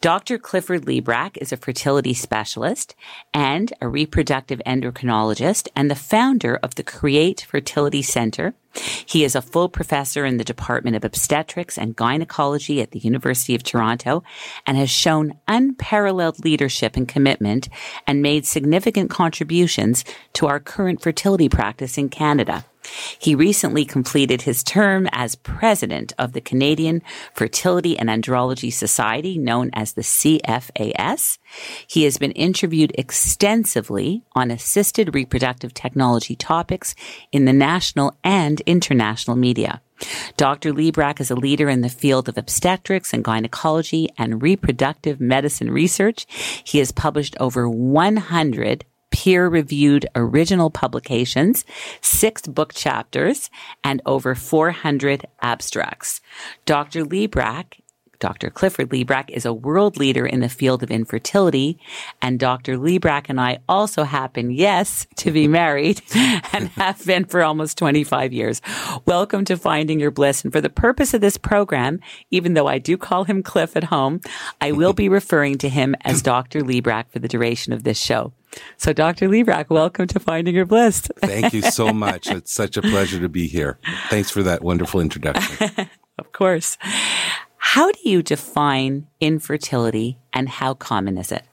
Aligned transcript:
Dr. 0.00 0.38
Clifford 0.38 0.82
Librach 0.82 1.38
is 1.38 1.52
a 1.52 1.56
fertility 1.56 2.12
specialist 2.12 2.94
and 3.32 3.72
a 3.80 3.88
reproductive 3.88 4.60
endocrinologist 4.66 5.68
and 5.74 5.90
the 5.90 5.94
founder 5.94 6.56
of 6.56 6.74
the 6.74 6.82
Create 6.82 7.46
Fertility 7.48 8.02
Center. 8.02 8.54
He 8.74 9.24
is 9.24 9.34
a 9.34 9.42
full 9.42 9.68
professor 9.68 10.26
in 10.26 10.36
the 10.36 10.44
Department 10.44 10.96
of 10.96 11.04
Obstetrics 11.04 11.78
and 11.78 11.96
Gynecology 11.96 12.82
at 12.82 12.90
the 12.90 12.98
University 12.98 13.54
of 13.54 13.62
Toronto 13.62 14.22
and 14.66 14.76
has 14.76 14.90
shown 14.90 15.38
unparalleled 15.48 16.44
leadership 16.44 16.96
and 16.96 17.08
commitment 17.08 17.68
and 18.06 18.20
made 18.20 18.44
significant 18.46 19.10
contributions 19.10 20.04
to 20.34 20.46
our 20.46 20.60
current 20.60 21.02
fertility 21.02 21.48
practice 21.48 21.96
in 21.96 22.08
Canada. 22.08 22.64
He 23.18 23.34
recently 23.34 23.84
completed 23.84 24.42
his 24.42 24.62
term 24.62 25.08
as 25.12 25.36
president 25.36 26.12
of 26.18 26.32
the 26.32 26.40
Canadian 26.40 27.02
Fertility 27.32 27.98
and 27.98 28.08
Andrology 28.08 28.72
Society, 28.72 29.38
known 29.38 29.70
as 29.72 29.92
the 29.92 30.02
CFAS. 30.02 31.38
He 31.86 32.04
has 32.04 32.18
been 32.18 32.32
interviewed 32.32 32.92
extensively 32.96 34.22
on 34.32 34.50
assisted 34.50 35.14
reproductive 35.14 35.74
technology 35.74 36.36
topics 36.36 36.94
in 37.32 37.44
the 37.44 37.52
national 37.52 38.16
and 38.22 38.60
international 38.62 39.36
media. 39.36 39.80
Dr. 40.36 40.72
Librach 40.72 41.20
is 41.20 41.30
a 41.30 41.36
leader 41.36 41.68
in 41.68 41.80
the 41.80 41.88
field 41.88 42.28
of 42.28 42.36
obstetrics 42.36 43.12
and 43.12 43.24
gynecology 43.24 44.08
and 44.18 44.42
reproductive 44.42 45.20
medicine 45.20 45.70
research. 45.70 46.26
He 46.64 46.78
has 46.78 46.92
published 46.92 47.36
over 47.38 47.68
100 47.68 48.84
peer 49.14 49.48
reviewed 49.48 50.04
original 50.16 50.70
publications, 50.70 51.64
six 52.00 52.42
book 52.42 52.74
chapters, 52.74 53.48
and 53.84 54.02
over 54.04 54.34
400 54.34 55.24
abstracts. 55.40 56.20
Dr. 56.66 57.04
Librach 57.04 57.78
Dr. 58.18 58.50
Clifford 58.50 58.90
Librach 58.90 59.30
is 59.30 59.44
a 59.44 59.52
world 59.52 59.96
leader 59.96 60.26
in 60.26 60.40
the 60.40 60.48
field 60.48 60.82
of 60.82 60.90
infertility. 60.90 61.78
And 62.22 62.38
Dr. 62.38 62.76
Librach 62.76 63.26
and 63.28 63.40
I 63.40 63.58
also 63.68 64.04
happen, 64.04 64.50
yes, 64.50 65.06
to 65.16 65.30
be 65.30 65.48
married 65.48 66.02
and 66.14 66.68
have 66.70 67.04
been 67.04 67.24
for 67.24 67.42
almost 67.42 67.78
25 67.78 68.32
years. 68.32 68.60
Welcome 69.06 69.44
to 69.46 69.56
Finding 69.56 70.00
Your 70.00 70.10
Bliss. 70.10 70.44
And 70.44 70.52
for 70.52 70.60
the 70.60 70.70
purpose 70.70 71.14
of 71.14 71.20
this 71.20 71.36
program, 71.36 72.00
even 72.30 72.54
though 72.54 72.66
I 72.66 72.78
do 72.78 72.96
call 72.96 73.24
him 73.24 73.42
Cliff 73.42 73.76
at 73.76 73.84
home, 73.84 74.20
I 74.60 74.72
will 74.72 74.92
be 74.92 75.08
referring 75.08 75.58
to 75.58 75.68
him 75.68 75.94
as 76.02 76.22
Dr. 76.22 76.60
Librach 76.60 77.10
for 77.10 77.18
the 77.18 77.28
duration 77.28 77.72
of 77.72 77.84
this 77.84 77.98
show. 77.98 78.32
So, 78.76 78.92
Dr. 78.92 79.28
Librach, 79.28 79.70
welcome 79.70 80.06
to 80.08 80.20
Finding 80.20 80.54
Your 80.54 80.66
Bliss. 80.66 81.08
Thank 81.18 81.52
you 81.52 81.62
so 81.62 81.92
much. 81.92 82.30
It's 82.30 82.52
such 82.52 82.76
a 82.76 82.82
pleasure 82.82 83.20
to 83.20 83.28
be 83.28 83.46
here. 83.48 83.78
Thanks 84.08 84.30
for 84.30 84.42
that 84.42 84.62
wonderful 84.62 85.00
introduction. 85.00 85.88
of 86.18 86.32
course. 86.32 86.78
How 87.66 87.90
do 87.90 87.98
you 88.08 88.22
define 88.22 89.08
infertility 89.20 90.18
and 90.32 90.48
how 90.48 90.74
common 90.74 91.18
is 91.18 91.32
it? 91.32 91.44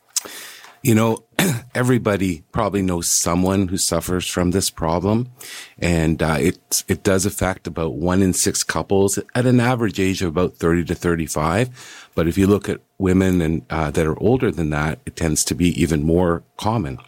You 0.83 0.93
know, 0.93 1.23
everybody 1.73 2.43
probably 2.51 2.83
knows 2.83 3.09
someone 3.09 3.69
who 3.69 3.77
suffers 3.77 4.27
from 4.27 4.51
this 4.51 4.69
problem, 4.69 5.31
and 5.79 6.21
uh, 6.21 6.37
it 6.39 6.83
it 6.87 7.01
does 7.01 7.25
affect 7.25 7.65
about 7.65 7.93
one 7.93 8.21
in 8.21 8.33
six 8.33 8.61
couples 8.61 9.17
at 9.33 9.45
an 9.47 9.59
average 9.59 9.99
age 9.99 10.21
of 10.21 10.27
about 10.27 10.57
thirty 10.57 10.83
to 10.83 10.95
thirty 10.95 11.25
five. 11.25 11.69
But 12.13 12.27
if 12.27 12.37
you 12.37 12.45
look 12.45 12.69
at 12.69 12.81
women 12.99 13.41
and 13.41 13.65
uh, 13.71 13.89
that 13.89 14.05
are 14.05 14.19
older 14.19 14.51
than 14.51 14.69
that, 14.71 14.99
it 15.07 15.15
tends 15.15 15.43
to 15.45 15.55
be 15.55 15.69
even 15.81 16.03
more 16.03 16.43
common. 16.57 16.99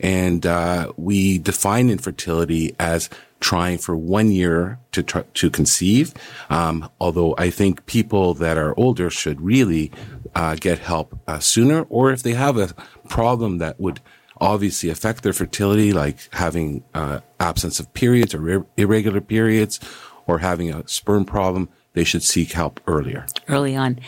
And 0.00 0.44
uh, 0.46 0.92
we 0.96 1.38
define 1.38 1.90
infertility 1.90 2.74
as 2.78 3.08
trying 3.40 3.76
for 3.76 3.96
one 3.96 4.30
year 4.30 4.78
to 4.92 5.02
to 5.02 5.50
conceive. 5.50 6.14
Um, 6.48 6.88
although 7.00 7.34
I 7.36 7.50
think 7.50 7.86
people 7.86 8.34
that 8.34 8.56
are 8.56 8.78
older 8.78 9.10
should 9.10 9.40
really 9.40 9.90
uh, 10.34 10.54
get 10.54 10.78
help 10.78 11.18
uh, 11.26 11.40
sooner, 11.40 11.82
or 11.90 12.12
if 12.12 12.22
they 12.22 12.34
have 12.34 12.56
a 12.56 12.74
problem 13.08 13.58
that 13.58 13.78
would 13.80 14.00
obviously 14.40 14.90
affect 14.90 15.22
their 15.22 15.32
fertility, 15.32 15.92
like 15.92 16.32
having 16.32 16.82
uh, 16.94 17.20
absence 17.38 17.78
of 17.78 17.92
periods 17.94 18.34
or 18.34 18.48
ir- 18.48 18.66
irregular 18.76 19.20
periods, 19.20 19.78
or 20.26 20.38
having 20.38 20.72
a 20.72 20.86
sperm 20.88 21.24
problem, 21.24 21.68
they 21.92 22.04
should 22.04 22.22
seek 22.22 22.52
help 22.52 22.80
earlier. 22.86 23.26
Early 23.48 23.76
on. 23.76 24.00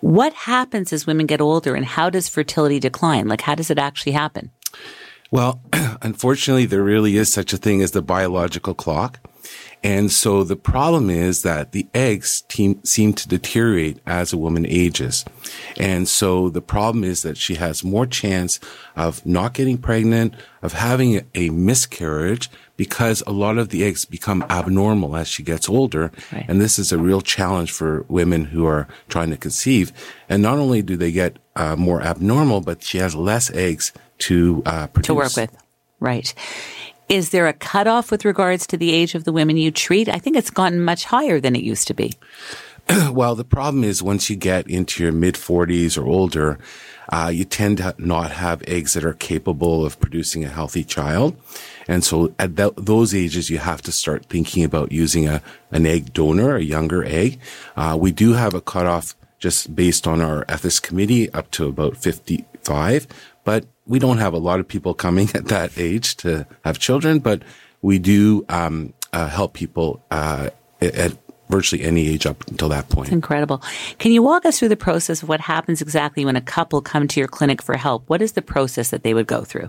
What 0.00 0.32
happens 0.32 0.92
as 0.92 1.06
women 1.06 1.26
get 1.26 1.40
older, 1.40 1.74
and 1.74 1.84
how 1.84 2.10
does 2.10 2.28
fertility 2.28 2.78
decline? 2.78 3.28
Like, 3.28 3.40
how 3.40 3.54
does 3.54 3.70
it 3.70 3.78
actually 3.78 4.12
happen? 4.12 4.50
Well, 5.30 5.60
unfortunately, 6.02 6.66
there 6.66 6.82
really 6.82 7.16
is 7.16 7.32
such 7.32 7.52
a 7.52 7.56
thing 7.56 7.82
as 7.82 7.92
the 7.92 8.02
biological 8.02 8.74
clock. 8.74 9.20
And 9.82 10.12
so 10.12 10.44
the 10.44 10.56
problem 10.56 11.08
is 11.08 11.42
that 11.42 11.72
the 11.72 11.86
eggs 11.94 12.44
seem 12.84 13.12
to 13.14 13.28
deteriorate 13.28 13.98
as 14.06 14.30
a 14.32 14.36
woman 14.36 14.66
ages. 14.66 15.24
And 15.78 16.06
so 16.06 16.50
the 16.50 16.60
problem 16.60 17.02
is 17.02 17.22
that 17.22 17.38
she 17.38 17.54
has 17.54 17.82
more 17.82 18.04
chance 18.04 18.60
of 18.94 19.24
not 19.24 19.54
getting 19.54 19.78
pregnant, 19.78 20.34
of 20.60 20.74
having 20.74 21.26
a 21.34 21.48
miscarriage 21.48 22.50
because 22.76 23.22
a 23.26 23.32
lot 23.32 23.56
of 23.56 23.70
the 23.70 23.82
eggs 23.82 24.04
become 24.04 24.44
abnormal 24.50 25.16
as 25.16 25.28
she 25.28 25.42
gets 25.42 25.66
older. 25.66 26.12
Right. 26.30 26.44
And 26.46 26.60
this 26.60 26.78
is 26.78 26.92
a 26.92 26.98
real 26.98 27.22
challenge 27.22 27.72
for 27.72 28.04
women 28.08 28.46
who 28.46 28.66
are 28.66 28.86
trying 29.08 29.30
to 29.30 29.38
conceive. 29.38 29.92
And 30.28 30.42
not 30.42 30.58
only 30.58 30.82
do 30.82 30.96
they 30.96 31.12
get 31.12 31.38
uh, 31.56 31.76
more 31.76 32.02
abnormal, 32.02 32.60
but 32.60 32.82
she 32.82 32.98
has 32.98 33.14
less 33.14 33.50
eggs 33.52 33.92
to 34.20 34.62
uh, 34.66 34.86
produce. 34.88 35.06
To 35.06 35.14
work 35.14 35.36
with. 35.36 35.56
Right. 35.98 36.32
Is 37.08 37.30
there 37.30 37.48
a 37.48 37.52
cutoff 37.52 38.10
with 38.10 38.24
regards 38.24 38.66
to 38.68 38.76
the 38.76 38.92
age 38.92 39.14
of 39.14 39.24
the 39.24 39.32
women 39.32 39.56
you 39.56 39.70
treat? 39.70 40.08
I 40.08 40.18
think 40.18 40.36
it's 40.36 40.50
gotten 40.50 40.80
much 40.80 41.04
higher 41.04 41.40
than 41.40 41.56
it 41.56 41.62
used 41.62 41.88
to 41.88 41.94
be. 41.94 42.12
well, 43.10 43.34
the 43.34 43.44
problem 43.44 43.84
is 43.84 44.02
once 44.02 44.30
you 44.30 44.36
get 44.36 44.68
into 44.68 45.02
your 45.02 45.12
mid 45.12 45.34
40s 45.34 45.98
or 45.98 46.06
older, 46.06 46.58
uh, 47.10 47.30
you 47.32 47.44
tend 47.44 47.78
to 47.78 47.94
not 47.98 48.30
have 48.30 48.62
eggs 48.68 48.94
that 48.94 49.04
are 49.04 49.14
capable 49.14 49.84
of 49.84 49.98
producing 49.98 50.44
a 50.44 50.48
healthy 50.48 50.84
child. 50.84 51.36
And 51.88 52.04
so 52.04 52.32
at 52.38 52.56
th- 52.56 52.74
those 52.76 53.14
ages, 53.14 53.50
you 53.50 53.58
have 53.58 53.82
to 53.82 53.92
start 53.92 54.26
thinking 54.26 54.62
about 54.62 54.92
using 54.92 55.26
a, 55.26 55.42
an 55.72 55.86
egg 55.86 56.12
donor, 56.12 56.56
a 56.56 56.62
younger 56.62 57.04
egg. 57.04 57.40
Uh, 57.76 57.96
we 58.00 58.12
do 58.12 58.34
have 58.34 58.54
a 58.54 58.60
cutoff 58.60 59.16
just 59.40 59.74
based 59.74 60.06
on 60.06 60.20
our 60.20 60.44
ethics 60.48 60.78
committee 60.78 61.32
up 61.32 61.50
to 61.50 61.66
about 61.66 61.96
55, 61.96 63.08
but 63.50 63.66
we 63.84 63.98
don't 63.98 64.18
have 64.18 64.32
a 64.32 64.38
lot 64.38 64.60
of 64.60 64.68
people 64.68 64.94
coming 64.94 65.28
at 65.34 65.46
that 65.46 65.76
age 65.76 66.16
to 66.18 66.46
have 66.64 66.78
children, 66.78 67.18
but 67.18 67.42
we 67.82 67.98
do 67.98 68.44
um, 68.48 68.92
uh, 69.12 69.26
help 69.26 69.54
people 69.54 70.00
uh, 70.12 70.50
at 70.80 71.16
virtually 71.48 71.82
any 71.82 72.06
age 72.06 72.26
up 72.26 72.46
until 72.46 72.68
that 72.68 72.88
point. 72.90 73.10
Incredible. 73.10 73.60
Can 73.98 74.12
you 74.12 74.22
walk 74.22 74.46
us 74.46 74.60
through 74.60 74.68
the 74.68 74.76
process 74.76 75.20
of 75.20 75.28
what 75.28 75.40
happens 75.40 75.82
exactly 75.82 76.24
when 76.24 76.36
a 76.36 76.40
couple 76.40 76.80
come 76.80 77.08
to 77.08 77.18
your 77.18 77.26
clinic 77.26 77.60
for 77.60 77.76
help? 77.76 78.04
What 78.06 78.22
is 78.22 78.32
the 78.32 78.42
process 78.42 78.90
that 78.90 79.02
they 79.02 79.14
would 79.14 79.26
go 79.26 79.42
through? 79.42 79.68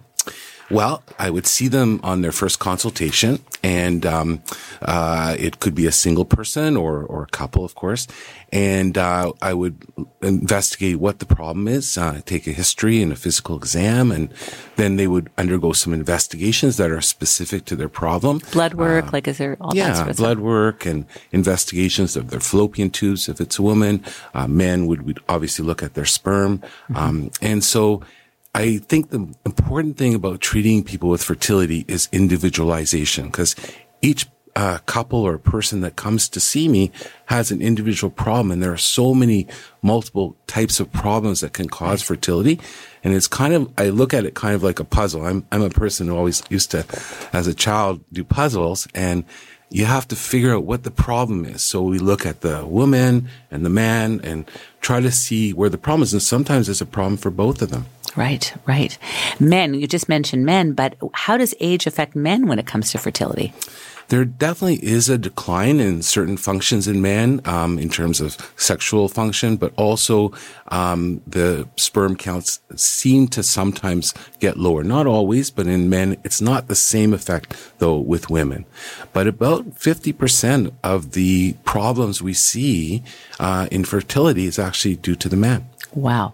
Well, 0.70 1.04
I 1.20 1.30
would 1.30 1.48
see 1.48 1.68
them 1.68 2.00
on 2.04 2.22
their 2.22 2.32
first 2.32 2.60
consultation, 2.60 3.44
and 3.64 4.06
um, 4.06 4.42
uh, 4.82 5.36
it 5.38 5.60
could 5.60 5.76
be 5.76 5.86
a 5.86 5.92
single 5.92 6.26
person 6.26 6.78
or 6.78 7.04
or 7.04 7.24
a 7.24 7.28
couple, 7.28 7.66
of 7.66 7.76
course. 7.76 8.08
And 8.54 8.98
uh, 8.98 9.32
I 9.42 9.54
would 9.54 9.78
investigate 10.22 10.98
what 10.98 11.20
the 11.20 11.26
problem 11.26 11.68
is, 11.68 11.98
uh, 11.98 12.22
take 12.26 12.48
a 12.48 12.52
history 12.52 13.02
and 13.02 13.12
a 13.12 13.16
physical 13.16 13.56
exam, 13.56 14.12
and 14.12 14.34
then 14.76 14.98
they 14.98 15.08
would 15.08 15.30
undergo 15.38 15.72
some 15.72 15.94
investigations 15.94 16.76
that 16.78 16.92
are 16.92 17.02
specific 17.02 17.66
to 17.66 17.76
their 17.76 17.90
problem. 17.90 18.42
Blood 18.52 18.74
work, 18.74 19.14
like 19.14 19.28
is 19.28 19.38
there 19.38 19.58
all 19.62 19.76
yeah, 19.76 19.90
that 19.90 19.98
sort 19.98 20.10
of 20.10 20.18
blood 20.18 20.38
stuff? 20.38 20.44
work 20.44 20.86
and 20.86 21.06
investigations 21.32 22.16
of 22.18 22.30
their 22.30 22.42
fallopian 22.42 22.90
tubes 22.90 23.30
if 23.30 23.40
it's 23.40 23.58
a 23.58 23.62
woman. 23.62 24.04
Uh, 24.34 24.48
men 24.48 24.86
would, 24.86 25.04
would 25.04 25.20
obviously 25.30 25.66
look 25.66 25.82
at 25.82 25.94
their 25.94 26.06
sperm. 26.06 26.60
Mm-hmm. 26.60 26.98
Um, 26.98 27.32
and 27.42 27.64
so 27.64 28.02
I 28.54 28.78
think 28.78 29.10
the 29.10 29.34
important 29.46 29.98
thing 29.98 30.14
about 30.14 30.42
treating 30.42 30.84
people 30.84 31.10
with 31.10 31.24
fertility 31.24 31.86
is 31.88 32.10
individualization 32.12 33.28
because 33.28 33.56
each 34.02 34.28
uh, 34.56 34.80
couple 34.86 35.20
or 35.22 35.38
person 35.38 35.82
that 35.82 35.96
comes 35.96 36.28
to 36.28 36.40
see 36.40 36.68
me 36.68 36.92
has 37.28 37.52
an 37.52 37.62
individual 37.62 38.12
problem 38.12 38.52
and 38.52 38.62
there 38.62 38.74
are 38.74 38.78
so 38.78 39.14
many 39.14 39.48
multiple 39.82 40.36
types 40.48 40.80
of 40.80 40.92
problems 40.92 41.40
that 41.40 41.54
can 41.54 41.70
cause 41.70 42.02
fertility. 42.02 42.60
And 43.04 43.14
it's 43.14 43.28
kind 43.28 43.54
of 43.54 43.72
i 43.78 43.90
look 43.90 44.14
at 44.14 44.26
it 44.26 44.36
kind 44.36 44.54
of 44.54 44.64
like 44.64 44.80
a 44.80 44.84
puzzle. 44.84 45.26
I'm 45.26 45.46
i'm 45.52 45.62
a 45.62 45.70
person 45.70 46.08
who 46.08 46.18
always 46.18 46.44
used 46.50 46.72
to 46.72 46.86
as 47.32 47.48
a 47.48 47.54
child 47.54 48.04
do 48.12 48.24
puzzles 48.24 48.88
and 48.94 49.24
you 49.72 49.86
have 49.86 50.08
to 50.10 50.16
figure 50.18 50.54
out 50.54 50.66
what 50.66 50.84
the 50.84 50.92
problem 50.92 51.46
is. 51.46 51.62
So 51.62 51.82
we 51.82 51.98
look 51.98 52.26
at 52.26 52.42
the 52.42 52.66
woman 52.66 53.30
and 53.50 53.66
the 53.66 53.70
man 53.70 54.20
and 54.22 54.50
try 54.82 55.00
to 55.00 55.12
see 55.12 55.54
where 55.54 55.70
the 55.70 55.78
problem 55.78 56.04
is. 56.04 56.12
And 56.12 56.22
sometimes 56.22 56.68
there's 56.68 56.82
a 56.82 56.86
problem 56.86 57.16
for 57.16 57.32
both 57.32 57.62
of 57.62 57.70
them. 57.70 57.86
Right, 58.18 58.54
right. 58.68 58.98
Men, 59.40 59.74
you 59.74 59.88
just 59.88 60.10
mentioned 60.10 60.46
men, 60.46 60.74
but 60.74 60.98
how 61.14 61.38
does 61.38 61.56
age 61.62 61.88
affect 61.88 62.14
men 62.14 62.48
when 62.48 62.60
it 62.60 62.68
comes 62.68 62.92
to 62.92 62.98
fertility? 62.98 63.54
There 64.12 64.26
definitely 64.26 64.86
is 64.86 65.08
a 65.08 65.18
decline 65.18 65.80
in 65.80 66.02
certain 66.02 66.36
functions 66.36 66.86
in 66.86 67.02
men 67.02 67.40
um, 67.46 67.80
in 67.80 67.88
terms 67.88 68.20
of 68.20 68.36
sexual 68.58 69.08
function, 69.08 69.56
but 69.56 69.72
also 69.78 70.34
um, 70.68 71.22
the 71.26 71.66
sperm 71.78 72.18
counts 72.18 72.60
seem 72.76 73.30
to 73.30 73.42
sometimes 73.42 74.14
get 74.42 74.58
lower. 74.58 74.84
Not 74.84 75.08
always, 75.08 75.50
but 75.50 75.66
in 75.66 75.90
men, 75.90 76.18
it's 76.26 76.42
not 76.42 76.68
the 76.68 76.76
same 76.76 77.14
effect 77.14 77.56
though 77.78 78.00
with 78.00 78.30
women. 78.30 78.66
But 79.14 79.28
about 79.28 79.76
50% 79.76 80.74
of 80.84 81.14
the 81.14 81.54
problems 81.64 82.22
we 82.22 82.34
see 82.34 83.04
uh, 83.40 83.70
in 83.72 83.86
fertility 83.86 84.46
is 84.46 84.60
actually 84.60 84.98
due 84.98 85.16
to 85.16 85.30
the 85.30 85.38
man. 85.38 85.70
Wow. 85.94 86.34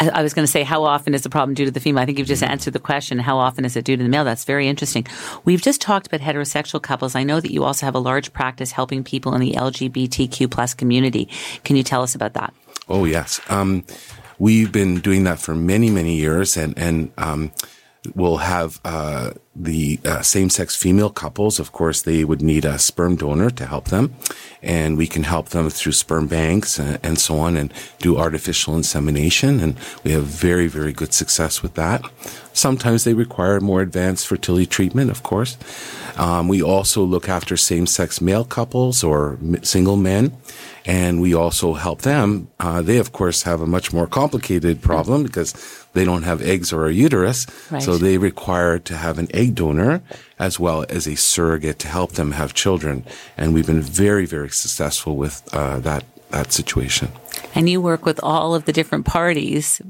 I, 0.00 0.22
was 0.22 0.34
going 0.34 0.44
to 0.44 0.50
say, 0.50 0.62
how 0.62 0.84
often 0.84 1.14
is 1.14 1.22
the 1.22 1.30
problem 1.30 1.54
due 1.54 1.64
to 1.64 1.70
the 1.70 1.80
female? 1.80 2.02
I 2.02 2.06
think 2.06 2.18
you've 2.18 2.26
just 2.26 2.42
answered 2.42 2.72
the 2.72 2.80
question. 2.80 3.18
How 3.18 3.38
often 3.38 3.64
is 3.64 3.76
it 3.76 3.84
due 3.84 3.96
to 3.96 4.02
the 4.02 4.08
male? 4.08 4.24
That's 4.24 4.44
very 4.44 4.68
interesting. 4.68 5.06
We've 5.44 5.62
just 5.62 5.80
talked 5.80 6.06
about 6.06 6.20
heterosexual 6.20 6.82
couples. 6.82 7.14
I 7.14 7.22
know 7.22 7.40
that 7.40 7.52
you 7.52 7.64
also 7.64 7.86
have 7.86 7.94
a 7.94 8.00
large 8.00 8.32
practice 8.32 8.72
helping 8.72 9.04
people 9.04 9.34
in 9.34 9.40
the 9.40 9.52
LGBTQ 9.52 10.50
plus 10.50 10.74
community. 10.74 11.28
Can 11.64 11.76
you 11.76 11.82
tell 11.82 12.02
us 12.02 12.14
about 12.14 12.34
that? 12.34 12.52
Oh 12.88 13.04
yes, 13.04 13.40
um, 13.48 13.84
we've 14.38 14.70
been 14.70 15.00
doing 15.00 15.24
that 15.24 15.38
for 15.38 15.54
many 15.54 15.90
many 15.90 16.16
years, 16.16 16.56
and 16.56 16.76
and 16.78 17.12
um, 17.16 17.50
we'll 18.14 18.38
have 18.38 18.80
uh, 18.84 19.32
the 19.56 20.00
uh, 20.04 20.22
same 20.22 20.50
sex 20.50 20.76
female 20.76 21.10
couples. 21.10 21.58
Of 21.58 21.72
course, 21.72 22.02
they 22.02 22.24
would 22.24 22.42
need 22.42 22.64
a 22.64 22.78
sperm 22.78 23.16
donor 23.16 23.50
to 23.50 23.66
help 23.66 23.86
them, 23.86 24.14
and 24.62 24.96
we 24.96 25.06
can 25.06 25.22
help 25.22 25.50
them 25.50 25.70
through 25.70 25.92
sperm 25.92 26.26
banks 26.26 26.78
and, 26.78 26.98
and 27.02 27.18
so 27.18 27.38
on, 27.38 27.56
and 27.56 27.72
do 27.98 28.16
artificial 28.16 28.76
insemination, 28.76 29.60
and 29.60 29.76
we 30.02 30.12
have 30.12 30.24
very 30.24 30.66
very 30.66 30.92
good 30.92 31.12
success 31.12 31.62
with 31.62 31.74
that. 31.74 32.02
Sometimes 32.52 33.04
they 33.04 33.14
require 33.14 33.60
more 33.60 33.80
advanced 33.80 34.26
fertility 34.26 34.66
treatment, 34.66 35.10
of 35.10 35.22
course. 35.22 35.56
Um, 36.16 36.46
we 36.46 36.62
also 36.62 37.02
look 37.02 37.28
after 37.28 37.56
same 37.56 37.86
sex 37.86 38.20
male 38.20 38.44
couples 38.44 39.02
or 39.02 39.38
single 39.62 39.96
men 39.96 40.36
and 40.86 41.20
we 41.20 41.34
also 41.34 41.74
help 41.74 42.02
them. 42.02 42.48
Uh, 42.60 42.82
they, 42.82 42.98
of 42.98 43.12
course, 43.12 43.42
have 43.44 43.60
a 43.60 43.66
much 43.66 43.92
more 43.92 44.06
complicated 44.06 44.82
problem 44.82 45.22
because 45.22 45.52
they 45.94 46.04
don't 46.04 46.24
have 46.24 46.42
eggs 46.42 46.72
or 46.72 46.86
a 46.86 46.92
uterus, 46.92 47.46
Right. 47.70 47.82
so 47.82 47.96
they 47.96 48.18
require 48.18 48.78
to 48.80 48.94
have 48.96 49.18
an 49.18 49.28
egg 49.32 49.54
donor 49.54 50.02
as 50.38 50.60
well 50.60 50.84
as 50.88 51.06
a 51.06 51.14
surrogate 51.16 51.78
to 51.80 51.88
help 51.88 52.12
them 52.12 52.32
have 52.32 52.52
children. 52.52 53.04
And 53.36 53.54
we've 53.54 53.66
been 53.66 53.80
very, 53.82 54.26
very 54.26 54.50
successful 54.50 55.16
with 55.16 55.42
uh, 55.54 55.78
that 55.80 56.04
that 56.30 56.52
situation. 56.52 57.08
And 57.54 57.68
you 57.68 57.80
work 57.80 58.04
with 58.04 58.18
all 58.22 58.56
of 58.56 58.64
the 58.64 58.72
different 58.72 59.06
parties, 59.06 59.80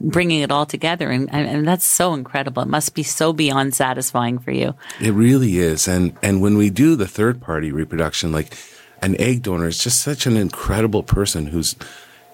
bringing 0.00 0.42
it 0.42 0.50
all 0.50 0.66
together. 0.66 1.08
And, 1.10 1.32
and, 1.32 1.48
and 1.48 1.66
that's 1.66 1.86
so 1.86 2.12
incredible. 2.12 2.62
It 2.62 2.68
must 2.68 2.94
be 2.94 3.02
so 3.02 3.32
beyond 3.32 3.74
satisfying 3.74 4.38
for 4.38 4.50
you. 4.52 4.74
It 5.00 5.12
really 5.14 5.58
is. 5.58 5.88
And 5.88 6.12
and 6.22 6.42
when 6.42 6.58
we 6.58 6.68
do 6.68 6.94
the 6.96 7.08
third 7.08 7.40
party 7.40 7.72
reproduction, 7.72 8.32
like 8.32 8.54
an 9.00 9.18
egg 9.18 9.42
donor 9.42 9.68
is 9.68 9.78
just 9.82 10.02
such 10.02 10.26
an 10.26 10.36
incredible 10.36 11.02
person 11.02 11.46
who's 11.46 11.74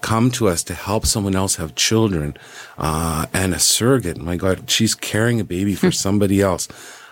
come 0.01 0.31
to 0.33 0.49
us 0.49 0.63
to 0.65 0.75
help 0.75 1.07
someone 1.07 1.37
else 1.37 1.57
have 1.57 1.75
children. 1.75 2.37
Uh, 2.79 3.27
and 3.33 3.55
a 3.55 3.59
surrogate, 3.59 4.19
my 4.19 4.37
God, 4.37 4.71
she's 4.71 4.95
carrying 4.95 5.41
a 5.41 5.45
baby 5.45 5.75
for 5.75 5.91
somebody 5.91 6.41
else. 6.41 6.69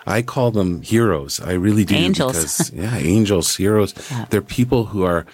I 0.07 0.23
call 0.23 0.51
them 0.51 0.83
heroes. 0.83 1.39
I 1.41 1.53
really 1.53 1.85
do. 1.85 1.95
Angels. 1.95 2.33
Because, 2.33 2.73
yeah, 2.75 2.97
angels, 2.97 3.57
heroes. 3.57 3.93
They're 4.31 4.41
people 4.41 4.87
who 4.87 5.03
are 5.05 5.27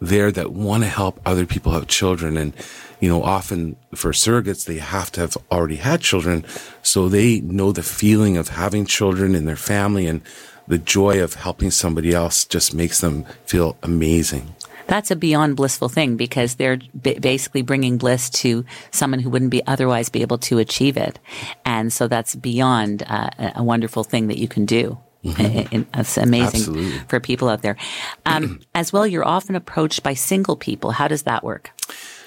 there 0.00 0.30
that 0.32 0.52
want 0.52 0.82
to 0.82 0.88
help 0.88 1.20
other 1.24 1.46
people 1.46 1.72
have 1.72 1.86
children. 1.86 2.36
And, 2.36 2.52
you 3.00 3.08
know, 3.08 3.22
often 3.22 3.76
for 3.94 4.10
surrogates, 4.10 4.64
they 4.64 4.78
have 4.78 5.12
to 5.12 5.20
have 5.20 5.36
already 5.50 5.76
had 5.76 6.00
children. 6.00 6.44
So 6.82 7.08
they 7.08 7.40
know 7.40 7.72
the 7.72 7.82
feeling 7.82 8.36
of 8.36 8.48
having 8.48 8.86
children 8.86 9.34
in 9.34 9.44
their 9.44 9.56
family 9.56 10.06
and 10.06 10.20
the 10.66 10.78
joy 10.78 11.22
of 11.22 11.34
helping 11.34 11.70
somebody 11.70 12.12
else 12.12 12.44
just 12.44 12.74
makes 12.74 13.00
them 13.00 13.24
feel 13.46 13.76
amazing. 13.82 14.54
That's 14.88 15.10
a 15.10 15.16
beyond 15.16 15.56
blissful 15.56 15.88
thing 15.88 16.16
because 16.16 16.56
they're 16.56 16.78
ba- 16.94 17.20
basically 17.20 17.62
bringing 17.62 17.98
bliss 17.98 18.30
to 18.42 18.64
someone 18.90 19.20
who 19.20 19.30
wouldn't 19.30 19.50
be 19.50 19.64
otherwise 19.66 20.08
be 20.08 20.22
able 20.22 20.38
to 20.38 20.58
achieve 20.58 20.96
it. 20.96 21.18
And 21.64 21.92
so 21.92 22.08
that's 22.08 22.34
beyond 22.34 23.04
uh, 23.06 23.30
a- 23.54 23.62
wonderful 23.62 24.02
thing 24.02 24.28
that 24.28 24.38
you 24.38 24.48
can 24.48 24.64
do. 24.64 24.98
And 25.24 25.86
It's 25.94 26.16
amazing 26.16 26.60
Absolutely. 26.60 26.98
for 27.08 27.20
people 27.20 27.48
out 27.50 27.60
there. 27.60 27.76
Um, 28.24 28.60
as 28.74 28.92
well, 28.92 29.06
you're 29.06 29.26
often 29.26 29.54
approached 29.56 30.02
by 30.02 30.14
single 30.14 30.56
people. 30.56 30.92
How 30.92 31.06
does 31.06 31.24
that 31.24 31.44
work? 31.44 31.70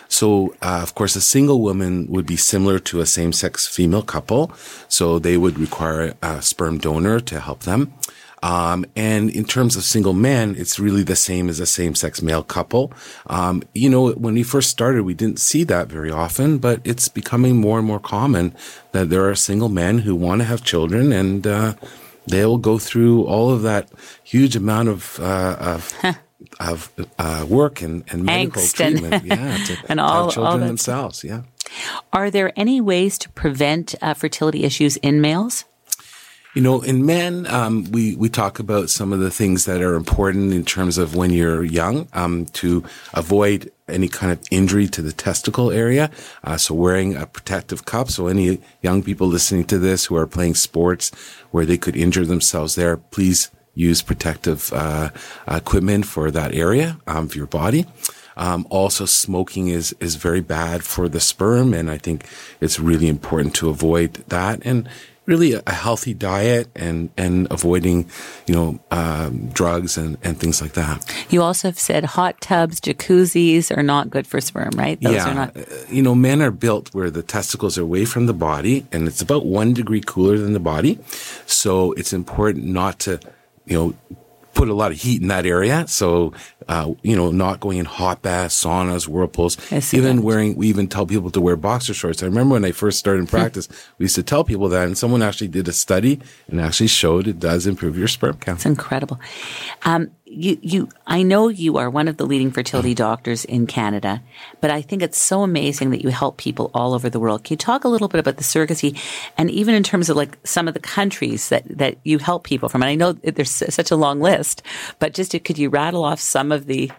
So, 0.07 0.53
uh, 0.61 0.81
of 0.83 0.93
course, 0.93 1.15
a 1.15 1.21
single 1.21 1.61
woman 1.61 2.05
would 2.09 2.25
be 2.25 2.35
similar 2.35 2.79
to 2.79 2.99
a 2.99 3.05
same 3.05 3.31
sex 3.31 3.65
female 3.65 4.03
couple. 4.03 4.51
So 4.87 5.19
they 5.19 5.37
would 5.37 5.57
require 5.57 6.13
a 6.21 6.41
sperm 6.41 6.77
donor 6.79 7.21
to 7.21 7.39
help 7.39 7.61
them. 7.61 7.93
Um, 8.43 8.85
and 8.95 9.29
in 9.29 9.45
terms 9.45 9.75
of 9.75 9.83
single 9.83 10.13
men, 10.13 10.55
it's 10.57 10.79
really 10.79 11.03
the 11.03 11.15
same 11.15 11.47
as 11.49 11.59
a 11.59 11.65
same 11.65 11.93
sex 11.95 12.21
male 12.21 12.43
couple. 12.43 12.91
Um, 13.27 13.61
you 13.73 13.89
know, 13.89 14.11
when 14.13 14.33
we 14.33 14.43
first 14.43 14.69
started, 14.69 15.03
we 15.03 15.13
didn't 15.13 15.39
see 15.39 15.63
that 15.65 15.87
very 15.89 16.09
often, 16.09 16.57
but 16.57 16.81
it's 16.83 17.07
becoming 17.07 17.57
more 17.57 17.77
and 17.77 17.87
more 17.87 17.99
common 17.99 18.55
that 18.93 19.09
there 19.09 19.29
are 19.29 19.35
single 19.35 19.69
men 19.69 19.99
who 19.99 20.15
want 20.15 20.41
to 20.41 20.45
have 20.45 20.63
children 20.63 21.11
and, 21.13 21.45
uh, 21.45 21.73
they'll 22.27 22.57
go 22.59 22.77
through 22.77 23.23
all 23.25 23.49
of 23.51 23.63
that 23.63 23.89
huge 24.23 24.55
amount 24.55 24.89
of, 24.89 25.19
uh, 25.19 25.55
of, 25.59 25.93
of 26.59 26.91
uh, 27.19 27.45
work 27.49 27.81
and, 27.81 28.03
and 28.11 28.23
medical 28.23 28.61
Angst 28.61 28.79
and- 28.85 28.97
treatment, 28.99 29.25
yeah, 29.25 29.57
to 29.65 29.77
and 29.89 29.99
all- 29.99 30.07
all 30.09 30.23
have 30.25 30.33
children 30.33 30.59
that 30.61 30.67
themselves, 30.67 31.23
yeah. 31.23 31.41
Are 32.11 32.29
there 32.29 32.51
any 32.55 32.81
ways 32.81 33.17
to 33.19 33.29
prevent 33.29 33.95
uh, 34.01 34.13
fertility 34.13 34.63
issues 34.65 34.97
in 34.97 35.21
males? 35.21 35.65
You 36.53 36.61
know, 36.61 36.81
in 36.81 37.05
men, 37.05 37.47
um, 37.47 37.89
we 37.91 38.17
we 38.17 38.27
talk 38.27 38.59
about 38.59 38.89
some 38.89 39.13
of 39.13 39.19
the 39.19 39.31
things 39.31 39.63
that 39.65 39.81
are 39.81 39.95
important 39.95 40.53
in 40.53 40.65
terms 40.65 40.97
of 40.97 41.15
when 41.15 41.31
you're 41.31 41.63
young 41.63 42.09
um, 42.11 42.45
to 42.47 42.83
avoid 43.13 43.71
any 43.87 44.09
kind 44.09 44.33
of 44.33 44.39
injury 44.51 44.87
to 44.89 45.01
the 45.01 45.13
testicle 45.13 45.71
area. 45.71 46.11
Uh, 46.43 46.57
so 46.57 46.75
wearing 46.75 47.15
a 47.15 47.25
protective 47.25 47.85
cup. 47.85 48.09
So 48.09 48.27
any 48.27 48.59
young 48.81 49.01
people 49.01 49.27
listening 49.27 49.63
to 49.65 49.79
this 49.79 50.05
who 50.05 50.17
are 50.17 50.27
playing 50.27 50.55
sports 50.55 51.11
where 51.51 51.65
they 51.65 51.77
could 51.77 51.95
injure 51.95 52.25
themselves 52.25 52.75
there, 52.75 52.97
please 52.97 53.49
use 53.73 54.01
protective 54.01 54.73
uh, 54.73 55.11
equipment 55.47 56.05
for 56.05 56.31
that 56.31 56.53
area 56.53 56.99
um, 57.07 57.27
of 57.27 57.35
your 57.35 57.47
body. 57.47 57.85
Um, 58.35 58.67
also, 58.69 59.05
smoking 59.05 59.69
is 59.69 59.93
is 60.01 60.15
very 60.15 60.41
bad 60.41 60.83
for 60.83 61.07
the 61.07 61.19
sperm, 61.21 61.73
and 61.73 61.89
I 61.89 61.97
think 61.97 62.25
it's 62.59 62.77
really 62.77 63.07
important 63.07 63.55
to 63.55 63.69
avoid 63.69 64.15
that. 64.27 64.61
And 64.65 64.89
really, 65.25 65.53
a, 65.53 65.61
a 65.67 65.73
healthy 65.73 66.13
diet 66.13 66.69
and 66.75 67.09
and 67.17 67.47
avoiding, 67.51 68.09
you 68.47 68.55
know, 68.55 68.79
um, 68.91 69.47
drugs 69.49 69.97
and 69.97 70.17
and 70.23 70.39
things 70.39 70.61
like 70.61 70.73
that. 70.73 71.05
You 71.29 71.41
also 71.41 71.67
have 71.67 71.79
said 71.79 72.05
hot 72.05 72.41
tubs, 72.41 72.79
jacuzzis 72.79 73.75
are 73.75 73.83
not 73.83 74.09
good 74.09 74.27
for 74.27 74.41
sperm, 74.41 74.71
right? 74.75 74.99
Those 75.01 75.15
yeah, 75.15 75.29
are 75.29 75.33
not. 75.33 75.57
uh, 75.57 75.61
you 75.89 76.01
know, 76.01 76.15
men 76.15 76.41
are 76.41 76.51
built 76.51 76.93
where 76.93 77.09
the 77.09 77.23
testicles 77.23 77.77
are 77.77 77.83
away 77.83 78.05
from 78.05 78.25
the 78.25 78.33
body, 78.33 78.85
and 78.91 79.07
it's 79.07 79.21
about 79.21 79.45
one 79.45 79.73
degree 79.73 80.01
cooler 80.01 80.37
than 80.37 80.53
the 80.53 80.59
body. 80.59 80.99
So 81.45 81.93
it's 81.93 82.13
important 82.13 82.65
not 82.65 82.99
to, 82.99 83.19
you 83.65 83.77
know, 83.77 84.17
put 84.53 84.69
a 84.69 84.73
lot 84.73 84.91
of 84.91 84.97
heat 84.97 85.21
in 85.21 85.27
that 85.29 85.45
area. 85.45 85.87
So, 85.87 86.33
uh, 86.67 86.93
you 87.01 87.15
know, 87.15 87.31
not 87.31 87.59
going 87.59 87.77
in 87.77 87.85
hot 87.85 88.21
baths, 88.21 88.63
saunas, 88.63 89.07
whirlpools, 89.07 89.57
even 89.93 90.17
that. 90.17 90.21
wearing, 90.23 90.55
we 90.55 90.67
even 90.67 90.87
tell 90.87 91.05
people 91.05 91.31
to 91.31 91.41
wear 91.41 91.55
boxer 91.55 91.93
shorts. 91.93 92.21
I 92.21 92.27
remember 92.27 92.53
when 92.53 92.65
I 92.65 92.71
first 92.71 92.99
started 92.99 93.19
in 93.19 93.25
hmm. 93.25 93.37
practice, 93.37 93.67
we 93.97 94.05
used 94.05 94.15
to 94.15 94.23
tell 94.23 94.43
people 94.43 94.69
that 94.69 94.87
and 94.87 94.97
someone 94.97 95.21
actually 95.21 95.47
did 95.47 95.67
a 95.67 95.73
study 95.73 96.19
and 96.47 96.59
actually 96.61 96.87
showed 96.87 97.27
it 97.27 97.39
does 97.39 97.67
improve 97.67 97.97
your 97.97 98.07
sperm 98.07 98.37
count. 98.37 98.59
It's 98.59 98.65
incredible. 98.65 99.19
Um, 99.83 100.11
you, 100.31 100.57
you, 100.61 100.89
I 101.05 101.23
know 101.23 101.49
you 101.49 101.77
are 101.77 101.89
one 101.89 102.07
of 102.07 102.15
the 102.15 102.25
leading 102.25 102.51
fertility 102.51 102.93
doctors 102.93 103.43
in 103.43 103.67
Canada, 103.67 104.21
but 104.61 104.71
I 104.71 104.81
think 104.81 105.01
it's 105.01 105.21
so 105.21 105.43
amazing 105.43 105.89
that 105.89 106.01
you 106.01 106.09
help 106.09 106.37
people 106.37 106.71
all 106.73 106.93
over 106.93 107.09
the 107.09 107.19
world. 107.19 107.43
Can 107.43 107.55
you 107.55 107.57
talk 107.57 107.83
a 107.83 107.89
little 107.89 108.07
bit 108.07 108.19
about 108.19 108.37
the 108.37 108.43
surrogacy 108.43 108.97
and 109.37 109.51
even 109.51 109.75
in 109.75 109.83
terms 109.83 110.09
of 110.09 110.15
like 110.15 110.37
some 110.45 110.67
of 110.69 110.73
the 110.73 110.79
countries 110.79 111.49
that, 111.49 111.65
that 111.65 111.97
you 112.03 112.17
help 112.17 112.45
people 112.45 112.69
from? 112.69 112.81
And 112.81 112.89
I 112.89 112.95
know 112.95 113.11
there's 113.11 113.51
such 113.51 113.91
a 113.91 113.95
long 113.97 114.21
list, 114.21 114.63
but 114.99 115.13
just 115.13 115.31
could 115.43 115.57
you 115.57 115.69
rattle 115.69 116.05
off 116.05 116.19
some 116.19 116.51
of 116.51 116.65
the? 116.65 116.91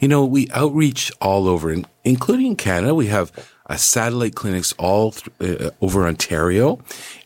You 0.00 0.08
know, 0.08 0.24
we 0.24 0.48
outreach 0.50 1.12
all 1.20 1.46
over, 1.46 1.74
including 2.04 2.56
Canada. 2.56 2.94
We 2.94 3.06
have 3.06 3.30
uh, 3.66 3.76
satellite 3.76 4.34
clinics 4.34 4.72
all 4.78 5.12
th- 5.12 5.60
uh, 5.60 5.70
over 5.80 6.06
Ontario. 6.06 6.80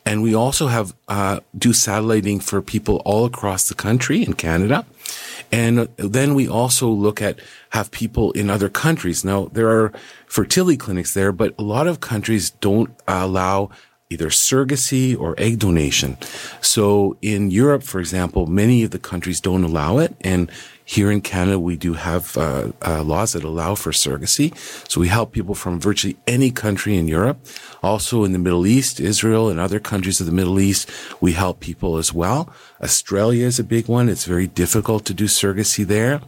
And 0.05 0.23
we 0.23 0.35
also 0.35 0.67
have, 0.67 0.95
uh, 1.09 1.41
do 1.57 1.73
satelliting 1.73 2.41
for 2.41 2.61
people 2.61 2.97
all 3.05 3.25
across 3.25 3.69
the 3.69 3.75
country 3.75 4.23
in 4.23 4.35
Canada. 4.35 4.85
And 5.55 5.89
then 5.97 6.35
we 6.35 6.49
also 6.49 6.89
look 6.89 7.23
at, 7.23 7.39
have 7.71 7.93
people 7.93 8.33
in 8.33 8.51
other 8.51 8.69
countries. 8.69 9.25
Now, 9.25 9.47
there 9.53 9.69
are 9.69 9.93
fertility 10.27 10.77
clinics 10.77 11.15
there, 11.15 11.31
but 11.31 11.55
a 11.57 11.63
lot 11.63 11.87
of 11.87 12.01
countries 12.01 12.51
don't 12.51 12.91
allow 13.07 13.71
either 14.11 14.31
surrogacy 14.31 15.17
or 15.17 15.37
egg 15.39 15.61
donation. 15.61 16.17
So 16.61 17.17
in 17.23 17.53
Europe, 17.53 17.85
for 17.85 18.01
example, 18.01 18.49
many 18.49 18.83
of 18.83 18.91
the 18.91 18.99
countries 18.99 19.41
don't 19.41 19.63
allow 19.63 19.99
it. 19.99 20.17
And 20.23 20.51
here 20.85 21.11
in 21.11 21.23
Canada, 21.23 21.59
we 21.59 21.77
do 21.77 21.95
have 21.95 22.37
uh, 22.37 22.71
uh, 22.85 23.03
laws 23.03 23.33
that 23.33 23.43
allow 23.43 23.75
for 23.75 23.91
surrogacy. 23.91 24.55
So 24.89 25.01
we 25.01 25.09
help 25.09 25.33
people 25.33 25.55
from 25.55 25.81
virtually 25.81 26.17
any 26.27 26.51
country 26.51 26.97
in 26.97 27.09
Europe. 27.09 27.39
Also 27.83 28.25
in 28.25 28.33
the 28.33 28.39
Middle 28.39 28.67
East, 28.67 29.01
Israel 29.01 29.49
and 29.49 29.59
other 29.59 29.81
countries 29.81 30.21
of 30.21 30.27
the 30.27 30.33
Middle 30.33 30.61
East, 30.61 30.91
we 31.21 31.33
help 31.33 31.61
people 31.61 31.97
as 31.97 32.13
well. 32.13 32.53
Australia 32.83 33.47
is 33.47 33.59
a 33.59 33.65
big 33.65 33.89
one. 33.89 34.11
It's 34.11 34.27
very 34.27 34.47
difficult 34.47 35.07
to 35.07 35.15
do 35.15 35.25
surrogacy 35.25 35.87
there. 35.87 36.21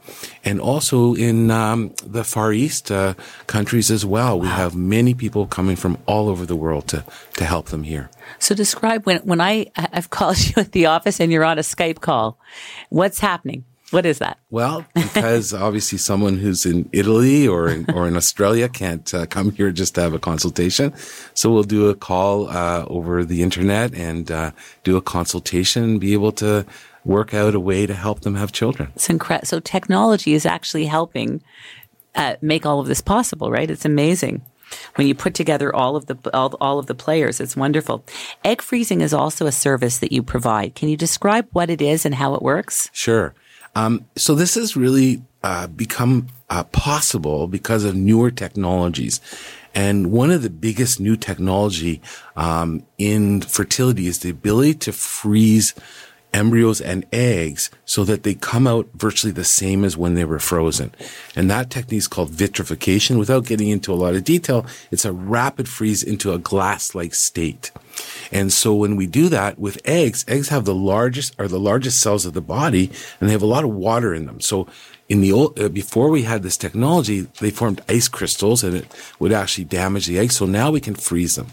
And 0.43 0.59
also 0.59 1.15
in 1.15 1.51
um, 1.51 1.95
the 2.05 2.25
Far 2.25 2.53
East 2.53 2.91
uh, 2.91 3.13
countries 3.47 3.91
as 3.91 4.07
well. 4.07 4.41
We 4.41 4.49
have 4.49 4.75
many 4.75 5.13
people 5.13 5.47
coming 5.47 5.77
from 5.77 5.99
all 6.07 6.31
over 6.31 6.47
the 6.47 6.57
world 6.57 6.89
to, 6.89 7.05
to 7.35 7.45
help 7.45 7.67
them 7.67 7.83
here. 7.83 8.09
So 8.39 8.55
describe 8.55 9.05
when, 9.05 9.19
when 9.19 9.41
I, 9.41 9.67
I've 9.77 10.11
called 10.17 10.39
you 10.39 10.55
at 10.57 10.73
the 10.73 10.87
office 10.87 11.21
and 11.21 11.31
you're 11.31 11.45
on 11.45 11.59
a 11.59 11.63
Skype 11.63 12.01
call. 12.01 12.39
What's 12.89 13.21
happening? 13.21 13.65
What 13.91 14.05
is 14.05 14.19
that? 14.19 14.39
Well, 14.51 14.85
because 14.95 15.55
obviously 15.67 15.99
someone 15.99 16.39
who's 16.39 16.67
in 16.67 16.89
Italy 16.93 17.47
or 17.47 17.69
in, 17.69 17.89
or 17.95 18.09
in 18.09 18.17
Australia 18.17 18.69
can't 18.69 19.13
uh, 19.15 19.27
come 19.27 19.53
here 19.53 19.71
just 19.71 19.95
to 19.95 20.01
have 20.01 20.13
a 20.13 20.19
consultation. 20.19 20.93
So 21.35 21.53
we'll 21.53 21.63
do 21.63 21.89
a 21.89 21.95
call 21.95 22.49
uh, 22.49 22.85
over 22.89 23.25
the 23.25 23.43
internet 23.43 23.95
and 23.95 24.31
uh, 24.31 24.51
do 24.83 24.97
a 24.97 25.03
consultation 25.03 25.85
and 25.85 26.01
be 26.01 26.15
able 26.15 26.33
to 26.33 26.67
work 27.05 27.33
out 27.33 27.55
a 27.55 27.61
way 27.61 27.87
to 27.87 27.95
help 27.95 28.21
them 28.21 28.35
have 28.35 28.51
children. 28.51 28.91
It's 28.97 29.09
incredible. 29.09 29.47
So 29.47 29.61
technology 29.61 30.35
is 30.35 30.45
actually 30.45 30.87
helping 30.87 31.43
uh, 32.17 32.37
make 32.43 32.67
all 32.67 32.81
of 32.81 32.89
this 32.89 33.01
possible, 33.01 33.53
right? 33.53 33.71
It's 33.71 33.85
amazing 33.85 34.43
when 34.97 35.07
you 35.07 35.15
put 35.15 35.35
together 35.35 35.75
all 35.75 35.95
of 35.95 36.07
the 36.07 36.17
all, 36.35 36.57
all, 36.61 36.81
of 36.81 36.87
the 36.87 36.95
players 36.95 37.41
it's 37.41 37.57
wonderful 37.57 38.05
egg 38.45 38.61
freezing 38.61 39.01
is 39.01 39.15
also 39.15 39.47
a 39.47 39.53
service 39.53 39.99
that 39.99 40.11
you 40.11 40.25
provide 40.25 40.75
can 40.75 40.89
you 40.89 40.97
describe 40.97 41.47
what 41.53 41.71
it 41.71 41.81
is 41.81 42.05
and 42.05 42.17
how 42.17 42.35
it 42.35 42.43
works 42.43 42.91
sure 42.93 43.33
um, 43.77 44.07
so 44.17 44.35
this 44.35 44.55
has 44.55 44.75
really 44.75 45.23
uh, 45.43 45.67
become 45.67 46.29
uh, 46.49 46.65
possible 46.65 47.47
because 47.47 47.85
of 47.85 47.95
newer 47.95 48.31
technologies. 48.31 49.21
And 49.75 50.11
one 50.11 50.31
of 50.31 50.43
the 50.43 50.49
biggest 50.49 50.99
new 50.99 51.15
technology 51.15 52.01
um, 52.37 52.87
in 52.97 53.43
fertility 53.43 54.07
is 54.07 54.21
the 54.21 54.31
ability 54.31 54.75
to 54.77 54.93
freeze 54.93 55.75
embryos 56.37 56.83
and 56.83 57.07
eggs 57.13 57.71
so 57.87 58.05
that 58.05 58.23
they 58.23 58.35
come 58.35 58.67
out 58.67 58.87
virtually 58.95 59.33
the 59.33 59.43
same 59.43 59.85
as 59.85 59.97
when 59.97 60.15
they 60.15 60.25
were 60.25 60.39
frozen. 60.39 60.93
And 61.35 61.51
that 61.51 61.71
technique 61.71 61.99
is 61.99 62.09
called 62.09 62.29
vitrification. 62.29 63.19
Without 63.19 63.47
getting 63.47 63.69
into 63.69 63.91
a 63.91 63.97
lot 63.97 64.15
of 64.15 64.23
detail, 64.23 64.67
it's 64.91 65.07
a 65.07 65.13
rapid 65.13 65.67
freeze 65.67 66.03
into 66.03 66.35
a 66.35 66.39
glass-like 66.39 67.15
state. 67.15 67.71
And 68.31 68.53
so 68.53 68.75
when 68.75 68.97
we 68.97 69.07
do 69.07 69.31
that 69.31 69.59
with 69.59 69.81
eggs, 69.87 70.27
eggs 70.29 70.51
have 70.51 70.67
the 70.67 70.75
largest 70.75 71.35
are 71.39 71.49
the 71.49 71.59
largest 71.59 72.01
cells 72.03 72.27
of 72.27 72.35
the 72.35 72.43
body 72.43 72.91
and 73.19 73.29
they 73.29 73.33
have 73.33 73.43
a 73.43 73.47
lot 73.47 73.65
of 73.65 73.71
water 73.71 74.13
in 74.13 74.27
them. 74.27 74.41
So 74.41 74.67
in 75.09 75.21
the 75.21 75.33
old, 75.33 75.59
uh, 75.59 75.69
before 75.69 76.11
we 76.11 76.23
had 76.23 76.43
this 76.43 76.57
technology, 76.57 77.23
they 77.41 77.51
formed 77.51 77.81
ice 77.89 78.09
crystals 78.09 78.65
and 78.65 78.75
it 78.75 78.93
would 79.19 79.33
actually 79.33 79.65
damage 79.65 80.07
the 80.07 80.19
eggs. 80.19 80.37
So 80.37 80.47
now 80.47 80.71
we 80.71 80.81
can 80.81 80.95
freeze 80.95 81.37
them. 81.37 81.49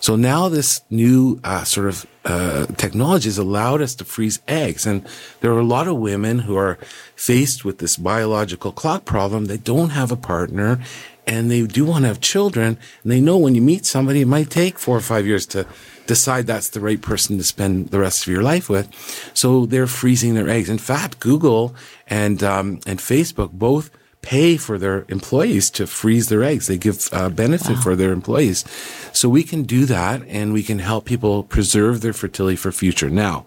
So 0.00 0.16
now 0.16 0.48
this 0.48 0.80
new 0.90 1.40
uh, 1.44 1.64
sort 1.64 1.88
of 1.88 2.06
uh, 2.24 2.66
technology 2.76 3.28
has 3.28 3.38
allowed 3.38 3.80
us 3.80 3.94
to 3.96 4.04
freeze 4.04 4.40
eggs. 4.48 4.86
And 4.86 5.06
there 5.40 5.52
are 5.52 5.60
a 5.60 5.64
lot 5.64 5.86
of 5.86 5.96
women 5.96 6.40
who 6.40 6.56
are 6.56 6.78
faced 7.14 7.64
with 7.64 7.78
this 7.78 7.96
biological 7.96 8.72
clock 8.72 9.04
problem. 9.04 9.44
They 9.44 9.58
don't 9.58 9.90
have 9.90 10.10
a 10.10 10.16
partner 10.16 10.80
and 11.26 11.50
they 11.50 11.66
do 11.66 11.84
want 11.84 12.02
to 12.04 12.08
have 12.08 12.20
children. 12.20 12.78
And 13.02 13.12
they 13.12 13.20
know 13.20 13.36
when 13.36 13.54
you 13.54 13.62
meet 13.62 13.84
somebody, 13.84 14.22
it 14.22 14.28
might 14.28 14.50
take 14.50 14.78
four 14.78 14.96
or 14.96 15.00
five 15.00 15.26
years 15.26 15.46
to 15.46 15.66
decide 16.06 16.46
that's 16.46 16.70
the 16.70 16.80
right 16.80 17.00
person 17.00 17.36
to 17.38 17.44
spend 17.44 17.88
the 17.88 17.98
rest 17.98 18.26
of 18.26 18.32
your 18.32 18.42
life 18.42 18.68
with. 18.68 18.88
So 19.34 19.66
they're 19.66 19.88
freezing 19.88 20.34
their 20.34 20.48
eggs. 20.48 20.70
In 20.70 20.78
fact, 20.78 21.20
Google 21.20 21.74
and 22.06 22.42
um, 22.42 22.80
and 22.86 22.98
Facebook 22.98 23.52
both 23.52 23.90
pay 24.22 24.56
for 24.56 24.76
their 24.76 25.04
employees 25.08 25.70
to 25.70 25.86
freeze 25.86 26.28
their 26.28 26.42
eggs. 26.42 26.66
They 26.66 26.78
give 26.78 27.08
uh, 27.12 27.28
benefit 27.28 27.76
wow. 27.76 27.82
for 27.82 27.96
their 27.96 28.12
employees. 28.12 28.64
So 29.12 29.28
we 29.28 29.44
can 29.44 29.62
do 29.62 29.84
that 29.86 30.22
and 30.26 30.52
we 30.52 30.64
can 30.64 30.80
help 30.80 31.04
people 31.04 31.44
preserve 31.44 32.00
their 32.00 32.12
fertility 32.12 32.56
for 32.56 32.72
future. 32.72 33.08
Now, 33.08 33.46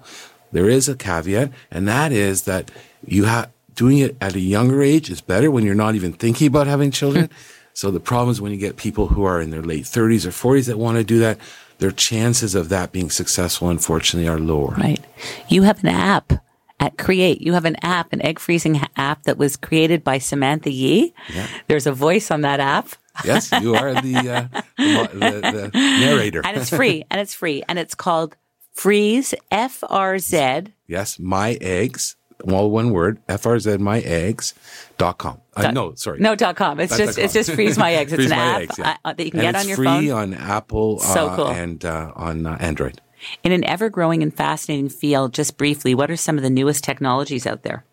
there 0.52 0.70
is 0.70 0.88
a 0.88 0.96
caveat, 0.96 1.52
and 1.70 1.88
that 1.88 2.12
is 2.12 2.44
that 2.44 2.72
you 3.06 3.26
have 3.26 3.52
doing 3.76 4.00
it 4.00 4.18
at 4.20 4.36
a 4.36 4.40
younger 4.40 4.82
age 4.82 5.10
is 5.10 5.22
better 5.22 5.50
when 5.50 5.64
you're 5.64 5.74
not 5.74 5.96
even 5.96 6.12
thinking 6.12 6.48
about 6.48 6.68
having 6.68 6.92
children. 6.92 7.30
so 7.80 7.92
the 7.92 8.02
problem 8.02 8.30
is 8.30 8.42
when 8.42 8.52
you 8.52 8.58
get 8.58 8.76
people 8.76 9.08
who 9.08 9.24
are 9.24 9.40
in 9.40 9.52
their 9.52 9.62
late 9.62 9.86
30s 9.86 10.26
or 10.26 10.32
40s 10.32 10.68
that 10.68 10.78
want 10.78 10.98
to 10.98 11.04
do 11.06 11.20
that, 11.20 11.38
their 11.78 11.92
chances 11.92 12.54
of 12.54 12.68
that 12.68 12.92
being 12.92 13.10
successful, 13.10 13.70
unfortunately, 13.70 14.28
are 14.28 14.38
lower. 14.38 14.76
Right. 14.76 15.00
You 15.48 15.64
have 15.64 15.82
an 15.82 15.92
app 15.92 16.34
at 16.82 16.98
Create. 16.98 17.40
You 17.40 17.54
have 17.54 17.64
an 17.64 17.78
app, 17.82 18.12
an 18.12 18.22
egg 18.22 18.38
freezing 18.38 18.82
app 18.98 19.24
that 19.24 19.38
was 19.38 19.56
created 19.56 20.04
by 20.04 20.18
Samantha 20.18 20.70
Yee. 20.70 21.14
Yeah. 21.34 21.48
There's 21.68 21.88
a 21.88 21.94
voice 21.94 22.32
on 22.32 22.42
that 22.42 22.60
app. 22.60 22.90
yes, 23.24 23.50
you 23.62 23.74
are 23.74 23.94
the, 23.94 24.18
uh, 24.30 24.62
the, 24.76 25.70
the, 25.72 25.72
narrator. 25.74 26.42
and 26.46 26.58
it's 26.58 26.70
free. 26.70 27.06
And 27.10 27.22
it's 27.22 27.34
free. 27.34 27.64
And 27.70 27.80
it's 27.80 27.96
called 27.96 28.36
Freeze 28.74 29.34
F 29.52 29.86
R 29.88 30.20
Z. 30.20 30.64
Yes, 30.86 31.18
my 31.18 31.58
eggs 31.62 32.18
all 32.48 32.72
one 32.72 32.92
word, 32.92 33.20
frzmyeggs.com. 33.28 35.42
Uh, 35.56 35.72
no, 35.72 35.94
sorry. 35.96 36.20
No, 36.20 36.36
dot 36.36 36.56
com. 36.56 36.80
It's 36.80 36.96
just, 36.96 37.18
it's 37.18 37.34
just 37.34 37.52
freeze 37.52 37.78
my 37.78 37.94
eggs. 37.96 38.14
It's 38.14 38.28
an 38.28 38.32
app 38.32 38.62
eggs, 38.62 38.80
yeah. 38.80 38.98
uh, 39.04 39.14
that 39.14 39.26
you 39.26 39.32
can 39.32 39.42
and 39.42 39.54
get 39.54 39.60
on 39.60 39.68
your 39.68 39.78
phone. 39.78 39.86
phone. 39.86 40.00
free 40.00 40.12
on 40.12 40.34
Apple 40.34 41.00
so 41.00 41.28
uh, 41.28 41.36
cool. 41.36 41.48
and 41.48 41.84
uh, 41.84 42.12
on 42.16 42.46
uh, 42.46 42.56
Android. 42.60 43.02
In 43.44 43.52
an 43.52 43.66
ever 43.66 43.90
growing 43.90 44.24
and 44.24 44.34
fascinating 44.34 44.90
field, 44.90 45.34
just 45.34 45.58
briefly, 45.58 45.94
what 45.94 46.10
are 46.10 46.16
some 46.16 46.38
of 46.38 46.44
the 46.44 46.50
newest 46.50 46.84
technologies 46.84 47.46
out 47.46 47.64
there? 47.64 47.84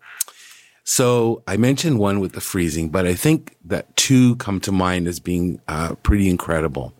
So 0.85 1.43
I 1.45 1.57
mentioned 1.57 1.99
one 1.99 2.21
with 2.21 2.31
the 2.31 2.39
freezing, 2.39 2.89
but 2.89 3.05
I 3.05 3.13
think 3.13 3.57
that 3.65 3.93
two 3.97 4.37
come 4.37 4.61
to 4.61 4.71
mind 4.71 5.07
as 5.07 5.19
being 5.19 5.59
uh, 5.67 5.95
pretty 5.95 6.29
incredible. 6.29 6.93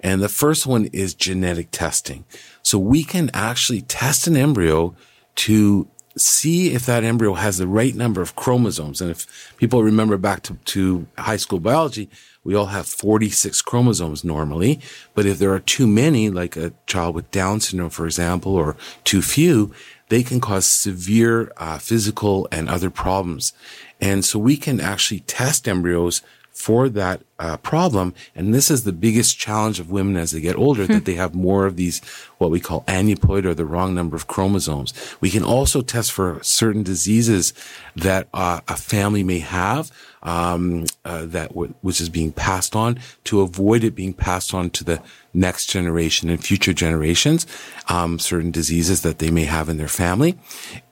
And 0.00 0.20
the 0.20 0.28
first 0.28 0.66
one 0.66 0.86
is 0.92 1.14
genetic 1.14 1.70
testing. 1.70 2.26
So 2.62 2.78
we 2.78 3.02
can 3.02 3.30
actually 3.32 3.80
test 3.80 4.26
an 4.26 4.36
embryo 4.36 4.94
to 5.36 5.88
see 6.20 6.72
if 6.72 6.86
that 6.86 7.04
embryo 7.04 7.34
has 7.34 7.58
the 7.58 7.66
right 7.66 7.94
number 7.94 8.20
of 8.20 8.36
chromosomes. 8.36 9.00
And 9.00 9.10
if 9.10 9.54
people 9.56 9.82
remember 9.82 10.16
back 10.16 10.42
to, 10.44 10.54
to 10.54 11.06
high 11.18 11.36
school 11.36 11.60
biology, 11.60 12.08
we 12.42 12.54
all 12.54 12.66
have 12.66 12.86
46 12.86 13.60
chromosomes 13.62 14.24
normally. 14.24 14.80
But 15.14 15.26
if 15.26 15.38
there 15.38 15.52
are 15.52 15.60
too 15.60 15.86
many, 15.86 16.30
like 16.30 16.56
a 16.56 16.72
child 16.86 17.14
with 17.14 17.30
Down 17.30 17.60
syndrome, 17.60 17.90
for 17.90 18.06
example, 18.06 18.54
or 18.54 18.76
too 19.04 19.22
few, 19.22 19.72
they 20.08 20.22
can 20.22 20.40
cause 20.40 20.66
severe 20.66 21.52
uh, 21.56 21.78
physical 21.78 22.48
and 22.50 22.68
other 22.68 22.90
problems. 22.90 23.52
And 24.00 24.24
so 24.24 24.38
we 24.38 24.56
can 24.56 24.80
actually 24.80 25.20
test 25.20 25.68
embryos 25.68 26.22
for 26.52 26.88
that 26.90 27.22
uh, 27.38 27.56
problem. 27.58 28.12
And 28.34 28.52
this 28.52 28.70
is 28.70 28.84
the 28.84 28.92
biggest 28.92 29.38
challenge 29.38 29.80
of 29.80 29.90
women 29.90 30.16
as 30.16 30.32
they 30.32 30.40
get 30.40 30.56
older, 30.56 30.86
that 30.86 31.06
they 31.06 31.14
have 31.14 31.34
more 31.34 31.64
of 31.64 31.76
these, 31.76 32.02
what 32.36 32.50
we 32.50 32.60
call 32.60 32.82
aneuploid 32.82 33.46
or 33.46 33.54
the 33.54 33.64
wrong 33.64 33.94
number 33.94 34.14
of 34.14 34.26
chromosomes. 34.26 34.92
We 35.20 35.30
can 35.30 35.42
also 35.42 35.80
test 35.80 36.12
for 36.12 36.38
certain 36.42 36.82
diseases 36.82 37.54
that 37.96 38.28
uh, 38.34 38.60
a 38.68 38.76
family 38.76 39.24
may 39.24 39.38
have, 39.38 39.90
um, 40.22 40.84
uh, 41.04 41.24
that 41.26 41.48
w- 41.50 41.72
which 41.80 41.98
is 41.98 42.10
being 42.10 42.32
passed 42.32 42.76
on 42.76 43.00
to 43.24 43.40
avoid 43.40 43.82
it 43.82 43.94
being 43.94 44.12
passed 44.12 44.52
on 44.52 44.68
to 44.70 44.84
the 44.84 45.00
next 45.32 45.66
generation 45.70 46.28
and 46.28 46.44
future 46.44 46.74
generations, 46.74 47.46
um, 47.88 48.18
certain 48.18 48.50
diseases 48.50 49.00
that 49.00 49.18
they 49.18 49.30
may 49.30 49.44
have 49.44 49.70
in 49.70 49.78
their 49.78 49.88
family. 49.88 50.38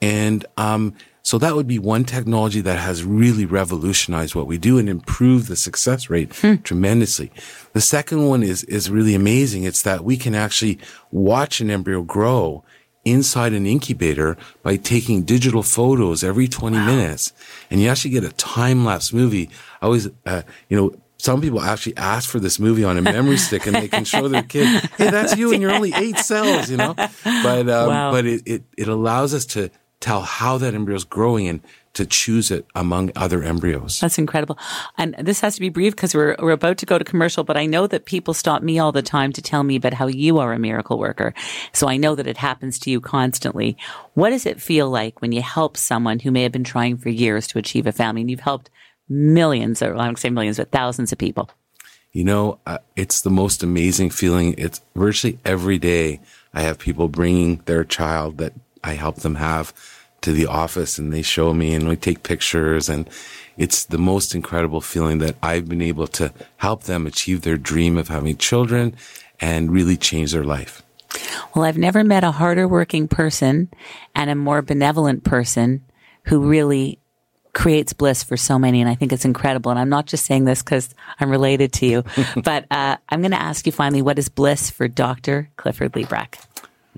And, 0.01 0.47
um, 0.57 0.95
So 1.29 1.37
that 1.37 1.55
would 1.55 1.67
be 1.67 1.79
one 1.79 2.05
technology 2.05 2.63
that 2.63 2.79
has 2.79 3.05
really 3.05 3.45
revolutionized 3.45 4.35
what 4.35 4.47
we 4.47 4.57
do 4.57 4.79
and 4.79 4.89
improved 4.89 5.49
the 5.49 5.57
success 5.57 6.09
rate 6.09 6.31
tremendously. 6.65 7.31
The 7.75 7.83
second 7.83 8.27
one 8.27 8.43
is, 8.43 8.65
is 8.65 8.89
really 8.89 9.15
amazing. 9.15 9.65
It's 9.65 9.83
that 9.83 10.05
we 10.05 10.17
can 10.17 10.35
actually 10.35 10.79
watch 11.11 11.61
an 11.61 11.71
embryo 11.71 12.01
grow 12.01 12.65
inside 13.05 13.53
an 13.53 13.67
incubator 13.67 14.39
by 14.63 14.77
taking 14.77 15.23
digital 15.23 15.63
photos 15.63 16.25
every 16.25 16.49
20 16.49 16.79
wow. 16.79 16.87
minutes. 16.87 17.35
And 17.71 17.83
you 17.83 17.91
actually 17.91 18.13
get 18.13 18.25
a 18.25 18.33
time 18.33 18.87
lapse 18.87 19.13
movie. 19.13 19.51
I 19.83 19.85
always, 19.85 20.09
uh, 20.25 20.45
you 20.71 20.79
know, 20.79 20.95
some 21.19 21.43
people 21.43 21.61
actually 21.61 21.99
ask 21.99 22.31
for 22.31 22.41
this 22.41 22.59
movie 22.59 22.85
on 22.85 22.97
a 22.97 23.03
memory 23.03 23.37
stick 23.47 23.67
and 23.67 23.77
they 23.77 23.89
can 23.89 24.07
show 24.07 24.29
their 24.29 24.45
kid, 24.45 24.67
Hey, 24.97 25.11
that's 25.11 25.37
you 25.37 25.53
and 25.53 25.61
you're 25.61 25.75
only 25.75 25.93
eight 25.93 26.17
cells, 26.21 26.71
you 26.71 26.79
know, 26.79 26.95
but, 26.95 27.69
um, 27.69 27.89
wow. 27.91 28.13
but 28.13 28.25
it, 28.25 28.41
it, 28.47 28.63
it 28.79 28.89
allows 28.89 29.35
us 29.35 29.45
to 29.45 29.71
tell 30.01 30.23
how 30.23 30.59
that 30.59 30.75
embryo 30.75 30.97
is 30.97 31.05
growing 31.05 31.49
and 31.49 31.61
to 31.95 32.07
choose 32.07 32.53
it 32.53 32.65
among 32.77 33.11
other 33.17 33.43
embryos. 33.43 33.99
That's 33.99 34.19
incredible. 34.19 34.57
And 34.97 35.17
this 35.19 35.41
has 35.41 35.57
to 35.57 35.61
be 35.61 35.69
brief 35.69 35.97
because 35.97 36.15
we're, 36.15 36.37
we're 36.39 36.53
about 36.53 36.79
to 36.79 36.87
go 36.87 36.97
to 36.97 37.05
commercial, 37.05 37.43
but 37.43 37.57
I 37.57 37.67
know 37.67 37.89
that 37.89 38.05
people 38.05 38.35
stop 38.35 38.63
me 38.63 38.79
all 38.79 38.93
the 38.93 39.03
time 39.03 39.33
to 39.33 39.43
tell 39.43 39.65
me 39.65 39.75
about 39.75 39.95
how 39.95 40.07
you 40.07 40.39
are 40.39 40.53
a 40.53 40.59
miracle 40.61 40.99
worker. 40.99 41.35
So 41.73 41.89
I 41.89 41.97
know 41.97 42.15
that 42.15 42.29
it 42.29 42.37
happens 42.37 42.79
to 42.81 42.91
you 42.91 43.01
constantly. 43.01 43.77
What 44.15 44.31
does 44.31 44.47
it 44.47 44.63
feel 44.63 44.89
like 44.89 45.21
when 45.21 45.33
you 45.33 45.43
help 45.43 45.77
someone 45.77 46.21
who 46.21 46.31
may 46.31 46.45
have 46.45 46.53
been 46.53 46.63
trying 46.63 46.99
for 46.99 47.09
years 47.09 47.49
to 47.49 47.59
achieve 47.59 47.87
a 47.87 47.93
family 47.93 48.21
and 48.21 48.31
you've 48.31 48.41
helped 48.41 48.71
millions, 49.09 49.83
or 49.83 49.97
I 49.97 50.05
don't 50.05 50.19
say 50.19 50.31
millions, 50.31 50.59
but 50.59 50.71
thousands 50.71 51.11
of 51.11 51.19
people? 51.19 51.51
You 52.13 52.25
know, 52.25 52.61
uh, 52.65 52.79
it's 52.95 53.21
the 53.23 53.31
most 53.31 53.63
amazing 53.63 54.11
feeling. 54.11 54.55
It's 54.57 54.81
virtually 54.95 55.39
every 55.45 55.79
day 55.79 56.21
I 56.55 56.63
have 56.63 56.79
people 56.79 57.09
bringing 57.09 57.57
their 57.67 57.85
child 57.85 58.39
that 58.39 58.55
I 58.85 58.95
help 58.95 59.17
them 59.17 59.37
have 59.37 59.73
to 60.21 60.33
the 60.33 60.47
office 60.47 60.99
and 60.99 61.13
they 61.13 61.23
show 61.23 61.55
me 61.55 61.75
and 61.75 61.89
we 61.89 61.97
take 61.97 62.23
pictures 62.23 62.89
and 62.89 63.09
it's 63.57 63.85
the 63.85 63.99
most 63.99 64.35
incredible 64.35 64.81
feeling 64.81 65.19
that 65.19 65.37
I've 65.43 65.69
been 65.69 65.83
able 65.83 66.07
to 66.09 66.33
help 66.59 66.85
them 66.85 67.07
achieve 67.07 67.43
their 67.43 67.57
dream 67.57 67.99
of 67.99 68.09
having 68.09 68.37
children 68.37 68.95
and 69.41 69.73
really 69.73 69.97
change 69.97 70.33
their 70.33 70.45
life. 70.45 70.83
Well, 71.55 71.65
I've 71.65 71.79
never 71.79 72.05
met 72.05 72.25
a 72.25 72.31
harder 72.31 72.69
working 72.69 73.09
person 73.09 73.69
and 74.15 74.31
a 74.31 74.35
more 74.35 74.63
benevolent 74.63 75.25
person 75.25 75.85
who 76.25 76.49
really 76.49 77.01
creates 77.55 77.93
bliss 77.93 78.23
for 78.23 78.37
so 78.37 78.59
many. 78.59 78.81
And 78.81 78.89
I 78.89 78.95
think 78.95 79.13
it's 79.13 79.25
incredible. 79.25 79.71
And 79.71 79.81
I'm 79.81 79.89
not 79.89 80.07
just 80.07 80.25
saying 80.25 80.45
this 80.45 80.63
because 80.63 80.95
I'm 81.19 81.31
related 81.31 81.73
to 81.75 81.87
you, 81.87 82.05
but 82.45 82.67
uh, 82.71 82.97
I'm 83.09 83.21
going 83.21 83.33
to 83.33 83.41
ask 83.41 83.67
you 83.67 83.73
finally, 83.73 84.03
what 84.03 84.19
is 84.19 84.29
bliss 84.29 84.71
for 84.71 84.87
Dr. 84.87 85.51
Clifford 85.57 85.93
Librach? 85.95 86.37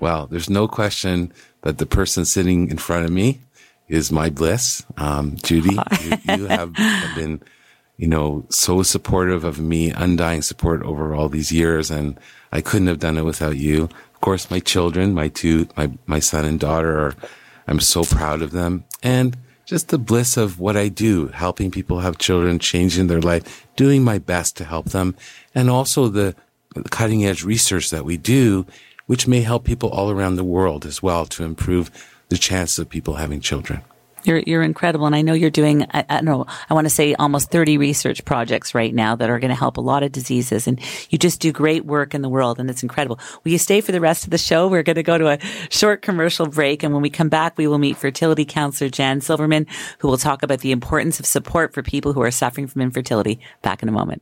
Well, 0.01 0.25
there's 0.25 0.49
no 0.49 0.67
question 0.67 1.31
that 1.61 1.77
the 1.77 1.85
person 1.85 2.25
sitting 2.25 2.69
in 2.69 2.77
front 2.79 3.05
of 3.05 3.11
me 3.11 3.39
is 3.87 4.11
my 4.11 4.31
bliss. 4.31 4.83
Um, 4.97 5.35
Judy, 5.35 5.75
you, 5.75 6.37
you 6.37 6.45
have, 6.47 6.75
have 6.75 7.15
been, 7.15 7.39
you 7.97 8.07
know, 8.07 8.43
so 8.49 8.81
supportive 8.81 9.43
of 9.43 9.59
me, 9.59 9.91
undying 9.91 10.41
support 10.41 10.81
over 10.81 11.13
all 11.13 11.29
these 11.29 11.51
years. 11.51 11.91
And 11.91 12.19
I 12.51 12.61
couldn't 12.61 12.87
have 12.87 12.97
done 12.97 13.17
it 13.17 13.25
without 13.25 13.57
you. 13.57 13.83
Of 13.83 14.21
course, 14.21 14.49
my 14.49 14.59
children, 14.59 15.13
my 15.13 15.27
two, 15.27 15.67
my, 15.77 15.91
my 16.07 16.19
son 16.19 16.45
and 16.45 16.59
daughter 16.59 16.99
are, 16.99 17.15
I'm 17.67 17.79
so 17.79 18.03
proud 18.03 18.41
of 18.41 18.51
them. 18.51 18.85
And 19.03 19.37
just 19.65 19.89
the 19.89 19.99
bliss 19.99 20.35
of 20.35 20.59
what 20.59 20.75
I 20.75 20.87
do, 20.87 21.27
helping 21.27 21.69
people 21.69 21.99
have 21.99 22.17
children, 22.17 22.57
changing 22.57 23.05
their 23.05 23.21
life, 23.21 23.67
doing 23.75 24.03
my 24.03 24.17
best 24.17 24.57
to 24.57 24.65
help 24.65 24.87
them. 24.87 25.15
And 25.53 25.69
also 25.69 26.07
the 26.07 26.35
cutting 26.89 27.23
edge 27.23 27.43
research 27.43 27.91
that 27.91 28.05
we 28.05 28.17
do 28.17 28.65
which 29.11 29.27
may 29.27 29.41
help 29.41 29.65
people 29.65 29.89
all 29.89 30.09
around 30.09 30.37
the 30.37 30.43
world 30.57 30.85
as 30.85 31.03
well 31.03 31.25
to 31.25 31.43
improve 31.43 31.91
the 32.29 32.37
chances 32.37 32.79
of 32.79 32.87
people 32.87 33.15
having 33.15 33.41
children. 33.41 33.81
You're 34.23 34.37
you're 34.47 34.63
incredible, 34.63 35.05
and 35.05 35.13
I 35.13 35.21
know 35.21 35.33
you're 35.33 35.49
doing. 35.49 35.83
I, 35.91 36.05
I 36.07 36.15
don't 36.15 36.23
know. 36.23 36.45
I 36.69 36.73
want 36.73 36.85
to 36.85 36.89
say 36.89 37.13
almost 37.15 37.51
30 37.51 37.77
research 37.77 38.23
projects 38.23 38.73
right 38.73 38.95
now 38.95 39.17
that 39.17 39.29
are 39.29 39.37
going 39.37 39.49
to 39.49 39.55
help 39.55 39.75
a 39.75 39.81
lot 39.81 40.01
of 40.01 40.13
diseases, 40.13 40.65
and 40.65 40.79
you 41.09 41.17
just 41.17 41.41
do 41.41 41.51
great 41.51 41.83
work 41.83 42.15
in 42.15 42.21
the 42.21 42.29
world, 42.29 42.57
and 42.57 42.69
it's 42.69 42.83
incredible. 42.83 43.19
Will 43.43 43.51
you 43.51 43.57
stay 43.57 43.81
for 43.81 43.91
the 43.91 43.99
rest 43.99 44.23
of 44.23 44.29
the 44.29 44.37
show? 44.37 44.69
We're 44.69 44.81
going 44.81 44.95
to 44.95 45.03
go 45.03 45.17
to 45.17 45.27
a 45.27 45.39
short 45.69 46.01
commercial 46.01 46.45
break, 46.45 46.81
and 46.81 46.93
when 46.93 47.01
we 47.01 47.09
come 47.09 47.27
back, 47.27 47.57
we 47.57 47.67
will 47.67 47.79
meet 47.79 47.97
fertility 47.97 48.45
counselor 48.45 48.89
Jan 48.89 49.19
Silverman, 49.19 49.67
who 49.99 50.07
will 50.07 50.19
talk 50.19 50.41
about 50.41 50.59
the 50.59 50.71
importance 50.71 51.19
of 51.19 51.25
support 51.25 51.73
for 51.73 51.83
people 51.83 52.13
who 52.13 52.21
are 52.21 52.31
suffering 52.31 52.67
from 52.67 52.81
infertility. 52.81 53.41
Back 53.61 53.83
in 53.83 53.89
a 53.89 53.91
moment. 53.91 54.21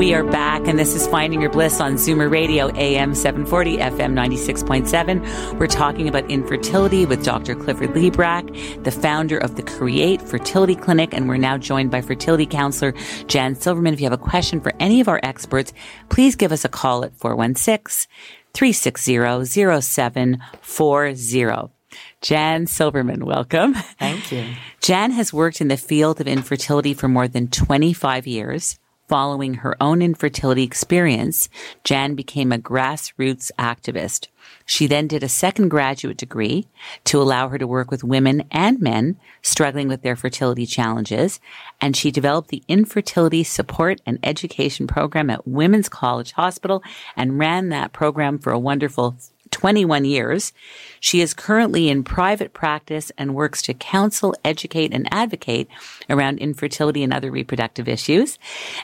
We 0.00 0.14
are 0.14 0.24
back, 0.24 0.66
and 0.66 0.78
this 0.78 0.94
is 0.94 1.06
Finding 1.08 1.42
Your 1.42 1.50
Bliss 1.50 1.78
on 1.78 1.96
Zoomer 1.96 2.30
Radio, 2.30 2.74
AM 2.74 3.14
740, 3.14 3.76
FM 3.76 4.14
96.7. 4.14 5.58
We're 5.58 5.66
talking 5.66 6.08
about 6.08 6.24
infertility 6.30 7.04
with 7.04 7.22
Dr. 7.22 7.54
Clifford 7.54 7.90
Librach, 7.90 8.82
the 8.82 8.92
founder 8.92 9.36
of 9.36 9.56
the 9.56 9.62
Create 9.62 10.22
Fertility 10.22 10.74
Clinic, 10.74 11.12
and 11.12 11.28
we're 11.28 11.36
now 11.36 11.58
joined 11.58 11.90
by 11.90 12.00
fertility 12.00 12.46
counselor 12.46 12.94
Jan 13.26 13.54
Silverman. 13.54 13.92
If 13.92 14.00
you 14.00 14.06
have 14.06 14.18
a 14.18 14.22
question 14.22 14.62
for 14.62 14.72
any 14.80 15.02
of 15.02 15.08
our 15.08 15.20
experts, 15.22 15.74
please 16.08 16.34
give 16.34 16.50
us 16.50 16.64
a 16.64 16.70
call 16.70 17.04
at 17.04 17.14
416 17.16 18.08
360 18.54 19.44
0740. 19.82 21.74
Jan 22.22 22.66
Silverman, 22.66 23.26
welcome. 23.26 23.74
Thank 23.74 24.32
you. 24.32 24.46
Jan 24.80 25.10
has 25.10 25.34
worked 25.34 25.60
in 25.60 25.68
the 25.68 25.76
field 25.76 26.22
of 26.22 26.26
infertility 26.26 26.94
for 26.94 27.06
more 27.06 27.28
than 27.28 27.48
25 27.48 28.26
years. 28.26 28.78
Following 29.10 29.54
her 29.54 29.76
own 29.82 30.02
infertility 30.02 30.62
experience, 30.62 31.48
Jan 31.82 32.14
became 32.14 32.52
a 32.52 32.58
grassroots 32.58 33.50
activist. 33.58 34.28
She 34.64 34.86
then 34.86 35.08
did 35.08 35.24
a 35.24 35.28
second 35.28 35.68
graduate 35.68 36.16
degree 36.16 36.68
to 37.06 37.20
allow 37.20 37.48
her 37.48 37.58
to 37.58 37.66
work 37.66 37.90
with 37.90 38.04
women 38.04 38.44
and 38.52 38.80
men 38.80 39.18
struggling 39.42 39.88
with 39.88 40.02
their 40.02 40.14
fertility 40.14 40.64
challenges. 40.64 41.40
And 41.80 41.96
she 41.96 42.12
developed 42.12 42.50
the 42.50 42.62
infertility 42.68 43.42
support 43.42 44.00
and 44.06 44.20
education 44.22 44.86
program 44.86 45.28
at 45.28 45.44
Women's 45.44 45.88
College 45.88 46.30
Hospital 46.30 46.80
and 47.16 47.36
ran 47.36 47.68
that 47.70 47.92
program 47.92 48.38
for 48.38 48.52
a 48.52 48.60
wonderful 48.60 49.16
21 49.50 50.04
years. 50.04 50.52
She 51.00 51.20
is 51.20 51.34
currently 51.34 51.88
in 51.88 52.04
private 52.04 52.52
practice 52.52 53.10
and 53.16 53.34
works 53.34 53.62
to 53.62 53.74
counsel, 53.74 54.34
educate, 54.44 54.92
and 54.92 55.08
advocate 55.12 55.68
around 56.08 56.38
infertility 56.38 57.02
and 57.02 57.12
other 57.12 57.30
reproductive 57.30 57.88
issues. 57.88 58.38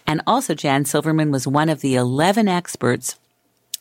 And 0.06 0.22
also, 0.26 0.54
Jan 0.54 0.84
Silverman 0.84 1.30
was 1.30 1.46
one 1.46 1.68
of 1.68 1.80
the 1.80 1.94
11 1.94 2.48
experts 2.48 3.16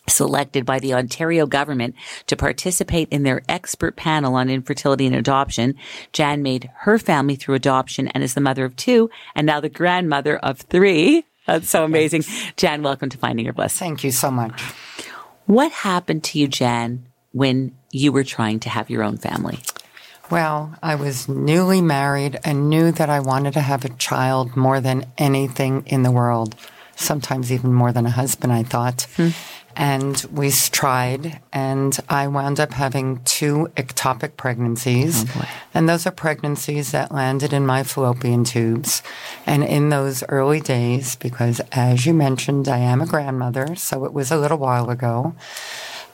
selected 0.07 0.65
by 0.65 0.79
the 0.79 0.93
Ontario 0.93 1.45
government 1.45 1.95
to 2.27 2.35
participate 2.35 3.07
in 3.09 3.23
their 3.23 3.41
expert 3.49 3.95
panel 3.95 4.35
on 4.35 4.49
infertility 4.49 5.05
and 5.05 5.15
adoption. 5.15 5.75
Jan 6.13 6.43
made 6.43 6.69
her 6.79 6.99
family 6.99 7.35
through 7.35 7.55
adoption 7.55 8.07
and 8.09 8.23
is 8.23 8.33
the 8.33 8.41
mother 8.41 8.65
of 8.65 8.75
two 8.75 9.09
and 9.33 9.47
now 9.47 9.59
the 9.59 9.69
grandmother 9.69 10.37
of 10.37 10.59
three. 10.59 11.25
That's 11.47 11.69
so 11.69 11.83
amazing. 11.83 12.23
Jan, 12.57 12.81
welcome 12.81 13.09
to 13.09 13.17
Finding 13.17 13.45
Your 13.45 13.53
Bliss. 13.53 13.77
Thank 13.77 14.03
you 14.03 14.11
so 14.11 14.31
much. 14.31 14.61
What 15.45 15.71
happened 15.71 16.23
to 16.25 16.39
you, 16.39 16.47
Jan, 16.47 17.05
when 17.31 17.75
you 17.91 18.11
were 18.11 18.23
trying 18.23 18.59
to 18.61 18.69
have 18.69 18.89
your 18.89 19.03
own 19.03 19.17
family? 19.17 19.59
Well, 20.31 20.75
I 20.81 20.95
was 20.95 21.29
newly 21.29 21.81
married 21.81 22.39
and 22.43 22.69
knew 22.69 22.91
that 22.91 23.09
I 23.11 23.19
wanted 23.19 23.53
to 23.53 23.61
have 23.61 23.85
a 23.85 23.89
child 23.89 24.55
more 24.55 24.81
than 24.81 25.05
anything 25.19 25.83
in 25.85 26.01
the 26.01 26.11
world, 26.11 26.55
sometimes 26.95 27.51
even 27.51 27.73
more 27.73 27.91
than 27.91 28.07
a 28.07 28.11
husband, 28.11 28.51
I 28.51 28.63
thought. 28.63 29.03
Hmm. 29.15 29.29
And 29.75 30.23
we 30.31 30.51
tried, 30.51 31.41
and 31.51 31.97
I 32.07 32.27
wound 32.27 32.59
up 32.59 32.71
having 32.71 33.21
two 33.25 33.69
ectopic 33.75 34.37
pregnancies. 34.37 35.25
Oh, 35.35 35.45
and 35.73 35.89
those 35.89 36.07
are 36.07 36.11
pregnancies 36.11 36.91
that 36.91 37.11
landed 37.11 37.51
in 37.51 37.65
my 37.65 37.83
fallopian 37.83 38.45
tubes. 38.45 39.03
And 39.45 39.63
in 39.63 39.89
those 39.89 40.23
early 40.29 40.61
days, 40.61 41.15
because 41.17 41.59
as 41.71 42.05
you 42.05 42.13
mentioned, 42.13 42.69
I 42.69 42.77
am 42.77 43.01
a 43.01 43.05
grandmother, 43.05 43.75
so 43.75 44.05
it 44.05 44.13
was 44.13 44.31
a 44.31 44.37
little 44.37 44.57
while 44.57 44.89
ago, 44.89 45.35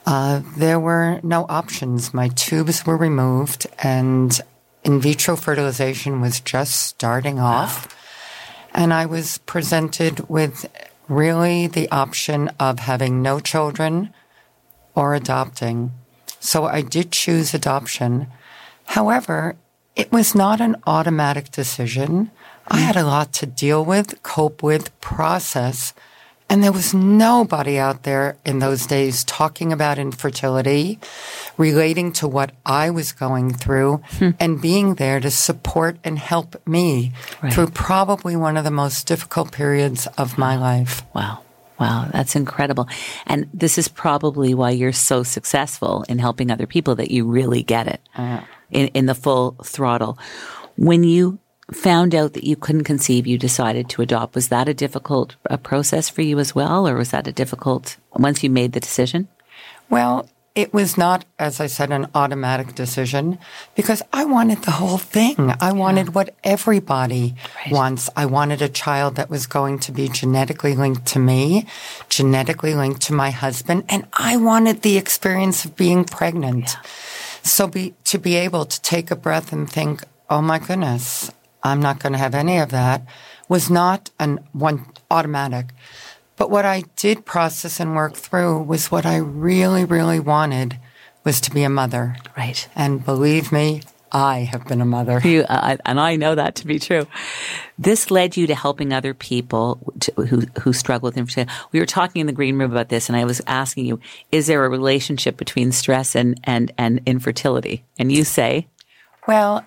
uh, 0.06 0.42
there 0.56 0.80
were 0.80 1.20
no 1.22 1.46
options. 1.48 2.12
My 2.12 2.28
tubes 2.28 2.84
were 2.84 2.96
removed, 2.96 3.68
and 3.78 4.40
in 4.82 5.00
vitro 5.00 5.36
fertilization 5.36 6.20
was 6.20 6.40
just 6.40 6.82
starting 6.82 7.38
off. 7.38 7.96
And 8.74 8.92
I 8.92 9.06
was 9.06 9.38
presented 9.38 10.28
with 10.28 10.66
really 11.14 11.66
the 11.66 11.90
option 11.90 12.48
of 12.58 12.78
having 12.80 13.22
no 13.22 13.40
children 13.40 14.12
or 14.94 15.14
adopting. 15.14 15.92
So 16.40 16.64
I 16.64 16.82
did 16.82 17.12
choose 17.12 17.54
adoption. 17.54 18.26
However, 18.86 19.56
it 19.94 20.10
was 20.10 20.34
not 20.34 20.60
an 20.60 20.76
automatic 20.86 21.50
decision. 21.50 22.30
I 22.68 22.78
had 22.78 22.96
a 22.96 23.04
lot 23.04 23.32
to 23.34 23.46
deal 23.46 23.84
with, 23.84 24.22
cope 24.22 24.62
with, 24.62 24.98
process. 25.00 25.92
And 26.52 26.62
there 26.62 26.70
was 26.70 26.92
nobody 26.92 27.78
out 27.78 28.02
there 28.02 28.36
in 28.44 28.58
those 28.58 28.84
days 28.84 29.24
talking 29.24 29.72
about 29.72 29.98
infertility, 29.98 30.98
relating 31.56 32.12
to 32.12 32.28
what 32.28 32.52
I 32.66 32.90
was 32.90 33.12
going 33.12 33.54
through, 33.54 34.02
hmm. 34.18 34.30
and 34.38 34.60
being 34.60 34.96
there 34.96 35.18
to 35.18 35.30
support 35.30 35.96
and 36.04 36.18
help 36.18 36.60
me 36.66 37.12
Right. 37.42 37.50
through 37.54 37.68
probably 37.68 38.36
one 38.36 38.58
of 38.58 38.64
the 38.64 38.70
most 38.70 39.06
difficult 39.06 39.50
periods 39.50 40.06
of 40.18 40.36
my 40.36 40.58
life. 40.58 41.02
Wow. 41.14 41.38
Wow, 41.80 42.08
that's 42.12 42.36
incredible. 42.36 42.86
And 43.26 43.48
this 43.54 43.78
is 43.78 43.88
probably 43.88 44.52
why 44.52 44.72
you're 44.72 44.92
so 44.92 45.22
successful 45.22 46.04
in 46.06 46.18
helping 46.18 46.50
other 46.50 46.66
people 46.66 46.96
that 46.96 47.10
you 47.10 47.24
really 47.24 47.62
get 47.62 47.86
it 47.86 48.02
uh-huh. 48.14 48.44
in, 48.70 48.88
in 48.88 49.06
the 49.06 49.14
full 49.14 49.56
throttle. 49.64 50.18
When 50.76 51.02
you 51.02 51.38
found 51.72 52.14
out 52.14 52.32
that 52.34 52.44
you 52.44 52.56
couldn't 52.56 52.84
conceive, 52.84 53.26
you 53.26 53.38
decided 53.38 53.88
to 53.90 54.02
adopt. 54.02 54.34
Was 54.34 54.48
that 54.48 54.68
a 54.68 54.74
difficult 54.74 55.36
uh, 55.48 55.56
process 55.56 56.08
for 56.08 56.22
you 56.22 56.38
as 56.38 56.54
well? 56.54 56.88
Or 56.88 56.96
was 56.96 57.10
that 57.10 57.26
a 57.26 57.32
difficult, 57.32 57.96
once 58.14 58.42
you 58.42 58.50
made 58.50 58.72
the 58.72 58.80
decision? 58.80 59.28
Well, 59.88 60.28
it 60.54 60.74
was 60.74 60.98
not, 60.98 61.24
as 61.38 61.60
I 61.60 61.66
said, 61.66 61.90
an 61.92 62.08
automatic 62.14 62.74
decision 62.74 63.38
because 63.74 64.02
I 64.12 64.26
wanted 64.26 64.62
the 64.62 64.72
whole 64.72 64.98
thing. 64.98 65.54
I 65.60 65.72
wanted 65.72 66.14
what 66.14 66.34
everybody 66.44 67.34
Right. 67.64 67.72
wants. 67.72 68.10
I 68.16 68.26
wanted 68.26 68.60
a 68.60 68.68
child 68.68 69.16
that 69.16 69.30
was 69.30 69.46
going 69.46 69.78
to 69.80 69.92
be 69.92 70.08
genetically 70.08 70.74
linked 70.74 71.06
to 71.06 71.18
me, 71.18 71.66
genetically 72.10 72.74
linked 72.74 73.00
to 73.02 73.14
my 73.14 73.30
husband, 73.30 73.84
and 73.88 74.06
I 74.12 74.36
wanted 74.36 74.82
the 74.82 74.98
experience 74.98 75.64
of 75.64 75.74
being 75.74 76.04
pregnant. 76.04 76.76
So 77.42 77.66
be, 77.66 77.94
to 78.04 78.18
be 78.18 78.34
able 78.34 78.66
to 78.66 78.82
take 78.82 79.10
a 79.10 79.16
breath 79.16 79.52
and 79.54 79.70
think, 79.70 80.02
oh 80.28 80.42
my 80.42 80.58
goodness, 80.58 81.30
I'm 81.62 81.80
not 81.80 82.00
going 82.00 82.12
to 82.12 82.18
have 82.18 82.34
any 82.34 82.58
of 82.58 82.70
that 82.70 83.06
was 83.48 83.70
not 83.70 84.10
an 84.18 84.40
one 84.52 84.86
automatic. 85.10 85.66
But 86.36 86.50
what 86.50 86.64
I 86.64 86.84
did 86.96 87.24
process 87.24 87.78
and 87.78 87.94
work 87.94 88.14
through 88.14 88.62
was 88.62 88.90
what 88.90 89.06
I 89.06 89.16
really, 89.16 89.84
really 89.84 90.18
wanted 90.18 90.78
was 91.24 91.40
to 91.42 91.50
be 91.50 91.62
a 91.62 91.68
mother. 91.68 92.16
Right. 92.36 92.68
And 92.74 93.04
believe 93.04 93.52
me, 93.52 93.82
I 94.10 94.40
have 94.40 94.66
been 94.66 94.80
a 94.80 94.86
mother. 94.86 95.20
You, 95.24 95.42
uh, 95.42 95.76
and 95.86 95.98
I 95.98 96.16
know 96.16 96.34
that 96.34 96.56
to 96.56 96.66
be 96.66 96.78
true. 96.78 97.06
This 97.78 98.10
led 98.10 98.36
you 98.36 98.46
to 98.46 98.54
helping 98.54 98.92
other 98.92 99.14
people 99.14 99.78
to, 100.00 100.12
who 100.26 100.42
who 100.60 100.72
struggle 100.72 101.06
with 101.06 101.16
infertility. 101.16 101.52
We 101.72 101.80
were 101.80 101.86
talking 101.86 102.20
in 102.20 102.26
the 102.26 102.32
green 102.32 102.58
room 102.58 102.70
about 102.70 102.90
this, 102.90 103.08
and 103.08 103.16
I 103.16 103.24
was 103.24 103.40
asking 103.46 103.86
you, 103.86 104.00
is 104.30 104.46
there 104.46 104.64
a 104.64 104.68
relationship 104.68 105.36
between 105.36 105.72
stress 105.72 106.14
and 106.14 106.38
and 106.44 106.72
and 106.76 107.00
infertility? 107.06 107.84
And 107.98 108.12
you 108.12 108.24
say, 108.24 108.66
Well, 109.26 109.66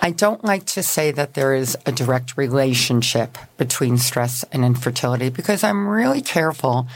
I 0.00 0.10
don't 0.10 0.44
like 0.44 0.66
to 0.66 0.82
say 0.82 1.10
that 1.12 1.34
there 1.34 1.54
is 1.54 1.76
a 1.86 1.92
direct 1.92 2.36
relationship 2.36 3.38
between 3.56 3.98
stress 3.98 4.44
and 4.52 4.64
infertility 4.64 5.30
because 5.30 5.64
I'm 5.64 5.88
really 5.88 6.20
careful 6.22 6.86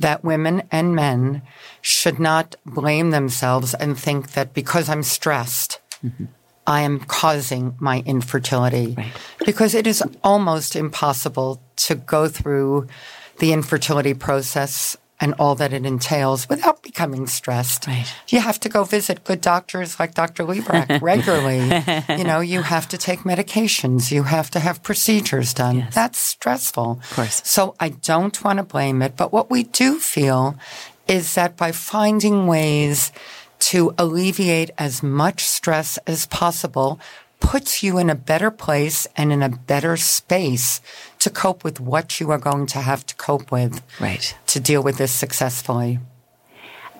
that 0.00 0.24
women 0.24 0.62
and 0.72 0.94
men 0.94 1.42
should 1.80 2.18
not 2.18 2.56
blame 2.64 3.10
themselves 3.10 3.74
and 3.74 3.98
think 3.98 4.32
that 4.32 4.54
because 4.54 4.88
I'm 4.88 5.02
stressed, 5.02 5.80
I 6.66 6.80
am 6.80 7.00
causing 7.00 7.76
my 7.78 8.02
infertility. 8.06 8.96
Because 9.44 9.74
it 9.74 9.86
is 9.86 10.02
almost 10.22 10.74
impossible 10.74 11.60
to 11.76 11.94
go 11.94 12.28
through 12.28 12.88
the 13.38 13.52
infertility 13.52 14.14
process 14.14 14.96
and 15.20 15.34
all 15.38 15.54
that 15.54 15.72
it 15.72 15.86
entails 15.86 16.48
without 16.48 16.82
becoming 16.82 17.26
stressed. 17.26 17.86
Right. 17.86 18.12
You 18.28 18.40
have 18.40 18.58
to 18.60 18.68
go 18.68 18.84
visit 18.84 19.24
good 19.24 19.40
doctors 19.40 19.98
like 19.98 20.14
Dr. 20.14 20.44
Librach 20.44 21.00
regularly. 21.02 22.18
you 22.18 22.24
know, 22.24 22.40
you 22.40 22.62
have 22.62 22.88
to 22.88 22.98
take 22.98 23.20
medications. 23.20 24.10
You 24.10 24.24
have 24.24 24.50
to 24.50 24.60
have 24.60 24.82
procedures 24.82 25.54
done. 25.54 25.76
Yes. 25.78 25.94
That's 25.94 26.18
stressful. 26.18 27.00
Of 27.02 27.10
course. 27.14 27.42
So 27.44 27.74
I 27.78 27.90
don't 27.90 28.42
want 28.44 28.58
to 28.58 28.64
blame 28.64 29.02
it. 29.02 29.16
But 29.16 29.32
what 29.32 29.50
we 29.50 29.64
do 29.64 29.98
feel 29.98 30.56
is 31.06 31.34
that 31.34 31.56
by 31.56 31.70
finding 31.72 32.46
ways 32.46 33.12
to 33.60 33.94
alleviate 33.96 34.70
as 34.76 35.02
much 35.02 35.44
stress 35.44 35.96
as 36.06 36.26
possible 36.26 37.00
puts 37.44 37.82
you 37.82 37.98
in 37.98 38.08
a 38.08 38.14
better 38.14 38.50
place 38.50 39.06
and 39.16 39.32
in 39.32 39.42
a 39.42 39.50
better 39.50 39.96
space 39.96 40.80
to 41.18 41.30
cope 41.30 41.62
with 41.62 41.78
what 41.78 42.18
you 42.18 42.30
are 42.30 42.38
going 42.38 42.66
to 42.66 42.80
have 42.80 43.04
to 43.06 43.14
cope 43.16 43.52
with 43.52 43.82
right. 44.00 44.34
to 44.46 44.58
deal 44.58 44.82
with 44.82 44.96
this 44.96 45.12
successfully. 45.12 45.98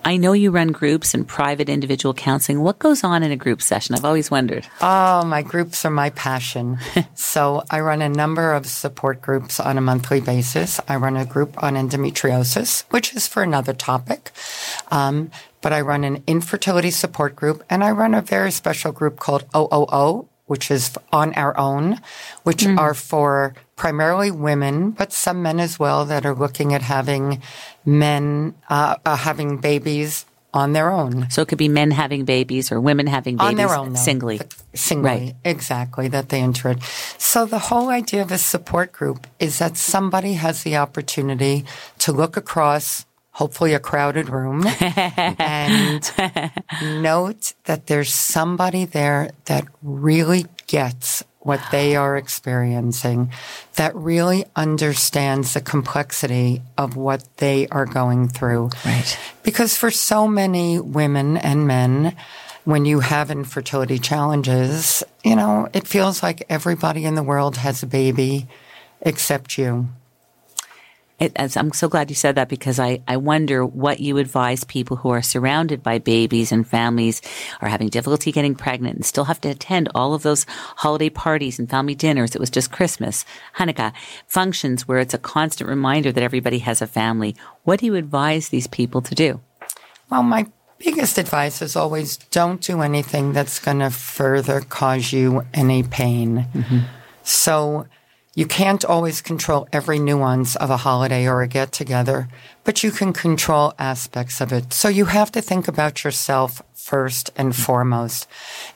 I 0.07 0.18
know 0.18 0.35
you 0.35 0.50
run 0.50 0.68
groups 0.68 1.14
and 1.14 1.26
private 1.26 1.70
individual 1.70 2.12
counseling. 2.12 2.61
What 2.61 2.78
goes 2.78 3.02
on 3.02 3.22
in 3.22 3.33
a 3.33 3.37
group 3.37 3.62
session? 3.62 3.94
I've 3.94 4.04
always 4.04 4.30
wondered. 4.30 4.66
Oh, 4.83 5.24
my 5.24 5.40
groups 5.40 5.83
are 5.87 5.90
my 5.90 6.11
passion. 6.11 6.78
so 7.14 7.64
I 7.70 7.80
run 7.80 8.02
a 8.02 8.09
number 8.11 8.52
of 8.52 8.66
support 8.66 9.22
groups 9.22 9.59
on 9.59 9.78
a 9.78 9.80
monthly 9.80 10.20
basis. 10.20 10.78
I 10.88 10.96
run 10.96 11.16
a 11.16 11.24
group 11.24 11.62
on 11.62 11.74
endometriosis, 11.74 12.85
which 12.90 13.14
is 13.14 13.26
for 13.26 13.42
another 13.42 13.72
topic. 13.72 14.30
Um, 14.90 15.30
but 15.62 15.72
I 15.72 15.80
run 15.80 16.04
an 16.04 16.22
infertility 16.26 16.90
support 16.90 17.35
group 17.35 17.64
and 17.70 17.83
I 17.83 17.90
run 17.92 18.12
a 18.12 18.20
very 18.20 18.50
special 18.50 18.92
group 18.92 19.18
called 19.18 19.46
OOO, 19.57 20.28
which 20.46 20.70
is 20.70 20.96
on 21.12 21.33
our 21.35 21.57
own, 21.59 22.00
which 22.42 22.66
are 22.66 22.94
for 22.94 23.54
primarily 23.76 24.30
women, 24.30 24.90
but 24.90 25.12
some 25.12 25.42
men 25.42 25.59
as 25.59 25.78
well 25.78 26.04
that 26.04 26.24
are 26.26 26.35
looking 26.35 26.74
at 26.74 26.83
having 26.83 27.40
men, 27.85 28.54
uh, 28.68 28.96
uh, 29.04 29.16
having 29.16 29.59
babies 29.59 30.26
on 30.52 30.72
their 30.72 30.90
own. 30.92 31.28
So 31.30 31.42
it 31.42 31.48
could 31.48 31.59
be 31.59 31.68
men 31.68 31.90
having 31.90 32.24
babies 32.24 32.70
or 32.70 32.80
women 32.80 33.09
having 33.09 33.37
babies 33.37 33.48
on 33.48 33.54
their 33.57 33.74
own, 33.74 33.94
though. 33.94 34.00
singly. 34.00 34.40
Singly, 34.74 35.02
Right. 35.11 35.35
exactly, 35.44 36.07
that 36.09 36.28
they 36.28 36.40
enter 36.40 36.68
it. 36.70 36.78
So 37.18 37.44
the 37.44 37.59
whole 37.59 37.88
idea 37.88 38.22
of 38.22 38.30
a 38.30 38.38
support 38.38 38.92
group 38.92 39.26
is 39.40 39.59
that 39.59 39.76
somebody 39.76 40.35
has 40.35 40.62
the 40.62 40.76
opportunity 40.76 41.64
to 41.98 42.12
look 42.12 42.37
across, 42.37 43.04
hopefully 43.35 43.75
a 43.75 43.81
crowded 43.81 44.29
room, 44.29 44.64
and 44.81 46.11
note 46.83 47.53
that 47.64 47.87
there's 47.87 48.12
somebody 48.12 48.85
there 48.85 49.31
that 49.44 49.64
really 49.83 50.47
gets 50.66 51.23
what 51.40 51.61
they 51.70 51.94
are 51.94 52.16
experiencing, 52.16 53.31
that 53.75 53.94
really 53.94 54.47
understands 54.57 55.53
the 55.53 55.61
complexity 55.61 56.62
of 56.79 56.97
what 56.97 57.23
they 57.37 57.68
are 57.68 57.85
going 57.85 58.29
through. 58.29 58.70
Right. 58.85 59.18
Because 59.42 59.77
for 59.77 59.90
so 59.90 60.27
many 60.27 60.81
women 60.81 61.37
and 61.37 61.66
men, 61.66 62.16
when 62.64 62.87
you 62.87 63.01
have 63.01 63.31
infertility 63.31 63.99
challenges, 63.99 65.03
you 65.23 65.37
know, 65.37 65.68
it 65.75 65.87
feels 65.87 66.23
like 66.23 66.47
everybody 66.49 67.05
in 67.05 67.14
the 67.14 67.23
world 67.23 67.59
has 67.59 67.83
a 67.83 67.87
baby 67.87 68.49
except 69.03 69.59
you. 69.59 69.88
It, 71.24 71.32
as 71.37 71.56
I'm 71.56 71.72
so 71.72 71.88
glad 71.88 72.10
you 72.10 72.14
said 72.14 72.34
that 72.34 72.50
because 72.50 72.78
I, 72.78 73.00
I 73.08 73.16
wonder 73.16 73.64
what 73.64 73.98
you 73.98 74.18
advise 74.18 74.62
people 74.62 74.98
who 74.98 75.08
are 75.08 75.22
surrounded 75.22 75.82
by 75.82 75.98
babies 75.98 76.52
and 76.52 76.66
families 76.66 77.22
are 77.62 77.68
having 77.68 77.88
difficulty 77.88 78.30
getting 78.30 78.54
pregnant 78.54 78.96
and 78.96 79.06
still 79.06 79.24
have 79.24 79.40
to 79.40 79.48
attend 79.48 79.88
all 79.94 80.12
of 80.12 80.22
those 80.22 80.44
holiday 80.76 81.08
parties 81.08 81.58
and 81.58 81.70
family 81.70 81.94
dinners. 81.94 82.34
It 82.34 82.40
was 82.40 82.50
just 82.50 82.70
Christmas, 82.70 83.24
Hanukkah, 83.56 83.94
functions 84.26 84.87
where 84.87 84.98
it's 84.98 85.14
a 85.14 85.18
constant 85.18 85.70
reminder 85.70 86.12
that 86.12 86.22
everybody 86.22 86.58
has 86.58 86.82
a 86.82 86.87
family. 86.87 87.34
What 87.62 87.80
do 87.80 87.87
you 87.87 87.94
advise 87.94 88.50
these 88.50 88.66
people 88.66 89.00
to 89.00 89.14
do? 89.14 89.40
Well, 90.10 90.22
my 90.22 90.46
biggest 90.76 91.16
advice 91.16 91.62
is 91.62 91.74
always 91.74 92.18
don't 92.18 92.60
do 92.60 92.82
anything 92.82 93.32
that's 93.32 93.58
going 93.58 93.78
to 93.78 93.88
further 93.88 94.60
cause 94.60 95.10
you 95.10 95.46
any 95.54 95.82
pain. 95.84 96.48
Mm-hmm. 96.52 96.80
So 97.22 97.87
you 98.35 98.47
can't 98.47 98.85
always 98.85 99.20
control 99.20 99.68
every 99.73 99.99
nuance 99.99 100.57
of 100.57 100.70
a 100.70 100.79
holiday 100.79 101.27
or 101.27 101.42
a 101.42 101.49
get 101.49 101.70
together, 101.73 102.29
but 102.64 102.83
you 102.83 102.90
can 102.90 103.12
control 103.12 103.75
aspects 103.79 104.40
of 104.40 104.53
it. 104.53 104.73
So 104.73 104.88
you 104.88 105.05
have 105.07 105.31
to 105.33 105.40
think 105.40 105.68
about 105.68 106.03
yourself 106.03 106.61
first 106.75 107.31
and 107.37 107.55
foremost. 107.55 108.27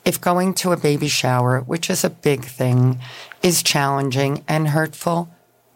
If 0.05 0.21
going 0.21 0.55
to 0.55 0.73
a 0.73 0.77
baby 0.77 1.09
shower, 1.09 1.61
which 1.61 1.91
is 1.91 2.05
a 2.05 2.11
big 2.11 2.45
thing, 2.45 3.01
is 3.43 3.63
challenging 3.63 4.45
and 4.47 4.69
hurtful, 4.69 5.29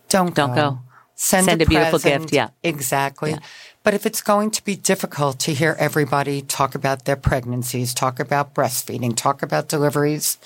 don't 0.09 0.35
Don't 0.35 0.55
go. 0.55 0.79
send, 1.15 1.47
Send 1.47 1.63
a 1.63 1.67
beautiful 1.67 1.99
present. 1.99 2.23
gift, 2.25 2.35
yeah. 2.35 2.51
Exactly. 2.63 3.31
Yeah. 3.33 3.39
But 3.83 3.95
if 3.95 4.07
it's 4.07 4.23
going 4.23 4.53
to 4.53 4.65
be 4.65 4.77
difficult 4.77 5.41
to 5.41 5.53
hear 5.55 5.75
everybody 5.79 6.41
talk 6.41 6.75
about 6.77 7.05
their 7.05 7.17
pregnancies, 7.17 7.93
talk 7.93 8.21
about 8.21 8.55
breastfeeding, 8.55 9.17
talk 9.17 9.43
about 9.43 9.69
deliveries, 9.69 10.39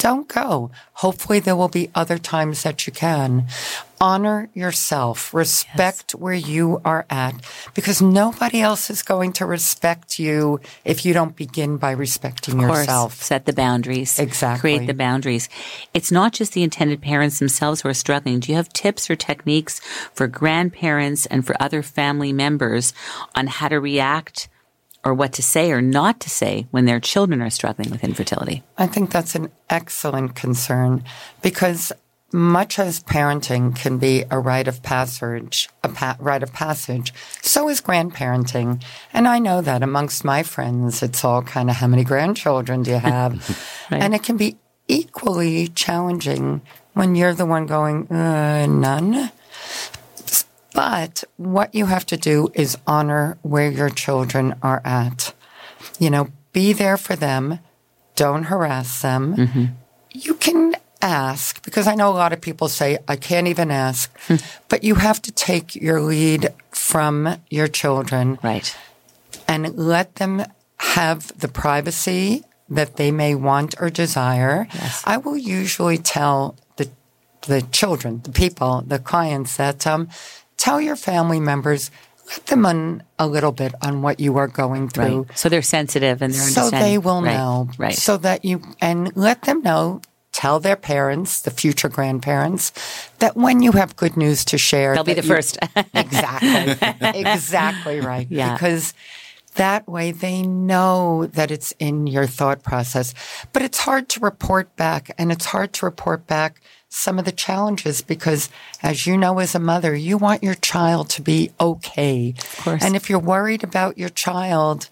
don't 0.00 0.26
go. 0.28 0.70
Hopefully, 0.94 1.40
there 1.40 1.54
will 1.54 1.68
be 1.68 1.90
other 1.94 2.18
times 2.18 2.62
that 2.62 2.86
you 2.86 2.92
can. 2.92 3.46
Honor 4.00 4.48
yourself, 4.54 5.34
respect 5.34 6.12
where 6.12 6.32
you 6.32 6.80
are 6.86 7.04
at, 7.10 7.34
because 7.74 8.00
nobody 8.00 8.62
else 8.62 8.88
is 8.88 9.02
going 9.02 9.30
to 9.34 9.44
respect 9.44 10.18
you 10.18 10.58
if 10.86 11.04
you 11.04 11.12
don't 11.12 11.36
begin 11.36 11.76
by 11.76 11.90
respecting 11.90 12.58
course, 12.58 12.78
yourself. 12.78 13.22
set 13.22 13.44
the 13.44 13.52
boundaries. 13.52 14.18
Exactly. 14.18 14.60
Create 14.60 14.86
the 14.86 14.94
boundaries. 14.94 15.50
It's 15.92 16.10
not 16.10 16.32
just 16.32 16.54
the 16.54 16.62
intended 16.62 17.02
parents 17.02 17.38
themselves 17.38 17.82
who 17.82 17.90
are 17.90 17.94
struggling. 17.94 18.40
Do 18.40 18.50
you 18.50 18.56
have 18.56 18.72
tips 18.72 19.10
or 19.10 19.16
techniques 19.16 19.80
for 20.14 20.26
grandparents 20.26 21.26
and 21.26 21.46
for 21.46 21.54
other 21.60 21.82
family 21.82 22.32
members 22.32 22.94
on 23.34 23.48
how 23.48 23.68
to 23.68 23.78
react 23.78 24.48
or 25.04 25.14
what 25.14 25.32
to 25.34 25.42
say 25.42 25.72
or 25.72 25.80
not 25.80 26.20
to 26.20 26.30
say 26.30 26.66
when 26.70 26.84
their 26.84 27.00
children 27.00 27.40
are 27.42 27.50
struggling 27.50 27.90
with 27.90 28.04
infertility? 28.04 28.62
I 28.76 28.86
think 28.86 29.10
that's 29.10 29.34
an 29.34 29.50
excellent 29.68 30.34
concern 30.34 31.04
because 31.42 31.92
much 32.32 32.78
as 32.78 33.02
parenting 33.02 33.74
can 33.74 33.98
be 33.98 34.24
a 34.30 34.38
rite 34.38 34.68
of 34.68 34.82
passage, 34.82 35.68
a 35.82 35.88
pa- 35.88 36.16
rite 36.20 36.42
of 36.42 36.52
passage, 36.52 37.12
so 37.42 37.68
is 37.68 37.80
grandparenting. 37.80 38.82
And 39.12 39.26
I 39.26 39.38
know 39.38 39.60
that 39.62 39.82
amongst 39.82 40.24
my 40.24 40.42
friends, 40.42 41.02
it's 41.02 41.24
all 41.24 41.42
kind 41.42 41.70
of 41.70 41.76
how 41.76 41.88
many 41.88 42.04
grandchildren 42.04 42.82
do 42.82 42.92
you 42.92 42.98
have? 42.98 43.66
Right. 43.90 44.02
And 44.02 44.14
it 44.14 44.22
can 44.22 44.36
be 44.36 44.56
equally 44.86 45.66
challenging 45.66 46.60
when 46.92 47.16
you're 47.16 47.34
the 47.34 47.44
one 47.44 47.66
going, 47.66 48.06
uh, 48.08 48.66
none. 48.66 49.32
But 50.80 51.24
what 51.36 51.74
you 51.74 51.84
have 51.84 52.06
to 52.06 52.16
do 52.16 52.48
is 52.54 52.78
honor 52.86 53.36
where 53.42 53.70
your 53.70 53.90
children 53.90 54.54
are 54.62 54.80
at. 54.82 55.34
You 55.98 56.08
know, 56.08 56.28
be 56.54 56.72
there 56.72 56.96
for 56.96 57.14
them. 57.16 57.58
Don't 58.16 58.44
harass 58.44 59.02
them. 59.02 59.74
You 60.10 60.34
can 60.36 60.74
ask 61.02 61.62
because 61.62 61.86
I 61.86 61.94
know 61.94 62.08
a 62.08 62.16
lot 62.24 62.32
of 62.32 62.40
people 62.40 62.68
say, 62.68 62.96
I 63.06 63.16
can't 63.16 63.46
even 63.46 63.70
ask, 63.70 64.10
but 64.70 64.82
you 64.82 64.94
have 64.94 65.20
to 65.22 65.30
take 65.32 65.74
your 65.76 66.00
lead 66.00 66.48
from 66.70 67.36
your 67.50 67.68
children 67.68 68.38
Right. 68.42 68.74
and 69.46 69.76
let 69.76 70.14
them 70.14 70.44
have 70.78 71.38
the 71.38 71.48
privacy 71.48 72.42
that 72.70 72.96
they 72.96 73.10
may 73.10 73.34
want 73.34 73.74
or 73.78 73.90
desire. 73.90 74.66
I 75.04 75.18
will 75.18 75.36
usually 75.36 75.98
tell 75.98 76.56
the 76.76 76.88
the 77.46 77.62
children, 77.72 78.20
the 78.22 78.32
people, 78.32 78.82
the 78.86 78.98
clients 78.98 79.56
that 79.56 79.86
um, 79.86 80.08
tell 80.60 80.80
your 80.80 80.94
family 80.96 81.40
members, 81.40 81.90
let 82.28 82.46
them 82.46 82.64
on 82.66 83.02
a 83.18 83.26
little 83.26 83.50
bit 83.50 83.74
on 83.82 84.02
what 84.02 84.20
you 84.20 84.36
are 84.36 84.46
going 84.46 84.88
through. 84.88 85.22
Right. 85.22 85.38
So 85.38 85.48
they're 85.48 85.62
sensitive 85.62 86.22
and 86.22 86.32
they're 86.32 86.40
So 86.40 86.70
they 86.70 86.98
will 86.98 87.22
Right. 87.22 87.34
know. 87.34 87.68
Right. 87.78 87.94
So 87.94 88.16
that 88.18 88.44
you, 88.44 88.62
and 88.80 89.10
let 89.16 89.42
them 89.42 89.62
know, 89.62 90.00
tell 90.32 90.60
their 90.60 90.76
parents, 90.76 91.40
the 91.40 91.50
future 91.50 91.88
grandparents, 91.88 92.72
that 93.18 93.36
when 93.36 93.62
you 93.62 93.72
have 93.72 93.96
good 93.96 94.16
news 94.16 94.44
to 94.44 94.58
share, 94.58 94.94
They'll 94.94 95.02
be 95.02 95.14
the 95.14 95.22
you- 95.22 95.28
first. 95.34 95.58
exactly. 95.94 96.76
exactly 97.20 98.00
right. 98.00 98.26
Yeah. 98.30 98.52
Because 98.52 98.94
that 99.56 99.88
way 99.88 100.12
they 100.12 100.42
know 100.42 101.26
that 101.26 101.50
it's 101.50 101.72
in 101.80 102.06
your 102.06 102.26
thought 102.26 102.62
process. 102.62 103.14
But 103.52 103.62
it's 103.62 103.78
hard 103.80 104.08
to 104.10 104.20
report 104.20 104.76
back 104.76 105.10
and 105.18 105.32
it's 105.32 105.46
hard 105.46 105.72
to 105.74 105.86
report 105.86 106.26
back 106.28 106.60
some 106.90 107.18
of 107.20 107.24
the 107.24 107.32
challenges 107.32 108.02
because 108.02 108.50
as 108.82 109.06
you 109.06 109.16
know 109.16 109.38
as 109.38 109.54
a 109.54 109.58
mother, 109.60 109.94
you 109.94 110.18
want 110.18 110.42
your 110.42 110.54
child 110.56 111.08
to 111.10 111.22
be 111.22 111.52
okay. 111.60 112.34
Of 112.36 112.56
course. 112.58 112.84
And 112.84 112.96
if 112.96 113.08
you're 113.08 113.18
worried 113.20 113.62
about 113.64 113.96
your 113.96 114.08
child, 114.08 114.90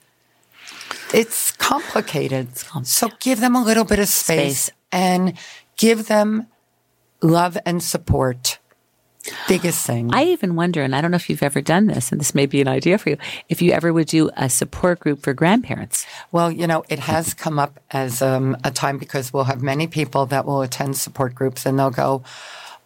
it's 1.12 1.50
complicated. 1.52 2.56
So 2.84 3.10
give 3.18 3.40
them 3.40 3.56
a 3.56 3.62
little 3.62 3.84
bit 3.84 3.98
of 3.98 4.08
space, 4.08 4.64
Space. 4.66 4.76
and 4.92 5.34
give 5.76 6.06
them 6.06 6.46
love 7.20 7.58
and 7.66 7.82
support. 7.82 8.58
Biggest 9.46 9.86
thing. 9.86 10.14
I 10.14 10.24
even 10.24 10.54
wonder, 10.54 10.82
and 10.82 10.94
I 10.94 11.00
don't 11.00 11.10
know 11.10 11.16
if 11.16 11.28
you've 11.28 11.42
ever 11.42 11.60
done 11.60 11.86
this, 11.86 12.12
and 12.12 12.20
this 12.20 12.34
may 12.34 12.46
be 12.46 12.60
an 12.60 12.68
idea 12.68 12.98
for 12.98 13.10
you, 13.10 13.16
if 13.48 13.60
you 13.60 13.72
ever 13.72 13.92
would 13.92 14.06
do 14.06 14.30
a 14.36 14.48
support 14.48 15.00
group 15.00 15.22
for 15.22 15.32
grandparents. 15.32 16.06
Well, 16.32 16.50
you 16.50 16.66
know, 16.66 16.84
it 16.88 17.00
has 17.00 17.34
come 17.34 17.58
up 17.58 17.80
as 17.90 18.22
um, 18.22 18.56
a 18.64 18.70
time 18.70 18.98
because 18.98 19.32
we'll 19.32 19.44
have 19.44 19.62
many 19.62 19.86
people 19.86 20.26
that 20.26 20.46
will 20.46 20.62
attend 20.62 20.96
support 20.96 21.34
groups 21.34 21.66
and 21.66 21.78
they'll 21.78 21.90
go, 21.90 22.22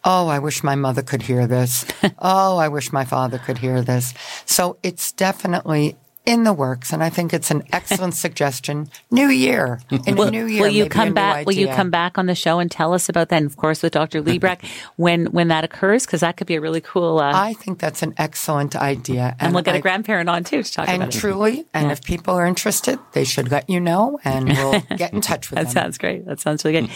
Oh, 0.05 0.27
I 0.27 0.39
wish 0.39 0.63
my 0.63 0.75
mother 0.75 1.01
could 1.01 1.21
hear 1.21 1.47
this. 1.47 1.85
oh, 2.19 2.57
I 2.57 2.67
wish 2.67 2.91
my 2.91 3.05
father 3.05 3.37
could 3.37 3.57
hear 3.57 3.81
this. 3.81 4.13
So 4.45 4.77
it's 4.83 5.13
definitely 5.13 5.95
in 6.25 6.43
the 6.43 6.53
works. 6.53 6.93
And 6.93 7.03
I 7.03 7.09
think 7.09 7.33
it's 7.33 7.51
an 7.51 7.63
excellent 7.73 8.13
suggestion. 8.25 8.89
New 9.11 9.27
year. 9.27 9.81
In 9.89 10.17
a 10.17 10.31
new 10.31 10.45
year. 10.45 10.61
will 10.61 10.69
you 10.69 10.85
a 10.85 10.89
come 10.89 11.13
back? 11.13 11.45
Will 11.45 11.53
you 11.53 11.67
come 11.67 11.89
back 11.89 12.17
on 12.17 12.27
the 12.27 12.35
show 12.35 12.59
and 12.59 12.71
tell 12.71 12.93
us 12.93 13.09
about 13.09 13.29
that? 13.29 13.37
And 13.37 13.45
of 13.45 13.57
course, 13.57 13.83
with 13.83 13.93
Dr. 13.93 14.21
Librach, 14.23 14.63
when 14.95 15.25
when 15.27 15.49
that 15.49 15.63
occurs, 15.63 16.05
because 16.05 16.21
that 16.21 16.37
could 16.37 16.47
be 16.47 16.55
a 16.55 16.61
really 16.61 16.81
cool. 16.81 17.19
Uh, 17.19 17.31
I 17.33 17.53
think 17.53 17.79
that's 17.79 18.01
an 18.03 18.13
excellent 18.17 18.75
idea. 18.75 19.35
and 19.39 19.53
we'll 19.53 19.63
get 19.63 19.75
a 19.75 19.79
I- 19.79 19.81
grandparent 19.81 20.29
on 20.29 20.43
too 20.43 20.63
to 20.63 20.71
talk 20.71 20.87
And 20.87 21.03
about 21.03 21.15
it. 21.15 21.19
truly, 21.19 21.65
and 21.73 21.91
if 21.91 22.03
people 22.03 22.33
are 22.35 22.45
interested, 22.45 22.99
they 23.11 23.25
should 23.25 23.51
let 23.51 23.69
you 23.69 23.79
know 23.79 24.19
and 24.23 24.47
we'll 24.49 24.79
get 24.97 25.13
in 25.13 25.21
touch 25.21 25.49
with 25.49 25.57
That 25.57 25.65
them. 25.65 25.73
sounds 25.73 25.97
great. 25.97 26.25
That 26.25 26.39
sounds 26.39 26.63
really 26.63 26.81
good. 26.81 26.89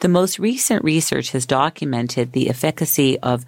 The 0.00 0.08
most 0.08 0.38
recent 0.38 0.84
research 0.84 1.32
has 1.32 1.44
documented 1.46 2.32
the 2.32 2.48
efficacy 2.48 3.18
of 3.20 3.44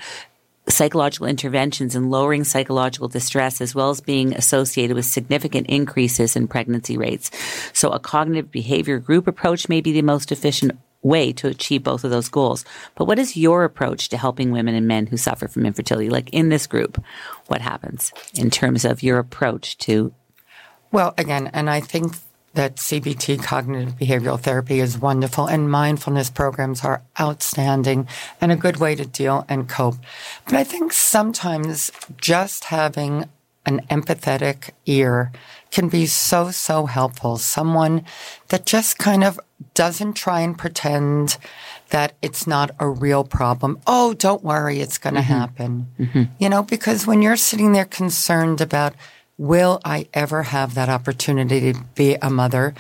psychological 0.71 1.27
interventions 1.27 1.95
in 1.95 2.11
lowering 2.11 2.45
psychological 2.45 3.09
distress 3.09 3.61
as 3.61 3.75
well 3.75 3.91
as 3.91 4.01
being 4.01 4.35
associated 4.35 4.95
with 4.95 5.05
significant 5.05 5.67
increases 5.69 6.37
in 6.37 6.49
pregnancy 6.49 6.97
rates. 6.97 7.31
So 7.73 7.91
a 7.91 7.99
cognitive 7.99 8.51
behavior 8.51 8.99
group 8.99 9.27
approach 9.27 9.69
may 9.69 9.81
be 9.81 9.93
the 9.93 10.03
most 10.03 10.33
efficient 10.33 10.79
way 11.03 11.33
to 11.33 11.49
achieve 11.49 11.83
both 11.83 12.05
of 12.05 12.11
those 12.11 12.29
goals. 12.29 12.65
But 12.95 13.07
what 13.07 13.19
is 13.19 13.37
your 13.37 13.65
approach 13.65 14.11
to 14.11 14.19
helping 14.19 14.51
women 14.51 14.75
and 14.75 14.87
men 14.87 15.07
who 15.07 15.17
suffer 15.17 15.49
from 15.49 15.65
infertility? 15.65 16.11
Like 16.11 16.31
in 16.31 16.51
this 16.51 16.67
group, 16.67 17.03
what 17.47 17.61
happens 17.61 18.13
in 18.35 18.51
terms 18.51 18.85
of 18.85 19.03
your 19.03 19.19
approach 19.19 19.79
to 19.79 20.13
Well, 20.93 21.15
again, 21.17 21.49
and 21.53 21.71
I 21.71 21.81
think 21.81 22.15
that 22.55 22.77
CBT, 22.77 23.43
cognitive 23.43 23.95
behavioral 23.95 24.41
therapy, 24.41 24.81
is 24.81 24.99
wonderful, 24.99 25.47
and 25.47 25.71
mindfulness 25.71 26.31
programs 26.31 26.85
are 26.85 27.03
outstanding 27.21 28.09
and 28.41 28.51
a 28.51 28.57
good 28.57 28.79
way 28.79 28.95
to 28.95 29.07
deal 29.07 29.45
and 29.49 29.69
cope. 29.69 29.97
But 30.47 30.55
I 30.55 30.65
think 30.65 30.93
sometimes 30.93 31.93
just 32.21 32.65
having 32.65 33.29
an 33.67 33.81
empathetic 33.91 34.71
ear 34.87 35.31
can 35.71 35.89
be 35.89 36.07
so, 36.07 36.51
so 36.51 36.87
helpful. 36.87 37.37
Someone 37.37 38.05
that 38.49 38.67
just 38.67 38.99
kind 38.99 39.23
of 39.23 39.39
doesn't 39.75 40.15
try 40.15 40.41
and 40.41 40.59
pretend 40.59 41.37
that 41.91 42.15
it's 42.23 42.47
not 42.47 42.71
a 42.81 42.89
real 42.89 43.25
problem. 43.25 43.79
Oh, 43.87 44.15
don't 44.15 44.43
worry, 44.43 44.81
it's 44.81 44.99
going 44.99 45.15
to 45.15 45.21
mm-hmm. 45.21 45.33
happen. 45.33 45.89
Mm-hmm. 45.99 46.23
You 46.39 46.49
know, 46.49 46.63
because 46.63 47.07
when 47.07 47.23
you're 47.23 47.37
sitting 47.37 47.73
there 47.73 47.85
concerned 47.85 48.61
about, 48.61 48.95
will 49.41 49.81
I 49.87 50.07
ever 50.13 50.43
have 50.43 50.75
that 50.75 50.91
opportunity 50.91 51.73
to 51.73 51.81
be 51.95 52.15
a 52.21 52.29
mother? 52.29 52.75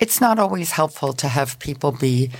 It's 0.00 0.20
not 0.22 0.38
always 0.38 0.70
helpful 0.72 1.12
to 1.12 1.28
have 1.28 1.58
people 1.58 1.92
be 1.92 2.30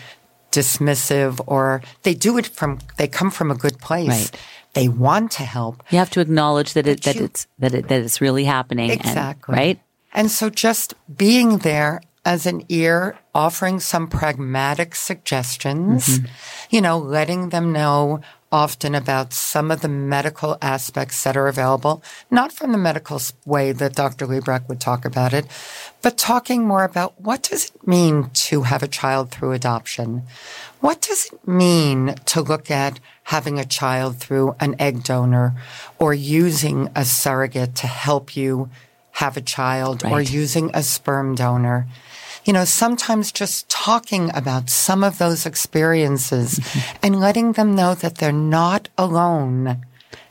dismissive 0.51 1.39
or 1.47 1.83
they 2.03 2.15
do 2.15 2.39
it 2.39 2.47
from, 2.47 2.79
they 2.97 3.07
come 3.07 3.31
from 3.31 3.51
a 3.51 3.55
good 3.55 3.79
place. 3.79 4.09
Right. 4.09 4.31
They 4.73 4.89
want 4.89 5.33
to 5.33 5.43
help. 5.43 5.83
you 5.91 5.99
have 5.99 6.11
to 6.11 6.21
acknowledge 6.21 6.73
that 6.73 6.87
it 6.87 7.03
that 7.03 7.17
you- 7.17 7.25
it's 7.25 7.47
that 7.59 7.75
it 7.75 7.89
that 7.89 8.01
it's 8.01 8.21
really 8.21 8.45
happening 8.45 8.91
and- 8.91 9.01
Exactly. 9.01 9.55
right 9.55 9.79
And 10.15 10.31
so 10.31 10.49
just 10.49 10.95
being 11.25 11.59
there 11.59 12.01
as 12.25 12.47
an 12.47 12.63
ear, 12.69 13.17
offering 13.35 13.81
some 13.81 14.07
pragmatic 14.09 14.95
suggestions, 14.95 16.07
mm-hmm. 16.09 16.27
you 16.71 16.81
know, 16.81 16.99
letting 16.99 17.51
them 17.51 17.73
know 17.73 18.21
often 18.51 18.95
about 18.95 19.33
some 19.33 19.71
of 19.71 19.81
the 19.81 19.89
medical 19.89 20.57
aspects 20.63 21.23
that 21.23 21.37
are 21.37 21.49
available, 21.49 22.03
not 22.31 22.53
from 22.53 22.73
the 22.73 22.79
medical 22.79 23.21
way 23.45 23.73
that 23.73 23.95
Dr. 23.95 24.27
Librach 24.27 24.69
would 24.69 24.81
talk 24.81 25.05
about 25.05 25.35
it, 25.35 25.47
but 26.01 26.17
talking 26.17 26.67
more 26.67 26.85
about 26.85 27.21
what 27.21 27.43
does 27.43 27.67
it 27.67 27.87
mean 27.87 28.31
to 28.33 28.63
have 28.63 28.83
a 28.83 28.89
child 28.89 29.31
through 29.31 29.53
adoption? 29.53 30.23
What 30.81 31.03
does 31.03 31.27
it 31.33 31.47
mean 31.47 32.15
to 32.27 32.41
look 32.41 32.71
at 32.71 33.01
having 33.25 33.59
a 33.59 33.65
child 33.65 34.19
through 34.19 34.57
an 34.61 34.75
egg 34.79 35.03
donor 35.03 35.55
or 35.99 36.15
using 36.15 36.89
a 36.95 37.05
surrogate 37.05 37.75
to 37.75 37.87
help 37.87 38.35
you 38.35 38.71
have 39.19 39.37
a 39.37 39.41
child 39.41 40.05
or 40.05 40.21
using 40.21 40.71
a 40.75 40.83
sperm 40.83 41.35
donor. 41.35 41.89
You 42.49 42.55
know, 42.55 42.65
sometimes 42.65 43.31
just 43.31 43.69
talking 43.69 44.31
about 44.35 44.71
some 44.71 45.05
of 45.05 45.19
those 45.19 45.45
experiences 45.45 46.59
and 47.03 47.21
letting 47.21 47.53
them 47.53 47.75
know 47.75 47.95
that 47.97 48.15
they're 48.15 48.33
not 48.33 48.89
alone 48.97 49.85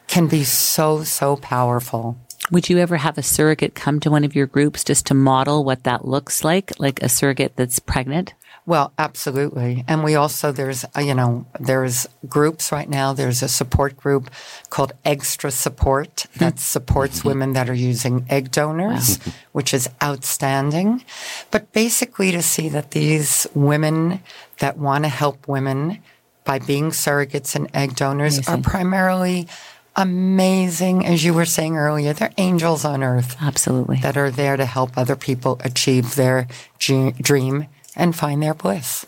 can 0.08 0.26
be 0.26 0.44
so, 0.44 1.04
so 1.04 1.36
powerful. 1.36 2.18
Would 2.50 2.70
you 2.70 2.80
ever 2.80 2.98
have 2.98 3.20
a 3.20 3.22
surrogate 3.22 3.76
come 3.76 4.00
to 4.00 4.10
one 4.10 4.24
of 4.24 4.36
your 4.36 4.48
groups 4.48 4.84
just 4.84 5.06
to 5.06 5.14
model 5.14 5.64
what 5.64 5.84
that 5.84 6.08
looks 6.08 6.44
like, 6.44 6.80
like 6.80 7.04
a 7.04 7.08
surrogate 7.08 7.56
that's 7.56 7.78
pregnant? 7.78 8.34
Well, 8.68 8.92
absolutely. 8.98 9.86
And 9.88 10.04
we 10.04 10.16
also, 10.16 10.52
there's, 10.52 10.84
uh, 10.94 11.00
you 11.00 11.16
know, 11.16 11.46
there's 11.58 12.06
groups 12.28 12.70
right 12.70 12.90
now. 12.90 13.14
There's 13.14 13.42
a 13.42 13.48
support 13.48 13.96
group 13.96 14.30
called 14.70 14.92
Extra 15.06 15.52
Support 15.52 16.16
mm-hmm. 16.18 16.40
that 16.40 16.60
supports 16.60 17.20
mm-hmm. 17.20 17.30
women 17.30 17.54
that 17.54 17.70
are 17.70 17.74
using 17.74 18.26
egg 18.30 18.52
donors, 18.52 19.20
mm-hmm. 19.20 19.30
which 19.54 19.74
is 19.74 19.90
outstanding. 20.04 21.06
But 21.50 21.72
basically 21.72 22.34
to 22.34 22.42
see 22.42 22.68
that 22.68 22.92
these 22.92 23.48
women 23.54 24.22
that 24.60 24.78
want 24.78 25.06
to 25.06 25.10
help 25.10 25.48
women 25.48 26.00
by 26.44 26.60
being 26.60 26.90
surrogates 26.90 27.56
and 27.56 27.70
egg 27.74 27.96
donors 27.96 28.46
are 28.50 28.58
primarily 28.58 29.48
amazing. 29.96 31.06
As 31.06 31.24
you 31.24 31.34
were 31.34 31.46
saying 31.46 31.78
earlier, 31.78 32.12
they're 32.12 32.34
angels 32.38 32.84
on 32.84 33.02
earth 33.02 33.38
Absolutely. 33.42 33.98
that 34.02 34.18
are 34.18 34.30
there 34.30 34.58
to 34.58 34.66
help 34.66 34.98
other 34.98 35.16
people 35.16 35.58
achieve 35.64 36.16
their 36.16 36.48
dream 36.80 37.68
and 37.98 38.16
find 38.16 38.42
their 38.42 38.54
bliss. 38.54 39.06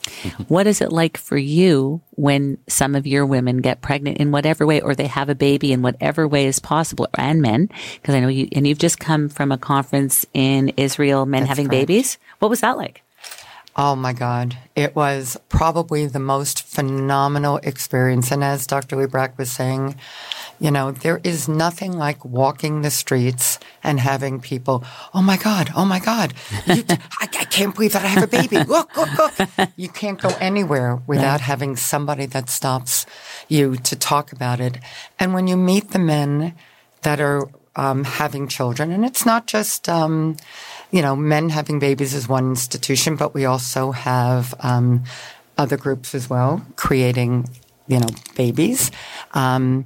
What 0.49 0.67
is 0.67 0.81
it 0.81 0.91
like 0.91 1.15
for 1.15 1.37
you 1.37 2.01
when 2.11 2.57
some 2.67 2.95
of 2.95 3.07
your 3.07 3.25
women 3.25 3.57
get 3.57 3.81
pregnant 3.81 4.17
in 4.17 4.31
whatever 4.31 4.65
way, 4.65 4.81
or 4.81 4.95
they 4.95 5.07
have 5.07 5.29
a 5.29 5.35
baby 5.35 5.71
in 5.71 5.81
whatever 5.81 6.27
way 6.27 6.47
is 6.47 6.59
possible, 6.59 7.07
and 7.13 7.41
men? 7.41 7.69
Because 7.95 8.15
I 8.15 8.19
know 8.19 8.27
you, 8.27 8.49
and 8.51 8.67
you've 8.67 8.79
just 8.79 8.99
come 8.99 9.29
from 9.29 9.51
a 9.51 9.57
conference 9.57 10.25
in 10.33 10.69
Israel, 10.75 11.25
men 11.25 11.45
having 11.45 11.67
correct. 11.67 11.87
babies. 11.87 12.17
What 12.39 12.49
was 12.49 12.61
that 12.61 12.75
like? 12.75 13.03
Oh 13.75 13.95
my 13.95 14.13
God. 14.13 14.57
It 14.75 14.95
was 14.95 15.37
probably 15.47 16.05
the 16.05 16.19
most 16.19 16.63
phenomenal 16.63 17.57
experience. 17.57 18.31
And 18.31 18.43
as 18.43 18.67
Dr. 18.67 18.95
Librach 18.97 19.37
was 19.37 19.51
saying, 19.51 19.95
you 20.59 20.71
know, 20.71 20.91
there 20.91 21.21
is 21.23 21.47
nothing 21.47 21.93
like 21.97 22.23
walking 22.25 22.81
the 22.81 22.91
streets 22.91 23.59
and 23.81 23.99
having 23.99 24.41
people, 24.41 24.83
oh 25.13 25.21
my 25.21 25.37
God, 25.37 25.71
oh 25.75 25.85
my 25.85 25.99
God, 25.99 26.33
you, 26.67 26.83
I, 26.89 26.97
I 27.21 27.27
can't 27.27 27.73
believe 27.73 27.93
that 27.93 28.03
I 28.03 28.07
have 28.07 28.23
a 28.23 28.27
baby. 28.27 28.57
Look, 28.63 28.95
look, 28.97 29.17
look. 29.17 29.69
You 29.77 29.87
can't 29.87 30.19
go 30.19 30.29
anywhere 30.39 30.99
without 31.07 31.41
having 31.41 31.75
somebody 31.77 32.25
that 32.27 32.49
stops 32.49 33.05
you 33.47 33.77
to 33.77 33.95
talk 33.95 34.31
about 34.33 34.59
it. 34.59 34.77
And 35.19 35.33
when 35.33 35.47
you 35.47 35.55
meet 35.55 35.91
the 35.91 35.99
men 35.99 36.55
that 37.03 37.21
are 37.21 37.47
um, 37.75 38.03
having 38.03 38.49
children, 38.49 38.91
and 38.91 39.05
it's 39.05 39.25
not 39.25 39.47
just, 39.47 39.87
um, 39.87 40.35
you 40.91 41.01
know, 41.01 41.15
men 41.15 41.49
having 41.49 41.79
babies 41.79 42.13
is 42.13 42.27
one 42.27 42.49
institution, 42.49 43.15
but 43.15 43.33
we 43.33 43.45
also 43.45 43.91
have 43.91 44.53
um, 44.61 45.03
other 45.57 45.77
groups 45.77 46.15
as 46.15 46.29
well 46.29 46.65
creating, 46.75 47.49
you 47.87 47.99
know, 47.99 48.07
babies. 48.35 48.91
Um, 49.33 49.85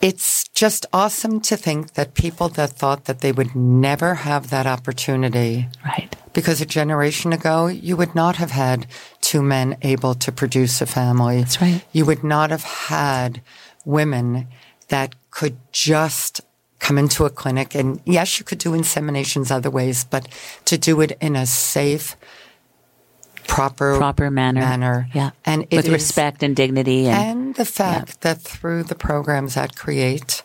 it's 0.00 0.48
just 0.48 0.84
awesome 0.92 1.40
to 1.40 1.56
think 1.56 1.94
that 1.94 2.14
people 2.14 2.48
that 2.50 2.70
thought 2.70 3.04
that 3.06 3.20
they 3.20 3.32
would 3.32 3.54
never 3.56 4.16
have 4.16 4.50
that 4.50 4.66
opportunity 4.66 5.66
Right. 5.84 6.14
because 6.34 6.60
a 6.60 6.66
generation 6.66 7.32
ago, 7.32 7.68
you 7.68 7.96
would 7.96 8.14
not 8.14 8.36
have 8.36 8.50
had 8.50 8.86
two 9.22 9.42
men 9.42 9.78
able 9.82 10.14
to 10.16 10.30
produce 10.30 10.82
a 10.82 10.86
family. 10.86 11.38
That's 11.38 11.60
right. 11.62 11.82
You 11.92 12.04
would 12.04 12.22
not 12.22 12.50
have 12.50 12.64
had 12.64 13.40
women 13.86 14.48
that 14.88 15.14
could 15.30 15.56
just 15.72 16.42
come 16.84 16.98
into 16.98 17.24
a 17.24 17.30
clinic 17.30 17.74
and 17.74 17.98
yes, 18.04 18.38
you 18.38 18.44
could 18.44 18.58
do 18.58 18.72
inseminations 18.72 19.50
other 19.50 19.70
ways, 19.70 20.04
but 20.04 20.28
to 20.66 20.76
do 20.76 21.00
it 21.00 21.16
in 21.18 21.34
a 21.34 21.46
safe, 21.46 22.14
proper, 23.46 23.96
Proper 23.96 24.30
manner. 24.30 24.60
manner. 24.60 25.08
Yeah. 25.14 25.30
And 25.46 25.62
it 25.70 25.76
with 25.76 25.88
respect 25.88 26.42
and 26.42 26.54
dignity. 26.54 27.06
And, 27.08 27.38
and 27.38 27.54
the 27.54 27.64
fact 27.64 28.20
that 28.20 28.42
through 28.42 28.82
the 28.84 28.94
programs 28.94 29.54
that 29.54 29.74
create, 29.76 30.42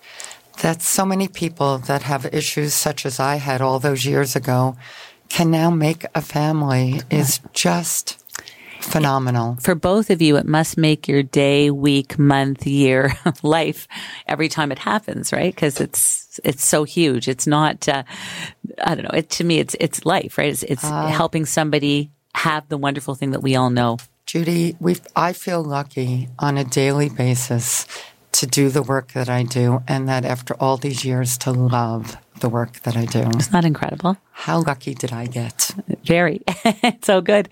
that 0.62 0.82
so 0.82 1.06
many 1.06 1.28
people 1.28 1.78
that 1.80 2.04
have 2.04 2.25
issues 2.34 2.73
such 2.73 3.06
as 3.06 3.19
I 3.19 3.36
had 3.36 3.60
all 3.62 3.80
those 3.80 4.06
years 4.06 4.34
ago 4.36 4.78
can 5.28 5.52
now 5.52 5.69
make 5.69 6.06
a 6.15 6.21
family 6.21 7.02
is 7.12 7.41
just 7.54 8.18
phenomenal. 8.81 9.57
for 9.61 9.75
both 9.75 10.09
of 10.09 10.21
you, 10.21 10.35
it 10.37 10.45
must 10.45 10.77
make 10.77 11.07
your 11.07 11.23
day, 11.23 11.69
week, 11.71 12.17
month, 12.19 12.65
year, 12.67 13.13
life 13.43 13.87
every 14.27 14.49
time 14.49 14.71
it 14.71 14.79
happens, 14.79 15.31
right? 15.31 15.53
Because 15.53 15.79
it's 15.79 16.39
it's 16.43 16.65
so 16.65 16.83
huge. 16.83 17.27
It's 17.27 17.45
not. 17.47 17.87
Uh, 17.87 18.03
I 18.83 18.95
don't 18.95 19.03
know. 19.03 19.17
It 19.17 19.29
to 19.31 19.43
me, 19.43 19.59
it's 19.59 19.75
it's 19.79 20.05
life, 20.05 20.37
right? 20.37 20.49
It's, 20.51 20.63
it's 20.63 20.83
Uh, 20.83 21.07
helping 21.07 21.45
somebody 21.45 22.11
have 22.35 22.67
the 22.69 22.77
wonderful 22.77 23.15
thing 23.15 23.31
that 23.31 23.41
we 23.43 23.55
all 23.55 23.69
know. 23.69 23.97
Judy, 24.25 24.75
we 24.79 24.95
I 25.15 25.33
feel 25.33 25.63
lucky 25.63 26.29
on 26.37 26.57
a 26.57 26.63
daily 26.63 27.09
basis 27.09 27.87
to 28.31 28.47
do 28.47 28.69
the 28.69 28.83
work 28.83 29.13
that 29.13 29.29
I 29.29 29.43
do 29.43 29.83
and 29.87 30.07
that 30.07 30.25
after 30.25 30.53
all 30.55 30.77
these 30.77 31.03
years 31.03 31.37
to 31.39 31.51
love 31.51 32.17
the 32.39 32.49
work 32.49 32.79
that 32.81 32.95
I 32.95 33.05
do. 33.05 33.23
It's 33.35 33.51
not 33.51 33.65
incredible. 33.65 34.17
How 34.31 34.61
lucky 34.61 34.93
did 34.93 35.11
I 35.11 35.25
get? 35.25 35.71
Very. 36.03 36.41
so 37.03 37.21
good. 37.21 37.49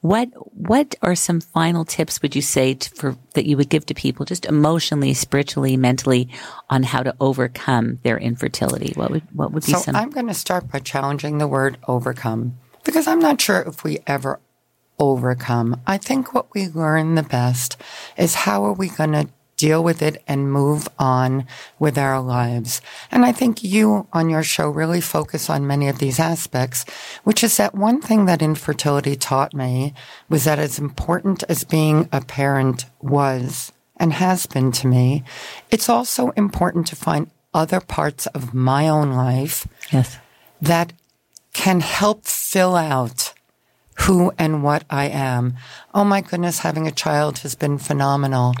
What 0.00 0.28
what 0.56 0.94
are 1.02 1.14
some 1.14 1.40
final 1.40 1.84
tips 1.84 2.20
would 2.20 2.34
you 2.34 2.42
say 2.42 2.74
to, 2.74 2.90
for 2.90 3.16
that 3.34 3.46
you 3.46 3.56
would 3.56 3.68
give 3.68 3.86
to 3.86 3.94
people 3.94 4.26
just 4.26 4.44
emotionally, 4.44 5.14
spiritually, 5.14 5.76
mentally 5.76 6.28
on 6.68 6.82
how 6.82 7.02
to 7.02 7.14
overcome 7.20 8.00
their 8.02 8.18
infertility? 8.18 8.92
What 8.94 9.10
would 9.10 9.22
what 9.32 9.52
would 9.52 9.64
be 9.64 9.72
So 9.72 9.78
some 9.78 9.96
I'm 9.96 10.10
going 10.10 10.28
to 10.28 10.34
start 10.34 10.70
by 10.70 10.80
challenging 10.80 11.38
the 11.38 11.48
word 11.48 11.78
overcome 11.86 12.58
because 12.84 13.06
I'm 13.06 13.20
not 13.20 13.40
sure 13.40 13.62
if 13.62 13.84
we 13.84 14.00
ever 14.06 14.40
overcome. 14.98 15.80
I 15.86 15.98
think 15.98 16.34
what 16.34 16.52
we 16.54 16.68
learn 16.68 17.14
the 17.14 17.22
best 17.22 17.76
is 18.16 18.34
how 18.34 18.64
are 18.64 18.72
we 18.72 18.88
going 18.88 19.12
to 19.12 19.28
deal 19.64 19.82
with 19.82 20.02
it 20.02 20.22
and 20.28 20.52
move 20.52 20.86
on 20.98 21.46
with 21.78 21.96
our 21.96 22.20
lives. 22.20 22.82
And 23.10 23.24
I 23.24 23.32
think 23.32 23.64
you 23.64 24.06
on 24.12 24.28
your 24.28 24.42
show 24.42 24.68
really 24.68 25.00
focus 25.00 25.48
on 25.48 25.66
many 25.66 25.88
of 25.88 26.00
these 26.00 26.20
aspects, 26.20 26.84
which 27.24 27.42
is 27.42 27.56
that 27.56 27.74
one 27.74 28.02
thing 28.02 28.26
that 28.26 28.42
infertility 28.42 29.16
taught 29.16 29.54
me 29.54 29.94
was 30.28 30.44
that 30.44 30.58
as 30.58 30.78
important 30.78 31.44
as 31.48 31.64
being 31.64 32.10
a 32.12 32.20
parent 32.20 32.84
was 33.00 33.72
and 33.96 34.12
has 34.12 34.44
been 34.44 34.70
to 34.72 34.86
me, 34.86 35.24
it's 35.70 35.88
also 35.88 36.30
important 36.32 36.86
to 36.88 36.96
find 36.96 37.30
other 37.54 37.80
parts 37.80 38.26
of 38.38 38.52
my 38.52 38.86
own 38.86 39.12
life 39.12 39.66
yes. 39.90 40.18
that 40.60 40.92
can 41.54 41.80
help 41.80 42.26
fill 42.26 42.76
out 42.76 43.32
who 43.94 44.32
and 44.38 44.62
what 44.62 44.84
I 44.90 45.06
am. 45.06 45.56
Oh 45.94 46.04
my 46.04 46.20
goodness, 46.20 46.60
having 46.60 46.86
a 46.86 46.92
child 46.92 47.38
has 47.38 47.54
been 47.54 47.78
phenomenal. 47.78 48.54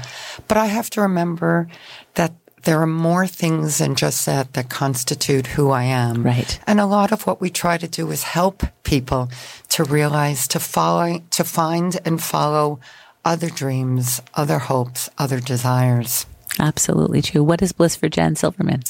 But 0.48 0.56
I 0.56 0.66
have 0.66 0.90
to 0.90 1.00
remember 1.00 1.68
that 2.14 2.32
there 2.62 2.80
are 2.80 2.86
more 2.86 3.26
things 3.26 3.78
than 3.78 3.94
just 3.94 4.24
that 4.26 4.54
that 4.54 4.70
constitute 4.70 5.48
who 5.48 5.70
I 5.70 5.84
am. 5.84 6.22
Right. 6.22 6.58
And 6.66 6.80
a 6.80 6.86
lot 6.86 7.12
of 7.12 7.26
what 7.26 7.40
we 7.40 7.50
try 7.50 7.76
to 7.76 7.88
do 7.88 8.10
is 8.10 8.22
help 8.22 8.62
people 8.82 9.30
to 9.70 9.84
realize, 9.84 10.48
to 10.48 10.60
follow, 10.60 11.20
to 11.30 11.44
find 11.44 12.00
and 12.04 12.22
follow 12.22 12.80
other 13.24 13.50
dreams, 13.50 14.22
other 14.34 14.58
hopes, 14.58 15.10
other 15.18 15.40
desires. 15.40 16.26
Absolutely 16.58 17.20
true. 17.20 17.42
What 17.42 17.62
is 17.62 17.72
bliss 17.72 17.96
for 17.96 18.08
Jan 18.08 18.36
Silverman? 18.36 18.82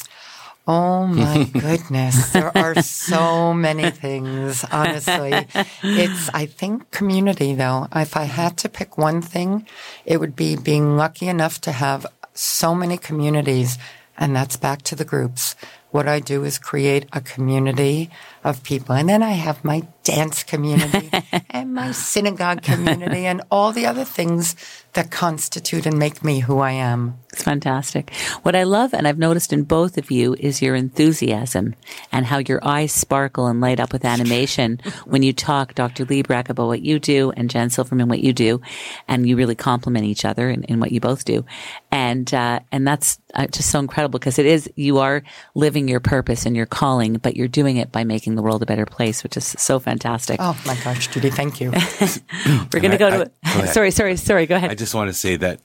Oh 0.67 1.05
my 1.05 1.43
goodness. 1.53 2.31
There 2.31 2.55
are 2.57 2.81
so 2.81 3.53
many 3.53 3.91
things, 3.91 4.65
honestly. 4.71 5.47
It's, 5.83 6.29
I 6.33 6.47
think, 6.47 6.89
community 6.91 7.53
though. 7.53 7.87
If 7.95 8.17
I 8.17 8.23
had 8.23 8.57
to 8.57 8.69
pick 8.69 8.97
one 8.97 9.21
thing, 9.21 9.67
it 10.05 10.19
would 10.19 10.35
be 10.35 10.55
being 10.55 10.97
lucky 10.97 11.27
enough 11.27 11.61
to 11.61 11.71
have 11.71 12.07
so 12.33 12.73
many 12.73 12.97
communities. 12.97 13.77
And 14.17 14.35
that's 14.35 14.57
back 14.57 14.81
to 14.83 14.95
the 14.95 15.05
groups. 15.05 15.55
What 15.91 16.07
I 16.07 16.19
do 16.19 16.43
is 16.43 16.57
create 16.57 17.05
a 17.13 17.21
community 17.21 18.09
of 18.45 18.61
people. 18.61 18.93
And 18.93 19.09
then 19.09 19.23
I 19.23 19.31
have 19.31 19.65
my 19.65 19.87
dance 20.03 20.43
community 20.43 21.09
and 21.49 21.73
my 21.73 21.91
synagogue 21.91 22.61
community 22.61 23.25
and 23.25 23.41
all 23.49 23.71
the 23.71 23.87
other 23.87 24.05
things 24.05 24.55
that 24.93 25.11
constitute 25.11 25.85
and 25.85 25.97
make 25.99 26.23
me 26.23 26.39
who 26.39 26.59
I 26.59 26.71
am. 26.71 27.19
It's 27.33 27.43
fantastic. 27.43 28.13
What 28.43 28.55
I 28.55 28.63
love, 28.63 28.93
and 28.93 29.05
I've 29.07 29.17
noticed 29.17 29.51
in 29.51 29.63
both 29.63 29.97
of 29.97 30.09
you, 30.09 30.35
is 30.39 30.61
your 30.61 30.73
enthusiasm 30.73 31.75
and 32.13 32.25
how 32.25 32.37
your 32.37 32.65
eyes 32.65 32.93
sparkle 32.93 33.47
and 33.47 33.59
light 33.59 33.81
up 33.81 33.91
with 33.91 34.05
animation 34.05 34.79
when 35.05 35.21
you 35.21 35.33
talk, 35.33 35.75
Dr. 35.75 36.05
Librach, 36.05 36.47
about 36.47 36.67
what 36.67 36.81
you 36.81 36.97
do 36.97 37.31
and 37.31 37.49
Jen 37.49 37.69
Silverman, 37.69 38.07
what 38.07 38.21
you 38.21 38.31
do. 38.31 38.61
And 39.07 39.27
you 39.27 39.35
really 39.35 39.55
complement 39.55 40.05
each 40.05 40.23
other 40.23 40.49
in, 40.49 40.63
in 40.63 40.79
what 40.79 40.93
you 40.93 41.01
both 41.01 41.25
do. 41.25 41.45
And, 41.91 42.33
uh, 42.33 42.61
and 42.71 42.87
that's 42.87 43.19
uh, 43.33 43.47
just 43.47 43.69
so 43.71 43.79
incredible 43.79 44.19
because 44.19 44.39
it 44.39 44.45
is, 44.45 44.69
you 44.75 44.99
are 44.99 45.23
living 45.55 45.89
your 45.89 45.99
purpose 45.99 46.45
and 46.45 46.55
your 46.55 46.65
calling, 46.65 47.15
but 47.15 47.35
you're 47.35 47.49
doing 47.49 47.75
it 47.77 47.91
by 47.91 48.05
making 48.05 48.34
the 48.35 48.41
world 48.41 48.61
a 48.63 48.65
better 48.65 48.85
place, 48.85 49.23
which 49.23 49.37
is 49.37 49.45
so 49.45 49.79
fantastic. 49.79 50.37
Oh 50.39 50.59
my 50.65 50.75
gosh, 50.83 51.07
Judy, 51.07 51.29
thank 51.29 51.59
you. 51.61 51.71
We're 52.73 52.79
going 52.81 52.91
to 52.91 52.93
I- 52.93 52.97
go 52.97 53.07
I- 53.07 53.17
to, 53.17 53.31
go 53.59 53.65
sorry, 53.65 53.91
sorry, 53.91 54.15
sorry, 54.17 54.45
go 54.45 54.55
ahead. 54.55 54.71
I 54.71 54.75
just 54.75 54.93
want 54.95 55.09
to 55.09 55.13
say 55.13 55.35
that 55.37 55.59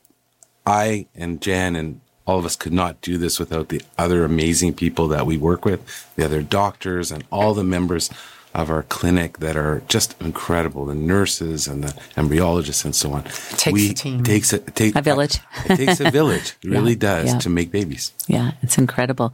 I 0.66 1.07
and 1.14 1.40
Jan 1.40 1.76
and 1.76 2.01
all 2.26 2.38
of 2.38 2.44
us 2.44 2.55
could 2.57 2.72
not 2.72 3.01
do 3.01 3.18
this 3.18 3.38
without 3.40 3.68
the 3.70 3.82
other 3.99 4.24
amazing 4.24 4.74
people 4.74 5.09
that 5.09 5.26
we 5.26 5.36
work 5.36 5.64
with, 5.64 5.80
the 6.16 6.24
other 6.24 6.42
doctors 6.42 7.11
and 7.11 7.24
all 7.32 7.55
the 7.55 7.64
members 7.64 8.09
of 8.53 8.68
our 8.68 8.82
clinic 8.84 9.38
that 9.38 9.57
are 9.57 9.82
just 9.88 10.20
incredible. 10.20 10.84
The 10.86 10.94
nurses 10.94 11.68
and 11.68 11.84
the 11.84 11.92
embryologists 12.16 12.84
and 12.84 12.94
so 12.94 13.12
on. 13.12 13.24
Takes 13.24 13.72
we, 13.72 13.90
a 13.90 13.94
team. 13.94 14.24
Takes 14.24 14.53
a, 14.53 14.59
take, 14.59 14.96
A 14.96 15.03
village. 15.03 15.38
it 15.66 15.76
takes 15.76 16.01
a 16.01 16.11
village. 16.11 16.57
It 16.62 16.68
really 16.70 16.94
does 16.94 17.32
yeah. 17.32 17.38
to 17.38 17.48
make 17.48 17.70
babies. 17.70 18.12
Yeah, 18.26 18.53
it's 18.62 18.76
incredible. 18.76 19.32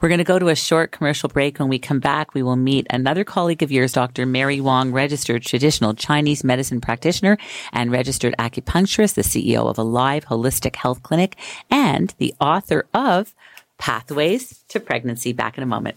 We're 0.00 0.08
going 0.08 0.18
to 0.18 0.24
go 0.24 0.38
to 0.38 0.48
a 0.48 0.56
short 0.56 0.92
commercial 0.92 1.28
break. 1.28 1.58
When 1.58 1.68
we 1.68 1.78
come 1.78 2.00
back, 2.00 2.34
we 2.34 2.42
will 2.42 2.56
meet 2.56 2.86
another 2.90 3.24
colleague 3.24 3.62
of 3.62 3.70
yours, 3.70 3.92
Dr. 3.92 4.26
Mary 4.26 4.60
Wong, 4.60 4.92
registered 4.92 5.42
traditional 5.42 5.94
Chinese 5.94 6.42
medicine 6.42 6.80
practitioner 6.80 7.38
and 7.72 7.92
registered 7.92 8.34
acupuncturist, 8.38 9.14
the 9.14 9.22
CEO 9.22 9.68
of 9.68 9.78
Alive 9.78 10.26
Holistic 10.26 10.76
Health 10.76 11.02
Clinic, 11.02 11.36
and 11.70 12.14
the 12.18 12.34
author 12.40 12.86
of 12.92 13.34
Pathways 13.78 14.64
to 14.68 14.80
Pregnancy. 14.80 15.32
Back 15.32 15.56
in 15.56 15.62
a 15.62 15.66
moment. 15.66 15.96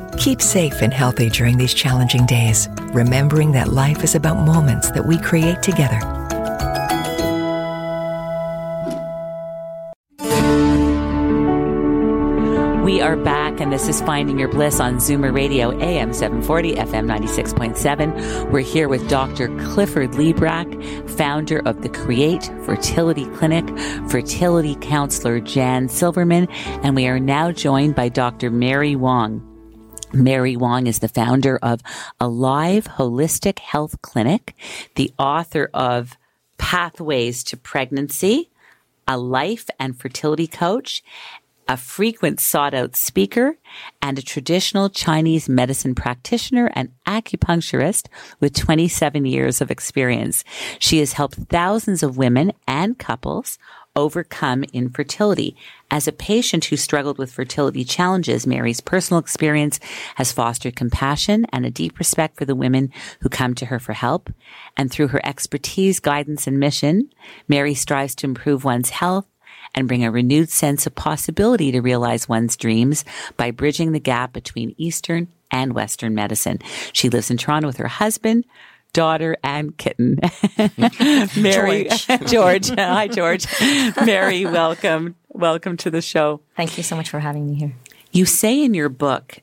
Keep 0.17 0.41
safe 0.41 0.81
and 0.81 0.93
healthy 0.93 1.29
during 1.29 1.57
these 1.57 1.73
challenging 1.73 2.25
days, 2.25 2.67
remembering 2.93 3.53
that 3.53 3.69
life 3.69 4.03
is 4.03 4.13
about 4.15 4.45
moments 4.45 4.91
that 4.91 5.05
we 5.05 5.19
create 5.19 5.63
together. 5.63 5.99
We 12.83 13.01
are 13.01 13.15
back, 13.15 13.59
and 13.59 13.71
this 13.71 13.87
is 13.87 14.01
Finding 14.01 14.37
Your 14.37 14.49
Bliss 14.49 14.79
on 14.79 14.97
Zoomer 14.97 15.33
Radio, 15.33 15.71
AM 15.81 16.13
740, 16.13 16.75
FM 16.75 17.05
96.7. 17.07 18.51
We're 18.51 18.59
here 18.59 18.89
with 18.89 19.07
Dr. 19.09 19.47
Clifford 19.59 20.11
Librach, 20.11 21.09
founder 21.09 21.59
of 21.65 21.81
the 21.81 21.89
Create 21.89 22.51
Fertility 22.63 23.25
Clinic, 23.27 23.67
fertility 24.09 24.75
counselor 24.81 25.39
Jan 25.39 25.89
Silverman, 25.89 26.47
and 26.83 26.95
we 26.95 27.07
are 27.07 27.19
now 27.19 27.51
joined 27.51 27.95
by 27.95 28.09
Dr. 28.09 28.51
Mary 28.51 28.95
Wong. 28.95 29.50
Mary 30.13 30.57
Wong 30.57 30.87
is 30.87 30.99
the 30.99 31.07
founder 31.07 31.57
of 31.61 31.81
Alive 32.19 32.85
Holistic 32.85 33.59
Health 33.59 34.01
Clinic, 34.01 34.53
the 34.95 35.13
author 35.17 35.69
of 35.73 36.17
Pathways 36.57 37.43
to 37.45 37.57
Pregnancy, 37.57 38.49
a 39.07 39.17
life 39.17 39.69
and 39.79 39.97
fertility 39.97 40.47
coach, 40.47 41.03
a 41.67 41.77
frequent 41.77 42.41
sought 42.41 42.73
out 42.73 42.97
speaker, 42.97 43.55
and 44.01 44.19
a 44.19 44.21
traditional 44.21 44.89
Chinese 44.89 45.47
medicine 45.47 45.95
practitioner 45.95 46.69
and 46.73 46.91
acupuncturist 47.07 48.07
with 48.41 48.53
27 48.53 49.25
years 49.25 49.61
of 49.61 49.71
experience. 49.71 50.43
She 50.79 50.99
has 50.99 51.13
helped 51.13 51.35
thousands 51.49 52.03
of 52.03 52.17
women 52.17 52.51
and 52.67 52.97
couples 52.97 53.57
overcome 53.95 54.63
infertility. 54.73 55.55
As 55.89 56.07
a 56.07 56.13
patient 56.13 56.65
who 56.65 56.77
struggled 56.77 57.17
with 57.17 57.31
fertility 57.31 57.83
challenges, 57.83 58.47
Mary's 58.47 58.81
personal 58.81 59.19
experience 59.19 59.79
has 60.15 60.31
fostered 60.31 60.75
compassion 60.75 61.45
and 61.51 61.65
a 61.65 61.71
deep 61.71 61.99
respect 61.99 62.37
for 62.37 62.45
the 62.45 62.55
women 62.55 62.91
who 63.21 63.29
come 63.29 63.53
to 63.55 63.65
her 63.65 63.79
for 63.79 63.93
help. 63.93 64.29
And 64.77 64.89
through 64.89 65.09
her 65.09 65.21
expertise, 65.25 65.99
guidance, 65.99 66.47
and 66.47 66.59
mission, 66.59 67.09
Mary 67.47 67.73
strives 67.73 68.15
to 68.15 68.27
improve 68.27 68.63
one's 68.63 68.91
health 68.91 69.25
and 69.75 69.87
bring 69.87 70.03
a 70.03 70.11
renewed 70.11 70.49
sense 70.49 70.85
of 70.85 70.95
possibility 70.95 71.71
to 71.71 71.81
realize 71.81 72.27
one's 72.27 72.57
dreams 72.57 73.05
by 73.37 73.51
bridging 73.51 73.91
the 73.91 73.99
gap 73.99 74.33
between 74.33 74.75
Eastern 74.77 75.27
and 75.49 75.73
Western 75.73 76.15
medicine. 76.15 76.59
She 76.93 77.09
lives 77.09 77.29
in 77.29 77.37
Toronto 77.37 77.67
with 77.67 77.77
her 77.77 77.87
husband, 77.87 78.45
daughter, 78.93 79.37
and 79.43 79.77
kitten. 79.77 80.19
Mary, 81.37 81.87
George. 82.27 82.69
Hi, 82.69 83.07
George. 83.07 83.45
Mary, 84.05 84.45
welcome. 84.45 85.15
Welcome 85.29 85.77
to 85.77 85.91
the 85.91 86.01
show. 86.01 86.41
Thank 86.55 86.77
you 86.77 86.83
so 86.83 86.95
much 86.95 87.09
for 87.09 87.19
having 87.19 87.45
me 87.47 87.55
here. 87.55 87.73
You 88.11 88.25
say 88.25 88.61
in 88.61 88.73
your 88.73 88.89
book, 88.89 89.39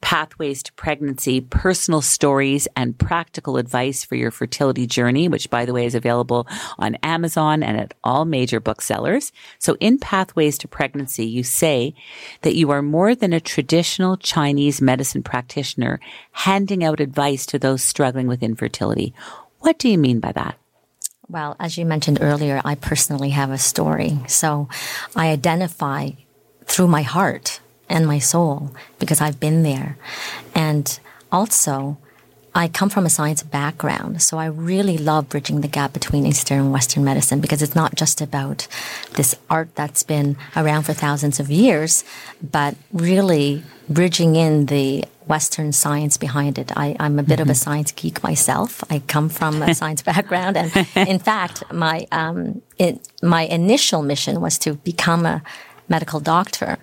Pathways 0.00 0.62
to 0.62 0.72
Pregnancy, 0.74 1.40
personal 1.40 2.00
stories 2.00 2.68
and 2.76 2.96
practical 2.96 3.56
advice 3.56 4.04
for 4.04 4.14
your 4.14 4.30
fertility 4.30 4.86
journey, 4.86 5.28
which 5.28 5.50
by 5.50 5.64
the 5.64 5.72
way 5.72 5.86
is 5.86 5.94
available 5.94 6.46
on 6.78 6.96
Amazon 6.96 7.62
and 7.62 7.78
at 7.78 7.94
all 8.04 8.24
major 8.24 8.60
booksellers. 8.60 9.32
So 9.58 9.76
in 9.80 9.98
Pathways 9.98 10.58
to 10.58 10.68
Pregnancy, 10.68 11.26
you 11.26 11.42
say 11.42 11.94
that 12.42 12.54
you 12.54 12.70
are 12.70 12.82
more 12.82 13.14
than 13.14 13.32
a 13.32 13.40
traditional 13.40 14.16
Chinese 14.16 14.80
medicine 14.80 15.22
practitioner 15.22 15.98
handing 16.32 16.84
out 16.84 17.00
advice 17.00 17.46
to 17.46 17.58
those 17.58 17.82
struggling 17.82 18.28
with 18.28 18.42
infertility. 18.42 19.14
What 19.60 19.78
do 19.78 19.88
you 19.88 19.98
mean 19.98 20.20
by 20.20 20.32
that? 20.32 20.56
Well, 21.28 21.56
as 21.58 21.76
you 21.76 21.84
mentioned 21.84 22.18
earlier, 22.20 22.60
I 22.64 22.76
personally 22.76 23.30
have 23.30 23.50
a 23.50 23.58
story. 23.58 24.18
So 24.28 24.68
I 25.16 25.30
identify 25.30 26.10
through 26.64 26.88
my 26.88 27.02
heart 27.02 27.60
and 27.88 28.06
my 28.06 28.18
soul 28.18 28.74
because 28.98 29.20
I've 29.20 29.40
been 29.40 29.62
there. 29.62 29.96
And 30.54 30.98
also, 31.30 31.98
I 32.56 32.68
come 32.68 32.88
from 32.88 33.04
a 33.04 33.10
science 33.10 33.42
background, 33.42 34.22
so 34.22 34.38
I 34.38 34.46
really 34.46 34.96
love 34.96 35.28
bridging 35.28 35.60
the 35.60 35.68
gap 35.68 35.92
between 35.92 36.24
Eastern 36.24 36.58
and 36.58 36.72
Western 36.72 37.04
medicine 37.04 37.40
because 37.40 37.60
it's 37.60 37.74
not 37.74 37.94
just 37.94 38.22
about 38.22 38.66
this 39.12 39.34
art 39.50 39.68
that's 39.74 40.02
been 40.02 40.38
around 40.56 40.84
for 40.84 40.94
thousands 40.94 41.38
of 41.38 41.50
years, 41.50 42.02
but 42.42 42.74
really 42.94 43.62
bridging 43.90 44.36
in 44.36 44.66
the 44.66 45.04
Western 45.26 45.72
science 45.72 46.16
behind 46.16 46.58
it. 46.58 46.72
I, 46.74 46.96
am 46.98 47.18
a 47.18 47.22
bit 47.22 47.40
of 47.40 47.50
a 47.50 47.54
science 47.54 47.92
geek 47.92 48.22
myself. 48.22 48.82
I 48.88 49.00
come 49.00 49.28
from 49.28 49.60
a 49.60 49.74
science 49.80 50.00
background, 50.00 50.56
and 50.56 50.72
in 50.96 51.18
fact, 51.18 51.62
my 51.70 52.06
um, 52.10 52.62
it, 52.78 53.06
my 53.22 53.42
initial 53.42 54.02
mission 54.02 54.40
was 54.40 54.56
to 54.60 54.74
become 54.74 55.26
a 55.26 55.42
medical 55.88 56.20
doctor, 56.20 56.78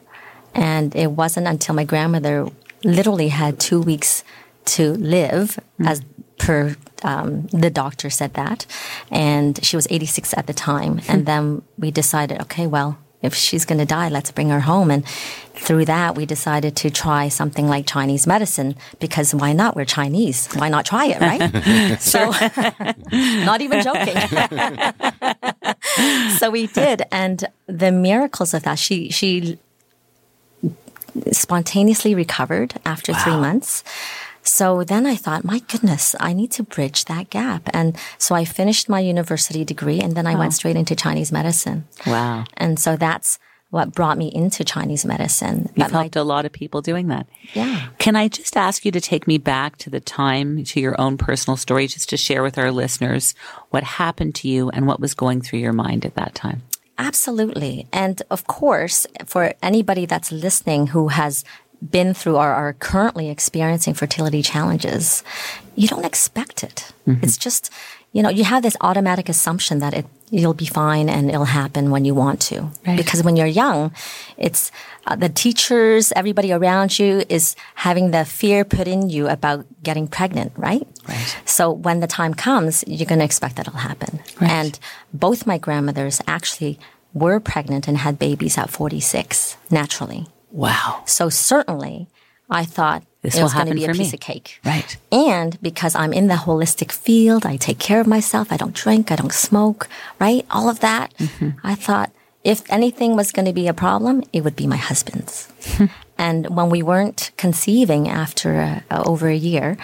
and 0.53 0.95
it 0.95 1.11
wasn't 1.11 1.47
until 1.47 1.75
my 1.75 1.83
grandmother 1.83 2.47
literally 2.83 3.29
had 3.29 3.59
two 3.59 3.81
weeks 3.81 4.23
to 4.65 4.93
live, 4.93 5.59
as 5.85 6.01
per 6.37 6.75
um, 7.03 7.47
the 7.47 7.69
doctor 7.69 8.09
said 8.09 8.33
that, 8.35 8.65
and 9.11 9.63
she 9.63 9.75
was 9.75 9.87
86 9.89 10.33
at 10.37 10.47
the 10.47 10.53
time, 10.53 11.01
and 11.07 11.25
then 11.25 11.61
we 11.77 11.91
decided, 11.91 12.41
okay, 12.41 12.67
well 12.67 12.97
if 13.23 13.33
she's 13.33 13.65
going 13.65 13.79
to 13.79 13.85
die, 13.85 14.09
let's 14.09 14.31
bring 14.31 14.49
her 14.49 14.59
home. 14.59 14.91
And 14.91 15.07
through 15.55 15.85
that, 15.85 16.15
we 16.15 16.25
decided 16.25 16.75
to 16.75 16.89
try 16.91 17.29
something 17.29 17.67
like 17.67 17.87
Chinese 17.87 18.27
medicine 18.27 18.75
because 18.99 19.33
why 19.33 19.53
not? 19.53 19.75
We're 19.77 19.85
Chinese. 19.85 20.47
Why 20.53 20.67
not 20.67 20.85
try 20.85 21.05
it, 21.05 21.21
right? 21.21 21.99
so, 22.01 22.31
not 23.45 23.61
even 23.61 23.81
joking. 23.81 24.17
so 26.37 26.51
we 26.51 26.67
did. 26.67 27.03
And 27.11 27.45
the 27.65 27.93
miracles 27.93 28.53
of 28.53 28.63
that, 28.63 28.77
she, 28.77 29.09
she 29.09 29.57
spontaneously 31.31 32.15
recovered 32.15 32.75
after 32.85 33.11
wow. 33.11 33.23
three 33.23 33.37
months. 33.37 33.83
So 34.43 34.83
then 34.83 35.05
I 35.05 35.15
thought, 35.15 35.45
my 35.45 35.59
goodness, 35.59 36.15
I 36.19 36.33
need 36.33 36.51
to 36.51 36.63
bridge 36.63 37.05
that 37.05 37.29
gap. 37.29 37.69
And 37.73 37.97
so 38.17 38.35
I 38.35 38.43
finished 38.43 38.89
my 38.89 38.99
university 38.99 39.63
degree 39.63 40.01
and 40.01 40.15
then 40.15 40.27
I 40.27 40.35
oh. 40.35 40.39
went 40.39 40.53
straight 40.53 40.75
into 40.75 40.95
Chinese 40.95 41.31
medicine. 41.31 41.87
Wow. 42.05 42.43
And 42.57 42.77
so 42.77 42.97
that's 42.97 43.39
what 43.69 43.91
brought 43.91 44.19
me 44.19 44.27
into 44.27 44.63
Chinese 44.63 45.03
medicine. 45.03 45.67
You've 45.75 45.89
helped 45.89 46.15
my, 46.15 46.21
a 46.21 46.23
lot 46.23 46.45
of 46.45 46.51
people 46.51 46.83
doing 46.83 47.07
that. 47.07 47.25
Yeah. 47.53 47.87
Can 47.97 48.15
I 48.15 48.27
just 48.27 48.55
ask 48.55 48.85
you 48.85 48.91
to 48.91 49.01
take 49.01 49.25
me 49.27 49.39
back 49.39 49.77
to 49.77 49.89
the 49.89 49.99
time, 49.99 50.63
to 50.65 50.79
your 50.79 50.99
own 51.01 51.17
personal 51.17 51.57
story, 51.57 51.87
just 51.87 52.09
to 52.09 52.17
share 52.17 52.43
with 52.43 52.59
our 52.59 52.71
listeners 52.71 53.33
what 53.71 53.83
happened 53.83 54.35
to 54.35 54.47
you 54.47 54.69
and 54.69 54.85
what 54.85 54.99
was 54.99 55.15
going 55.15 55.41
through 55.41 55.59
your 55.59 55.73
mind 55.73 56.05
at 56.05 56.13
that 56.15 56.35
time? 56.35 56.61
Absolutely. 56.97 57.87
And 57.91 58.21
of 58.29 58.45
course, 58.45 59.07
for 59.25 59.53
anybody 59.61 60.05
that's 60.05 60.31
listening 60.31 60.87
who 60.87 61.07
has 61.09 61.43
been 61.89 62.13
through 62.13 62.37
or 62.37 62.47
are 62.47 62.73
currently 62.73 63.29
experiencing 63.29 63.93
fertility 63.93 64.41
challenges, 64.41 65.23
you 65.75 65.87
don't 65.87 66.05
expect 66.05 66.63
it. 66.63 66.93
Mm-hmm. 67.07 67.23
It's 67.23 67.37
just, 67.37 67.71
you 68.13 68.21
know, 68.21 68.29
you 68.29 68.43
have 68.43 68.63
this 68.63 68.77
automatic 68.79 69.27
assumption 69.27 69.79
that 69.79 69.93
it 69.93 70.05
you'll 70.29 70.53
be 70.53 70.65
fine 70.65 71.09
and 71.09 71.29
it'll 71.29 71.45
happen 71.45 71.91
when 71.91 72.05
you 72.05 72.15
want 72.15 72.41
to. 72.41 72.61
Right. 72.87 72.97
Because 72.97 73.23
when 73.23 73.35
you're 73.35 73.45
young, 73.45 73.91
it's 74.37 74.71
uh, 75.05 75.15
the 75.15 75.29
teachers, 75.29 76.11
everybody 76.15 76.51
around 76.51 76.97
you 76.97 77.23
is 77.29 77.55
having 77.75 78.11
the 78.11 78.25
fear 78.25 78.65
put 78.65 78.87
in 78.87 79.09
you 79.09 79.27
about 79.27 79.65
getting 79.83 80.07
pregnant, 80.07 80.51
right? 80.57 80.87
Right. 81.07 81.37
So 81.45 81.71
when 81.71 81.99
the 81.99 82.07
time 82.07 82.33
comes, 82.33 82.83
you're 82.87 83.05
going 83.05 83.19
to 83.19 83.25
expect 83.25 83.57
that 83.57 83.67
it'll 83.67 83.79
happen. 83.79 84.21
Right. 84.41 84.49
And 84.49 84.79
both 85.13 85.45
my 85.45 85.59
grandmothers 85.59 86.19
actually 86.25 86.79
were 87.13 87.39
pregnant 87.39 87.87
and 87.87 87.97
had 87.97 88.17
babies 88.17 88.57
at 88.57 88.71
46 88.71 89.57
naturally. 89.69 90.25
Wow. 90.51 91.03
So 91.05 91.29
certainly, 91.29 92.07
I 92.49 92.65
thought 92.65 93.03
This 93.23 93.35
it 93.35 93.37
will 93.39 93.45
was 93.45 93.53
going 93.53 93.67
to 93.67 93.71
happen 93.71 93.77
be 93.77 93.85
a 93.85 94.03
piece 94.03 94.11
me. 94.11 94.17
of 94.17 94.19
cake. 94.19 94.59
Right. 94.65 94.97
And 95.11 95.59
because 95.61 95.95
I'm 95.95 96.13
in 96.13 96.27
the 96.27 96.35
holistic 96.35 96.91
field, 96.91 97.45
I 97.45 97.55
take 97.55 97.79
care 97.79 98.01
of 98.01 98.05
myself. 98.05 98.51
I 98.51 98.57
don't 98.57 98.75
drink. 98.75 99.11
I 99.11 99.15
don't 99.15 99.33
smoke. 99.33 99.87
Right. 100.19 100.45
All 100.51 100.69
of 100.69 100.81
that. 100.81 101.13
Mm-hmm. 101.17 101.51
I 101.63 101.75
thought 101.75 102.11
if 102.43 102.61
anything 102.69 103.15
was 103.15 103.31
going 103.31 103.45
to 103.45 103.53
be 103.53 103.67
a 103.67 103.73
problem, 103.73 104.23
it 104.33 104.43
would 104.43 104.55
be 104.55 104.67
my 104.67 104.75
husband's. 104.75 105.47
and 106.17 106.53
when 106.55 106.69
we 106.69 106.83
weren't 106.83 107.31
conceiving 107.37 108.09
after 108.09 108.83
uh, 108.91 109.03
over 109.05 109.29
a 109.29 109.35
year, 109.35 109.77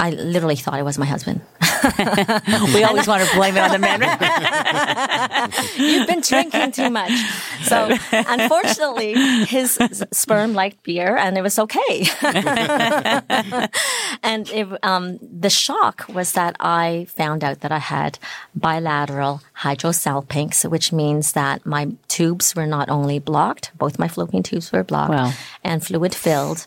I 0.00 0.10
literally 0.10 0.56
thought 0.56 0.78
it 0.78 0.84
was 0.84 0.98
my 0.98 1.06
husband. 1.06 1.40
We 2.74 2.82
always 2.82 3.06
want 3.06 3.22
to 3.26 3.34
blame 3.36 3.56
it 3.56 3.60
on 3.60 3.70
the 3.70 3.78
men. 3.78 4.00
You've 5.76 6.08
been 6.08 6.20
drinking 6.20 6.72
too 6.72 6.90
much. 6.90 7.12
So 7.62 7.96
unfortunately, 8.10 9.14
his 9.44 9.78
sperm 10.12 10.54
liked 10.54 10.82
beer 10.82 11.16
and 11.16 11.38
it 11.38 11.42
was 11.42 11.56
okay. 11.58 12.06
and 14.22 14.48
it, 14.50 14.66
um, 14.84 15.18
the 15.22 15.50
shock 15.50 16.06
was 16.08 16.32
that 16.32 16.56
I 16.60 17.06
found 17.10 17.44
out 17.44 17.60
that 17.60 17.70
I 17.72 17.78
had 17.78 18.18
bilateral 18.54 19.42
hydrosalpinx, 19.62 20.68
which 20.68 20.92
means 20.92 21.32
that 21.32 21.64
my 21.64 21.92
tubes 22.08 22.54
were 22.56 22.66
not 22.66 22.88
only 22.88 23.18
blocked, 23.18 23.70
both 23.78 23.98
my 23.98 24.08
fallopian 24.08 24.42
tubes 24.42 24.72
were 24.72 24.84
blocked 24.84 25.10
Wow. 25.12 25.32
and 25.62 25.84
fluid 25.84 26.14
filled, 26.14 26.66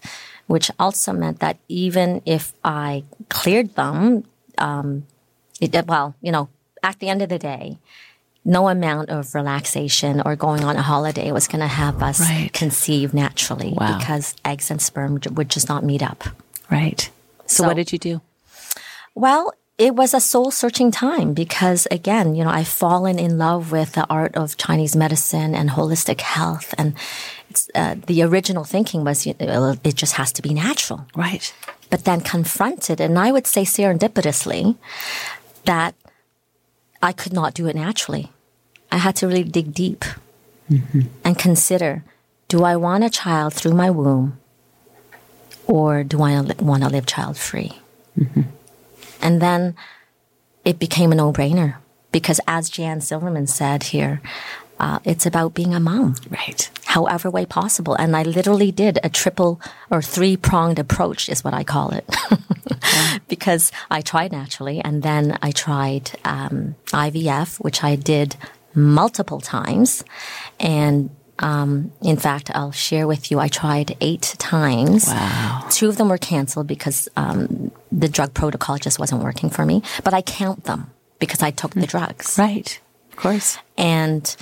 which 0.52 0.70
also 0.78 1.14
meant 1.14 1.40
that 1.40 1.58
even 1.70 2.22
if 2.26 2.52
I 2.64 3.04
cleared 3.30 3.70
them, 3.76 4.26
um, 4.58 5.06
it, 5.62 5.72
well, 5.88 6.14
you 6.22 6.32
know, 6.32 6.50
at 6.84 7.00
the 7.00 7.08
end 7.10 7.22
of 7.22 7.30
the 7.30 7.40
day, 7.40 7.78
no 8.44 8.68
amount 8.68 9.10
of 9.10 9.34
relaxation 9.36 10.22
or 10.26 10.36
going 10.36 10.64
on 10.64 10.76
a 10.76 10.82
holiday 10.82 11.32
was 11.32 11.48
going 11.48 11.62
to 11.62 11.68
have 11.84 12.02
us 12.04 12.20
Right. 12.20 12.52
conceive 12.52 13.14
naturally 13.14 13.72
Wow. 13.78 13.98
because 13.98 14.36
eggs 14.44 14.72
and 14.72 14.82
sperm 14.82 15.20
would 15.38 15.50
just 15.50 15.70
not 15.70 15.84
meet 15.86 16.04
up. 16.04 16.24
right. 16.70 17.10
So, 17.46 17.64
So- 17.64 17.68
what 17.68 17.76
did 17.76 17.92
you 17.94 18.00
do? 18.00 18.22
Well, 19.16 19.54
it 19.78 19.96
was 19.96 20.14
a 20.14 20.20
soul 20.22 20.52
searching 20.52 20.90
time 20.92 21.34
because 21.34 21.88
again, 21.92 22.36
you 22.36 22.44
know, 22.46 22.50
I've 22.60 22.68
fallen 22.86 23.18
in 23.20 23.38
love 23.38 23.72
with 23.72 23.92
the 23.94 24.06
art 24.10 24.36
of 24.36 24.56
Chinese 24.58 24.96
medicine 24.96 25.54
and 25.56 25.70
holistic 25.72 26.22
health. 26.22 26.74
And 26.78 26.94
uh, 27.76 27.96
the 28.08 28.22
original 28.24 28.64
thinking 28.64 29.04
was 29.04 29.26
you 29.26 29.34
know, 29.40 29.76
it 29.84 29.96
just 29.96 30.14
has 30.14 30.32
to 30.34 30.42
be 30.42 30.54
natural. 30.54 31.06
Right. 31.16 31.54
But 31.90 32.06
then 32.06 32.22
confronted, 32.22 33.02
and 33.02 33.20
I 33.20 33.32
would 33.32 33.48
say 33.48 33.64
serendipitously, 33.64 34.78
that 35.66 35.94
I 37.02 37.12
could 37.12 37.34
not 37.34 37.54
do 37.54 37.68
it 37.68 37.76
naturally. 37.76 38.32
I 38.92 38.98
had 38.98 39.16
to 39.18 39.28
really 39.28 39.44
dig 39.44 39.74
deep 39.74 40.06
and 41.24 41.38
consider 41.38 42.04
do 42.48 42.64
I 42.64 42.76
want 42.76 43.04
a 43.04 43.10
child 43.10 43.54
through 43.54 43.74
my 43.74 43.90
womb 43.90 44.38
or 45.68 46.04
do 46.04 46.22
I 46.22 46.40
want 46.60 46.84
to 46.84 46.90
live 46.90 47.06
child 47.06 47.38
free? 47.38 47.80
And 49.22 49.42
then 49.42 49.76
it 50.66 50.80
became 50.80 51.12
a 51.12 51.16
no 51.16 51.32
brainer 51.32 51.78
because, 52.12 52.42
as 52.48 52.70
Jan 52.70 53.00
Silverman 53.02 53.48
said 53.48 53.84
here, 53.84 54.22
uh, 54.84 55.00
it's 55.12 55.26
about 55.26 55.54
being 55.54 55.74
a 55.76 55.80
mom 55.80 56.16
Right. 56.30 56.62
however 56.96 57.30
way 57.30 57.46
possible. 57.46 57.94
And 58.02 58.12
I 58.16 58.24
literally 58.38 58.72
did 58.72 58.96
a 59.04 59.10
triple 59.22 59.54
or 59.94 60.02
three 60.02 60.36
pronged 60.50 60.80
approach, 60.80 61.30
is 61.30 61.44
what 61.46 61.54
I 61.54 61.64
call 61.64 61.88
it. 62.00 62.06
because 63.34 63.72
I 63.98 64.02
tried 64.02 64.32
naturally 64.32 64.78
and 64.88 65.04
then 65.04 65.38
I 65.48 65.52
tried 65.52 66.06
um, 66.26 66.76
IVF, 66.88 67.60
which 67.66 67.80
I 67.84 67.96
did 67.96 68.36
multiple 68.74 69.40
times. 69.40 70.04
And 70.60 71.10
um, 71.40 71.92
in 72.02 72.18
fact, 72.18 72.52
I'll 72.54 72.72
share 72.88 73.08
with 73.08 73.32
you, 73.32 73.40
I 73.40 73.48
tried 73.50 73.96
eight 74.02 74.36
times. 74.38 75.08
Wow. 75.08 75.68
Two 75.70 75.90
of 75.90 75.96
them 75.98 76.10
were 76.10 76.20
canceled 76.20 76.68
because 76.68 77.10
um, 77.16 77.72
the 77.92 78.10
drug 78.10 78.34
protocol 78.34 78.78
just 78.78 79.00
wasn't 79.00 79.24
working 79.24 79.50
for 79.50 79.66
me. 79.66 79.82
But 80.04 80.14
I 80.14 80.22
count 80.22 80.64
them 80.66 80.92
because 81.20 81.42
I 81.48 81.52
took 81.52 81.74
the 81.74 81.88
drugs. 81.88 82.38
Right. 82.38 82.80
Course. 83.22 83.60
And 83.78 84.36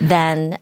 then 0.00 0.58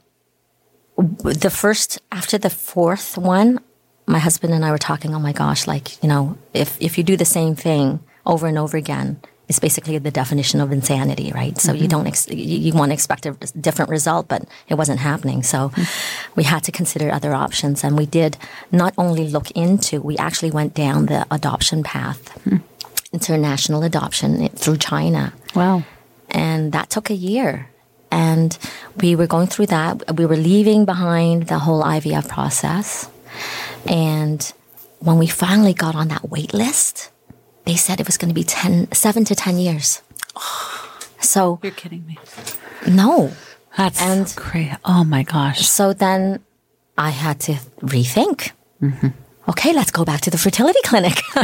the 0.96 1.50
first, 1.50 2.00
after 2.10 2.36
the 2.36 2.50
fourth 2.50 3.16
one, 3.16 3.60
my 4.06 4.18
husband 4.18 4.52
and 4.52 4.64
I 4.64 4.72
were 4.72 4.78
talking, 4.78 5.14
oh 5.14 5.20
my 5.20 5.32
gosh, 5.32 5.68
like, 5.68 6.02
you 6.02 6.08
know, 6.08 6.36
if, 6.52 6.76
if 6.80 6.98
you 6.98 7.04
do 7.04 7.16
the 7.16 7.24
same 7.24 7.54
thing 7.54 8.00
over 8.26 8.48
and 8.48 8.58
over 8.58 8.76
again, 8.76 9.20
it's 9.46 9.60
basically 9.60 9.98
the 9.98 10.10
definition 10.10 10.60
of 10.60 10.72
insanity, 10.72 11.30
right? 11.32 11.56
So 11.58 11.72
you 11.72 11.82
mm-hmm. 11.82 11.88
don't, 11.88 12.06
ex- 12.08 12.28
you, 12.28 12.58
you 12.58 12.72
want 12.72 12.90
to 12.90 12.94
expect 12.94 13.24
a 13.24 13.32
different 13.60 13.90
result, 13.90 14.26
but 14.26 14.48
it 14.68 14.74
wasn't 14.74 14.98
happening. 14.98 15.44
So 15.44 15.68
mm-hmm. 15.68 16.32
we 16.34 16.42
had 16.42 16.64
to 16.64 16.72
consider 16.72 17.12
other 17.12 17.34
options. 17.34 17.84
And 17.84 17.96
we 17.96 18.06
did 18.06 18.36
not 18.72 18.94
only 18.98 19.28
look 19.28 19.52
into, 19.52 20.00
we 20.00 20.16
actually 20.16 20.50
went 20.50 20.74
down 20.74 21.06
the 21.06 21.24
adoption 21.30 21.84
path, 21.84 22.28
hmm. 22.42 22.56
international 23.12 23.84
adoption 23.84 24.48
through 24.48 24.78
China 24.78 25.32
Wow. 25.54 25.84
And 26.30 26.72
that 26.72 26.90
took 26.90 27.10
a 27.10 27.14
year. 27.14 27.68
And 28.10 28.56
we 29.00 29.16
were 29.16 29.26
going 29.26 29.48
through 29.48 29.66
that. 29.66 30.16
We 30.16 30.26
were 30.26 30.36
leaving 30.36 30.84
behind 30.84 31.48
the 31.48 31.58
whole 31.58 31.82
IVF 31.82 32.28
process. 32.28 33.08
And 33.86 34.40
when 35.00 35.18
we 35.18 35.26
finally 35.26 35.74
got 35.74 35.94
on 35.96 36.08
that 36.08 36.30
wait 36.30 36.54
list, 36.54 37.10
they 37.64 37.74
said 37.76 38.00
it 38.00 38.06
was 38.06 38.16
going 38.16 38.28
to 38.28 38.34
be 38.34 38.44
10, 38.44 38.92
seven 38.92 39.24
to 39.24 39.34
10 39.34 39.58
years. 39.58 40.02
So, 41.20 41.58
You're 41.62 41.72
kidding 41.72 42.06
me. 42.06 42.18
no. 42.86 43.32
That's 43.78 44.00
And- 44.00 44.30
crazy. 44.36 44.72
Oh 44.84 45.02
my 45.04 45.22
gosh. 45.22 45.66
So 45.66 45.94
then 45.94 46.40
I 46.98 47.10
had 47.10 47.40
to 47.40 47.54
rethink. 47.80 48.50
Mm-hmm. 48.82 49.08
Okay, 49.46 49.72
let's 49.74 49.90
go 49.90 50.04
back 50.04 50.20
to 50.22 50.30
the 50.30 50.38
fertility 50.38 50.78
clinic. 50.84 51.20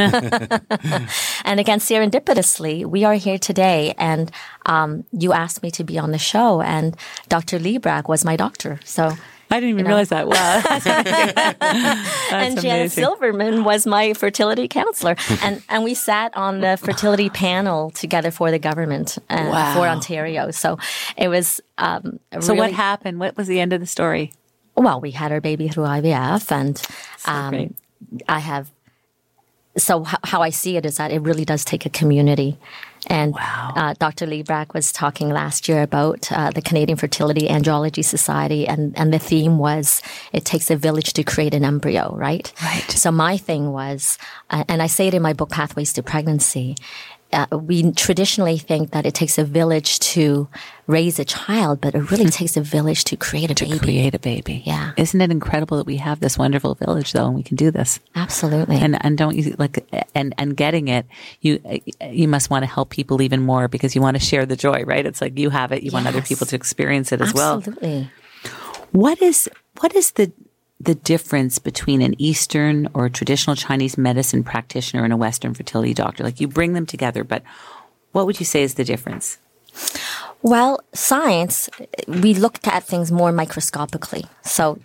and 1.44 1.60
again, 1.60 1.80
serendipitously, 1.80 2.86
we 2.86 3.04
are 3.04 3.14
here 3.14 3.38
today. 3.38 3.94
And 3.98 4.30
um, 4.66 5.04
you 5.12 5.32
asked 5.32 5.62
me 5.62 5.70
to 5.72 5.84
be 5.84 5.98
on 5.98 6.10
the 6.10 6.18
show, 6.18 6.62
and 6.62 6.96
Dr. 7.28 7.58
Librach 7.58 8.08
was 8.08 8.24
my 8.24 8.36
doctor. 8.36 8.80
So, 8.84 9.12
I 9.52 9.56
didn't 9.60 9.70
even 9.70 9.84
know. 9.84 9.88
realize 9.88 10.08
that. 10.10 10.28
Wow. 10.28 10.62
And 12.32 12.54
Janet 12.60 12.64
amazing. 12.82 13.02
Silverman 13.04 13.64
was 13.64 13.84
my 13.86 14.14
fertility 14.14 14.68
counselor. 14.68 15.16
and, 15.42 15.60
and 15.68 15.82
we 15.84 15.94
sat 15.94 16.34
on 16.36 16.60
the 16.60 16.76
fertility 16.76 17.28
panel 17.28 17.90
together 17.90 18.30
for 18.30 18.50
the 18.52 18.58
government 18.60 19.18
uh, 19.28 19.48
Wow. 19.50 19.74
for 19.74 19.88
Ontario. 19.88 20.52
So 20.52 20.78
it 21.16 21.26
was 21.28 21.60
um, 21.78 22.20
So 22.40 22.54
what 22.54 22.72
happened? 22.72 23.18
What 23.18 23.36
was 23.36 23.48
the 23.48 23.58
end 23.60 23.72
of 23.72 23.80
the 23.80 23.86
story? 23.86 24.32
Well, 24.76 25.00
we 25.00 25.10
had 25.10 25.32
our 25.32 25.40
baby 25.40 25.66
through 25.68 25.84
IVF, 25.84 26.50
and 26.52 26.80
um, 27.26 27.50
great. 27.50 27.72
I 28.28 28.40
have. 28.40 28.70
So 29.76 30.02
how 30.04 30.42
I 30.42 30.50
see 30.50 30.76
it 30.76 30.84
is 30.84 30.96
that 30.96 31.12
it 31.12 31.20
really 31.20 31.44
does 31.44 31.64
take 31.64 31.86
a 31.86 31.90
community, 31.90 32.58
and 33.06 33.32
Wow. 33.34 33.72
uh, 33.76 33.94
Dr. 34.00 34.26
Librach 34.26 34.74
was 34.74 34.90
talking 34.90 35.28
last 35.30 35.68
year 35.68 35.82
about 35.82 36.30
uh, 36.32 36.50
the 36.50 36.60
Canadian 36.60 36.98
Fertility 36.98 37.46
Andrology 37.46 38.04
Society, 38.04 38.66
and 38.66 38.98
and 38.98 39.14
the 39.14 39.18
theme 39.20 39.58
was 39.58 40.02
it 40.32 40.44
takes 40.44 40.70
a 40.72 40.76
village 40.76 41.12
to 41.12 41.22
create 41.22 41.54
an 41.54 41.64
embryo, 41.64 42.12
right? 42.16 42.52
Right. 42.64 42.90
So 42.90 43.12
my 43.12 43.36
thing 43.36 43.70
was, 43.70 44.18
uh, 44.50 44.64
and 44.68 44.82
I 44.82 44.88
say 44.88 45.06
it 45.06 45.14
in 45.14 45.22
my 45.22 45.34
book 45.34 45.50
Pathways 45.50 45.92
to 45.94 46.02
Pregnancy. 46.02 46.74
Uh, 47.32 47.46
we 47.52 47.92
traditionally 47.92 48.58
think 48.58 48.90
that 48.90 49.06
it 49.06 49.14
takes 49.14 49.38
a 49.38 49.44
village 49.44 49.98
to 50.00 50.48
raise 50.86 51.18
a 51.18 51.24
child, 51.24 51.80
but 51.80 51.94
it 51.94 52.10
really 52.10 52.30
takes 52.30 52.56
a 52.56 52.60
village 52.60 53.04
to 53.04 53.16
create 53.16 53.50
a 53.50 53.64
baby. 53.64 53.78
Create 53.78 54.14
a 54.14 54.18
baby. 54.18 54.62
Yeah. 54.64 54.92
Isn't 54.96 55.20
it 55.20 55.30
incredible 55.30 55.76
that 55.76 55.86
we 55.86 55.96
have 55.98 56.20
this 56.20 56.36
wonderful 56.36 56.74
village 56.74 57.12
though 57.12 57.26
and 57.26 57.34
we 57.34 57.42
can 57.42 57.56
do 57.56 57.70
this? 57.70 58.00
Absolutely. 58.14 58.76
And 58.76 59.02
and 59.04 59.16
don't 59.16 59.36
you 59.36 59.54
like 59.58 59.88
and 60.14 60.34
and 60.38 60.56
getting 60.56 60.88
it, 60.88 61.06
you 61.40 61.60
you 62.10 62.26
must 62.26 62.50
want 62.50 62.64
to 62.64 62.66
help 62.66 62.90
people 62.90 63.22
even 63.22 63.40
more 63.40 63.68
because 63.68 63.94
you 63.94 64.02
want 64.02 64.16
to 64.16 64.22
share 64.22 64.44
the 64.44 64.56
joy, 64.56 64.82
right? 64.84 65.06
It's 65.06 65.20
like 65.20 65.38
you 65.38 65.50
have 65.50 65.72
it, 65.72 65.82
you 65.82 65.92
want 65.92 66.06
other 66.06 66.22
people 66.22 66.46
to 66.48 66.56
experience 66.56 67.12
it 67.12 67.20
as 67.20 67.32
well. 67.32 67.58
Absolutely. 67.58 68.10
What 68.92 69.22
is 69.22 69.48
what 69.80 69.94
is 69.94 70.12
the 70.12 70.32
the 70.80 70.94
difference 70.94 71.58
between 71.58 72.00
an 72.00 72.14
Eastern 72.18 72.88
or 72.94 73.08
traditional 73.08 73.54
Chinese 73.54 73.98
medicine 73.98 74.42
practitioner 74.42 75.04
and 75.04 75.12
a 75.12 75.16
Western 75.16 75.54
fertility 75.54 75.94
doctor? 75.94 76.24
Like 76.24 76.40
you 76.40 76.48
bring 76.48 76.72
them 76.72 76.86
together, 76.86 77.22
but 77.24 77.42
what 78.12 78.26
would 78.26 78.40
you 78.40 78.46
say 78.46 78.62
is 78.62 78.74
the 78.74 78.84
difference? 78.84 79.38
Well, 80.42 80.80
science, 80.94 81.68
we 82.08 82.34
looked 82.34 82.66
at 82.66 82.84
things 82.84 83.12
more 83.12 83.30
microscopically. 83.30 84.24
So 84.42 84.78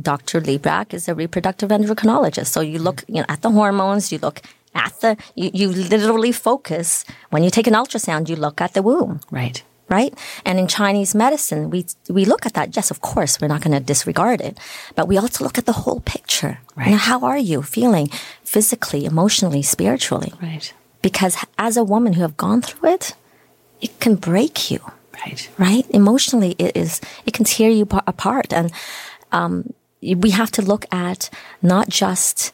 Dr. 0.00 0.40
Librach 0.40 0.92
is 0.92 1.08
a 1.08 1.14
reproductive 1.14 1.70
endocrinologist. 1.70 2.48
So 2.48 2.60
you 2.60 2.78
look 2.78 3.04
you 3.08 3.16
know, 3.16 3.26
at 3.28 3.42
the 3.42 3.50
hormones, 3.50 4.12
you 4.12 4.18
look 4.18 4.42
at 4.74 5.00
the, 5.00 5.16
you, 5.34 5.50
you 5.54 5.68
literally 5.68 6.32
focus. 6.32 7.04
When 7.30 7.42
you 7.42 7.50
take 7.50 7.66
an 7.66 7.74
ultrasound, 7.74 8.28
you 8.28 8.36
look 8.36 8.60
at 8.60 8.74
the 8.74 8.82
womb. 8.82 9.20
Right. 9.30 9.62
Right? 9.88 10.12
And 10.44 10.58
in 10.58 10.66
Chinese 10.66 11.14
medicine, 11.14 11.70
we, 11.70 11.86
we 12.08 12.24
look 12.24 12.44
at 12.44 12.54
that. 12.54 12.74
Yes, 12.74 12.90
of 12.90 13.00
course, 13.00 13.40
we're 13.40 13.46
not 13.46 13.62
going 13.62 13.72
to 13.78 13.78
disregard 13.78 14.40
it, 14.40 14.58
but 14.96 15.06
we 15.06 15.16
also 15.16 15.44
look 15.44 15.58
at 15.58 15.66
the 15.66 15.72
whole 15.84 16.00
picture. 16.00 16.58
Right. 16.74 16.86
You 16.86 16.92
know, 16.92 16.98
how 16.98 17.20
are 17.20 17.38
you 17.38 17.62
feeling 17.62 18.08
physically, 18.42 19.04
emotionally, 19.04 19.62
spiritually? 19.62 20.32
Right. 20.42 20.72
Because 21.02 21.36
as 21.56 21.76
a 21.76 21.84
woman 21.84 22.14
who 22.14 22.22
have 22.22 22.36
gone 22.36 22.62
through 22.62 22.90
it, 22.94 23.14
it 23.80 24.00
can 24.00 24.16
break 24.16 24.70
you 24.72 24.80
Right. 25.24 25.48
right? 25.58 25.86
Emotionally, 25.90 26.54
it 26.58 26.76
is 26.76 27.00
it 27.24 27.32
can 27.32 27.44
tear 27.44 27.70
you 27.70 27.86
apart, 28.06 28.52
and 28.52 28.70
um, 29.32 29.72
we 30.02 30.30
have 30.30 30.50
to 30.52 30.62
look 30.62 30.84
at 30.92 31.30
not 31.62 31.88
just 31.88 32.52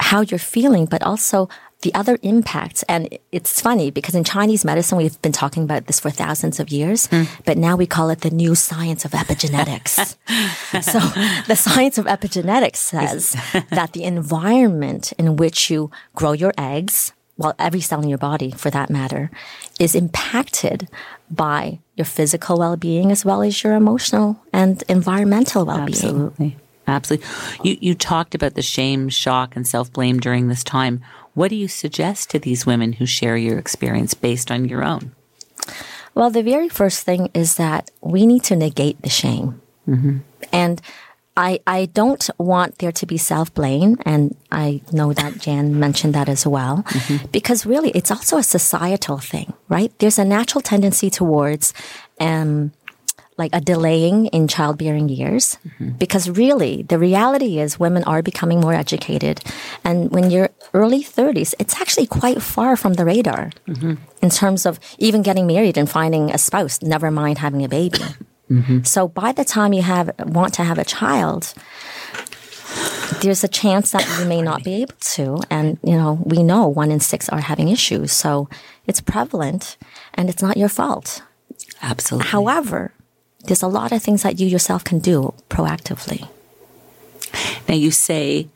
how 0.00 0.22
you're 0.22 0.38
feeling, 0.38 0.86
but 0.86 1.02
also 1.02 1.48
the 1.82 1.94
other 1.94 2.18
impacts. 2.22 2.82
And 2.84 3.18
it's 3.30 3.60
funny 3.60 3.90
because 3.90 4.14
in 4.14 4.24
Chinese 4.24 4.64
medicine, 4.64 4.98
we've 4.98 5.20
been 5.22 5.32
talking 5.32 5.62
about 5.62 5.86
this 5.86 6.00
for 6.00 6.10
thousands 6.10 6.58
of 6.58 6.70
years, 6.70 7.06
hmm. 7.06 7.24
but 7.44 7.56
now 7.56 7.76
we 7.76 7.86
call 7.86 8.10
it 8.10 8.22
the 8.22 8.30
new 8.30 8.54
science 8.54 9.04
of 9.04 9.12
epigenetics. 9.12 10.16
so 10.82 10.98
the 11.46 11.54
science 11.54 11.98
of 11.98 12.06
epigenetics 12.06 12.76
says 12.76 13.36
that 13.70 13.92
the 13.92 14.04
environment 14.04 15.12
in 15.18 15.36
which 15.36 15.70
you 15.70 15.90
grow 16.14 16.32
your 16.32 16.52
eggs, 16.58 17.12
well, 17.36 17.54
every 17.58 17.80
cell 17.80 18.02
in 18.02 18.08
your 18.08 18.18
body 18.18 18.50
for 18.50 18.70
that 18.70 18.90
matter, 18.90 19.30
is 19.78 19.94
impacted 19.94 20.88
by 21.30 21.78
your 21.96 22.04
physical 22.04 22.58
well 22.58 22.76
being 22.76 23.12
as 23.12 23.24
well 23.24 23.42
as 23.42 23.62
your 23.62 23.74
emotional 23.74 24.40
and 24.52 24.82
environmental 24.88 25.64
well 25.64 25.86
being. 25.86 25.90
Absolutely. 25.90 26.56
Absolutely. 26.88 27.26
You 27.62 27.78
you 27.80 27.94
talked 27.94 28.34
about 28.34 28.54
the 28.54 28.62
shame, 28.62 29.10
shock, 29.10 29.54
and 29.54 29.66
self 29.66 29.92
blame 29.92 30.18
during 30.18 30.48
this 30.48 30.64
time. 30.64 31.02
What 31.38 31.50
do 31.50 31.56
you 31.56 31.68
suggest 31.68 32.30
to 32.30 32.40
these 32.40 32.66
women 32.66 32.94
who 32.94 33.06
share 33.06 33.36
your 33.36 33.60
experience 33.60 34.12
based 34.12 34.50
on 34.50 34.64
your 34.64 34.82
own? 34.82 35.12
Well, 36.12 36.30
the 36.30 36.42
very 36.42 36.68
first 36.68 37.04
thing 37.04 37.30
is 37.32 37.54
that 37.54 37.92
we 38.00 38.26
need 38.26 38.42
to 38.50 38.56
negate 38.56 39.00
the 39.02 39.08
shame. 39.08 39.60
And 40.52 40.82
I, 41.36 41.60
I 41.64 41.86
don't 41.86 42.28
want 42.38 42.78
there 42.78 42.90
to 42.90 43.06
be 43.06 43.18
self 43.18 43.54
blame. 43.54 43.98
And 44.04 44.34
I 44.50 44.80
know 44.90 45.12
that 45.12 45.38
Jan 45.38 45.78
mentioned 45.78 46.12
that 46.14 46.28
as 46.28 46.44
well. 46.44 46.84
Because 47.30 47.64
really, 47.64 47.90
it's 47.90 48.10
also 48.10 48.38
a 48.38 48.42
societal 48.42 49.18
thing, 49.18 49.52
right? 49.68 49.96
There's 50.00 50.18
a 50.18 50.24
natural 50.24 50.60
tendency 50.60 51.08
towards, 51.08 51.72
um, 52.18 52.72
like 53.38 53.54
a 53.54 53.60
delaying 53.60 54.26
in 54.26 54.48
childbearing 54.48 55.08
years. 55.08 55.58
Mm-hmm. 55.66 55.90
Because 55.92 56.28
really 56.28 56.82
the 56.82 56.98
reality 56.98 57.58
is 57.58 57.78
women 57.78 58.04
are 58.04 58.22
becoming 58.22 58.60
more 58.60 58.74
educated. 58.74 59.40
And 59.84 60.10
when 60.10 60.30
you're 60.30 60.50
early 60.74 61.02
30s 61.02 61.54
it's 61.58 61.80
actually 61.80 62.06
quite 62.06 62.42
far 62.42 62.76
from 62.76 62.94
the 62.94 63.04
radar 63.04 63.50
mm-hmm. 63.66 63.94
in 64.20 64.30
terms 64.30 64.66
of 64.66 64.78
even 64.98 65.22
getting 65.22 65.46
married 65.46 65.78
and 65.78 65.88
finding 65.88 66.30
a 66.30 66.38
spouse 66.38 66.82
never 66.82 67.10
mind 67.10 67.38
having 67.38 67.64
a 67.64 67.68
baby. 67.68 67.98
Mm-hmm. 68.48 68.84
So 68.84 69.08
by 69.08 69.32
the 69.32 69.44
time 69.44 69.74
you 69.74 69.82
have 69.82 70.10
want 70.20 70.54
to 70.54 70.64
have 70.64 70.78
a 70.78 70.84
child 70.84 71.52
there's 73.20 73.44
a 73.44 73.48
chance 73.48 73.90
that 73.90 74.06
you 74.18 74.26
may 74.26 74.40
not 74.40 74.64
be 74.64 74.82
able 74.82 74.94
to. 75.00 75.42
And 75.50 75.78
you 75.82 75.96
know 75.96 76.20
we 76.24 76.42
know 76.42 76.66
one 76.66 76.90
in 76.90 77.00
six 77.00 77.28
are 77.28 77.40
having 77.40 77.68
issues. 77.68 78.12
So 78.12 78.48
it's 78.86 79.00
prevalent 79.00 79.76
and 80.14 80.30
it's 80.30 80.42
not 80.42 80.56
your 80.56 80.68
fault. 80.68 81.22
Absolutely. 81.82 82.30
However, 82.30 82.92
there's 83.48 83.62
a 83.62 83.66
lot 83.66 83.92
of 83.92 84.02
things 84.02 84.22
that 84.22 84.38
you 84.38 84.46
yourself 84.46 84.84
can 84.84 84.98
do 84.98 85.34
proactively. 85.48 86.28
Now, 87.66 87.74
you 87.74 87.90
say 87.90 88.48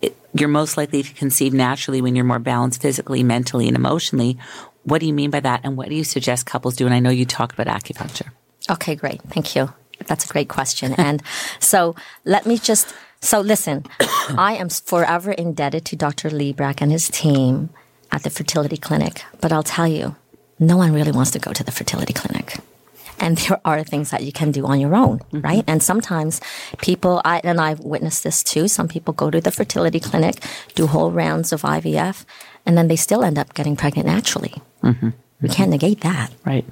it, 0.00 0.16
you're 0.34 0.48
most 0.48 0.76
likely 0.76 1.02
to 1.02 1.14
conceive 1.14 1.52
naturally 1.52 2.00
when 2.00 2.16
you're 2.16 2.24
more 2.24 2.38
balanced 2.38 2.80
physically, 2.80 3.22
mentally, 3.22 3.68
and 3.68 3.76
emotionally. 3.76 4.38
What 4.84 5.00
do 5.00 5.06
you 5.06 5.12
mean 5.12 5.30
by 5.30 5.40
that? 5.40 5.60
And 5.64 5.76
what 5.76 5.88
do 5.88 5.94
you 5.94 6.02
suggest 6.02 6.46
couples 6.46 6.76
do? 6.76 6.86
And 6.86 6.94
I 6.94 6.98
know 6.98 7.10
you 7.10 7.26
talk 7.26 7.52
about 7.52 7.66
acupuncture. 7.66 8.30
Okay, 8.70 8.94
great. 8.94 9.22
Thank 9.22 9.54
you. 9.54 9.72
That's 10.06 10.24
a 10.24 10.28
great 10.28 10.48
question. 10.48 10.94
and 10.98 11.22
so 11.60 11.94
let 12.24 12.46
me 12.46 12.58
just, 12.58 12.94
so 13.20 13.40
listen, 13.40 13.84
I 14.00 14.54
am 14.54 14.70
forever 14.70 15.32
indebted 15.32 15.84
to 15.86 15.96
Dr. 15.96 16.30
Librach 16.30 16.80
and 16.80 16.90
his 16.90 17.08
team 17.08 17.68
at 18.10 18.22
the 18.22 18.30
fertility 18.30 18.78
clinic. 18.78 19.24
But 19.42 19.52
I'll 19.52 19.62
tell 19.62 19.86
you, 19.86 20.16
no 20.58 20.78
one 20.78 20.92
really 20.94 21.12
wants 21.12 21.32
to 21.32 21.38
go 21.38 21.52
to 21.52 21.62
the 21.62 21.72
fertility 21.72 22.14
clinic. 22.14 22.56
And 23.22 23.38
there 23.38 23.60
are 23.64 23.84
things 23.84 24.10
that 24.10 24.24
you 24.24 24.32
can 24.32 24.50
do 24.50 24.66
on 24.66 24.80
your 24.80 24.94
own, 24.94 25.20
mm-hmm. 25.20 25.40
right? 25.40 25.64
And 25.68 25.82
sometimes 25.82 26.40
people, 26.82 27.22
I, 27.24 27.40
and 27.44 27.60
I've 27.60 27.78
witnessed 27.80 28.24
this 28.24 28.42
too. 28.42 28.66
Some 28.66 28.88
people 28.88 29.14
go 29.14 29.30
to 29.30 29.40
the 29.40 29.52
fertility 29.52 30.00
clinic, 30.00 30.44
do 30.74 30.88
whole 30.88 31.12
rounds 31.12 31.52
of 31.52 31.62
IVF, 31.62 32.24
and 32.66 32.76
then 32.76 32.88
they 32.88 32.96
still 32.96 33.22
end 33.22 33.38
up 33.38 33.54
getting 33.54 33.76
pregnant 33.76 34.06
naturally. 34.06 34.54
Mm-hmm. 34.82 35.10
We 35.40 35.48
can't 35.48 35.70
negate 35.70 36.00
that. 36.02 36.32
Right. 36.44 36.64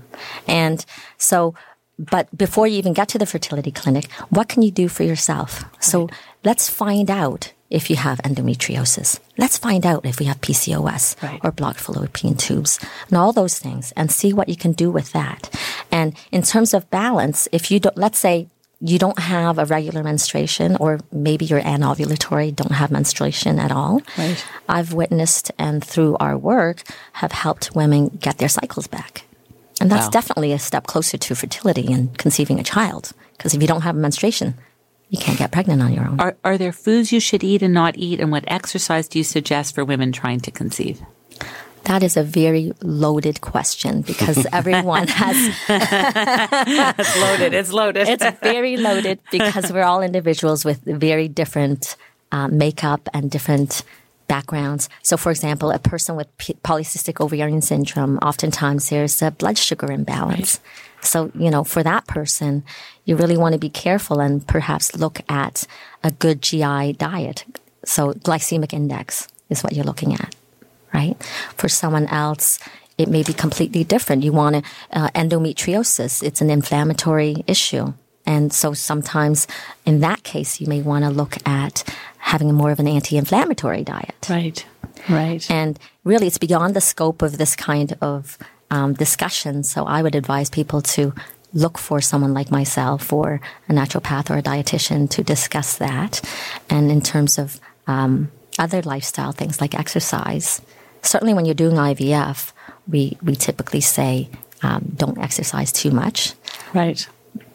And 0.47 0.85
so, 1.19 1.55
but 1.99 2.27
before 2.37 2.67
you 2.67 2.79
even 2.79 2.95
get 2.95 3.09
to 3.11 3.19
the 3.19 3.27
fertility 3.27 3.71
clinic, 3.71 4.11
what 4.31 4.49
can 4.49 4.63
you 4.63 4.71
do 4.71 4.89
for 4.89 5.05
yourself? 5.05 5.65
So 5.81 6.09
let's 6.45 6.69
find 6.69 7.11
out 7.11 7.53
if 7.71 7.89
you 7.89 7.97
have 7.97 8.19
endometriosis. 8.23 9.21
Let's 9.39 9.57
find 9.59 9.87
out 9.87 10.05
if 10.05 10.19
we 10.19 10.27
have 10.27 10.41
PCOS 10.41 11.17
Right. 11.23 11.41
or 11.45 11.53
blocked 11.53 11.81
fallopian 11.81 12.35
tubes 12.37 12.79
and 13.09 13.17
all 13.17 13.33
those 13.33 13.59
things 13.59 13.93
and 13.97 14.11
see 14.11 14.33
what 14.33 14.49
you 14.49 14.57
can 14.57 14.73
do 14.73 14.91
with 14.91 15.13
that. 15.13 15.49
And 15.93 16.15
in 16.33 16.43
terms 16.43 16.75
of 16.75 16.91
balance, 16.91 17.49
if 17.53 17.71
you 17.71 17.79
don't, 17.81 17.97
let's 17.97 18.19
say 18.19 18.49
you 18.81 18.99
don't 18.99 19.19
have 19.19 19.59
a 19.59 19.67
regular 19.67 20.03
menstruation 20.03 20.75
or 20.77 20.99
maybe 21.13 21.45
you're 21.45 21.61
anovulatory, 21.61 22.55
don't 22.55 22.73
have 22.73 22.91
menstruation 22.91 23.59
at 23.59 23.71
all. 23.71 24.01
Right. 24.19 24.43
I've 24.69 24.93
witnessed 24.93 25.53
and 25.59 25.85
through 25.85 26.17
our 26.19 26.37
work 26.37 26.83
have 27.15 27.33
helped 27.33 27.75
women 27.77 28.09
get 28.09 28.39
their 28.39 28.49
cycles 28.49 28.87
back. 28.89 29.25
And 29.81 29.91
that's 29.91 30.07
Wow. 30.07 30.11
definitely 30.11 30.53
a 30.53 30.59
step 30.59 30.87
closer 30.87 31.19
to 31.19 31.35
fertility 31.35 31.93
and 31.93 32.17
conceiving 32.19 32.59
a 32.59 32.63
child. 32.65 33.13
Because 33.37 33.55
if 33.55 33.61
you 33.63 33.69
don't 33.69 33.83
have 33.83 33.95
menstruation, 33.97 34.55
you 35.11 35.19
can't 35.19 35.39
get 35.39 35.51
pregnant 35.53 35.83
on 35.83 35.93
your 35.93 36.07
own. 36.07 36.21
Are, 36.21 36.37
are 36.45 36.57
there 36.57 36.73
foods 36.73 37.13
you 37.13 37.21
should 37.21 37.43
eat 37.45 37.63
and 37.63 37.75
not 37.75 37.97
eat? 37.99 38.21
And 38.21 38.31
what 38.31 38.45
exercise 38.47 39.09
do 39.09 39.19
you 39.19 39.25
suggest 39.25 39.75
for 39.75 39.85
women 39.85 40.13
trying 40.13 40.41
to 40.41 40.51
conceive? 40.51 41.01
That 41.85 42.03
is 42.03 42.17
a 42.17 42.23
very 42.23 42.73
loaded 42.83 43.41
question 43.41 44.03
because 44.03 44.47
everyone 44.53 45.09
has 45.09 45.37
It's 45.69 47.21
loaded. 47.21 47.55
It's 47.55 47.73
loaded. 47.73 48.09
it's 48.09 48.39
very 48.41 48.77
loaded 48.77 49.19
because 49.31 49.73
we're 49.73 49.83
all 49.83 50.03
individuals 50.03 50.65
with 50.65 50.81
very 50.85 51.27
different 51.27 51.97
uh, 52.33 52.49
makeup 52.49 53.09
and 53.13 53.31
different 53.31 53.83
backgrounds. 54.29 54.89
So, 55.03 55.17
for 55.17 55.31
example, 55.33 55.73
a 55.73 55.81
person 55.81 56.15
with 56.15 56.29
p- 56.39 56.55
polycystic 56.63 57.21
ovarian 57.21 57.63
syndrome, 57.63 58.19
oftentimes 58.19 58.89
there's 58.91 59.21
a 59.23 59.33
blood 59.33 59.59
sugar 59.59 59.91
imbalance. 59.91 60.61
So, 61.03 61.31
you 61.35 61.51
know, 61.51 61.65
for 61.65 61.83
that 61.83 62.07
person, 62.07 62.63
you 63.05 63.17
really 63.17 63.37
want 63.37 63.55
to 63.55 63.59
be 63.59 63.71
careful 63.71 64.21
and 64.21 64.47
perhaps 64.47 64.97
look 64.97 65.21
at 65.29 65.67
a 66.05 66.11
good 66.11 66.43
GI 66.43 66.95
diet. 66.95 67.45
So, 67.85 68.13
glycemic 68.13 68.73
index 68.73 69.29
is 69.49 69.65
what 69.65 69.73
you're 69.73 69.85
looking 69.85 70.15
at 70.15 70.35
right? 70.93 71.23
For 71.57 71.69
someone 71.69 72.07
else, 72.07 72.59
it 72.99 73.09
may 73.09 73.23
be 73.23 73.33
completely 73.33 73.85
different. 73.85 74.23
You 74.23 74.33
want 74.33 74.57
to, 74.57 74.71
uh, 74.93 75.09
endometriosis, 75.15 76.23
it's 76.23 76.41
an 76.41 76.51
inflammatory 76.51 77.45
issue. 77.47 77.93
And 78.27 78.53
so 78.53 78.75
sometimes 78.75 79.47
in 79.87 80.01
that 80.01 80.23
case, 80.23 80.61
you 80.61 80.67
may 80.67 80.83
want 80.83 81.05
to 81.05 81.11
look 81.11 81.37
at 81.47 81.85
having 82.19 82.53
more 82.53 82.71
of 82.71 82.79
an 82.79 82.87
anti 82.87 83.17
inflammatory 83.17 83.83
diet. 83.83 84.15
right. 84.29 84.65
Right. 85.09 85.51
And 85.51 85.79
really, 86.05 86.27
it's 86.27 86.37
beyond 86.37 86.77
the 86.77 86.81
scope 86.83 87.23
of 87.23 87.39
this 87.39 87.57
kind 87.57 87.97
of 88.03 88.37
um, 88.71 88.95
discussion. 88.95 89.63
So 89.63 89.85
I 89.85 90.03
would 90.03 90.15
advise 90.15 90.51
people 90.51 90.83
to 90.83 91.13
look 91.53 91.79
for 91.79 92.01
someone 92.01 92.33
like 92.33 92.51
myself 92.51 93.13
or 93.13 93.41
a 93.69 93.73
naturopath 93.73 94.31
or 94.31 94.39
a 94.39 94.43
dietitian 94.43 95.11
to 95.11 95.23
discuss 95.23 95.79
that. 95.79 96.21
And 96.69 96.91
in 96.91 97.01
terms 97.01 97.39
of 97.39 97.61
um, 97.87 98.31
other 98.59 98.83
lifestyle 98.83 99.33
things 99.33 99.61
like 99.61 99.75
exercise, 99.75 100.63
certainly 101.03 101.35
when 101.35 101.45
you're 101.45 101.55
doing 101.55 101.77
IVF, 101.77 102.53
we, 102.89 103.19
we 103.23 103.35
typically 103.35 103.81
say 103.81 104.29
um, 104.63 104.93
don't 104.97 105.19
exercise 105.19 105.73
too 105.73 105.91
much. 105.91 106.35
right. 106.75 107.07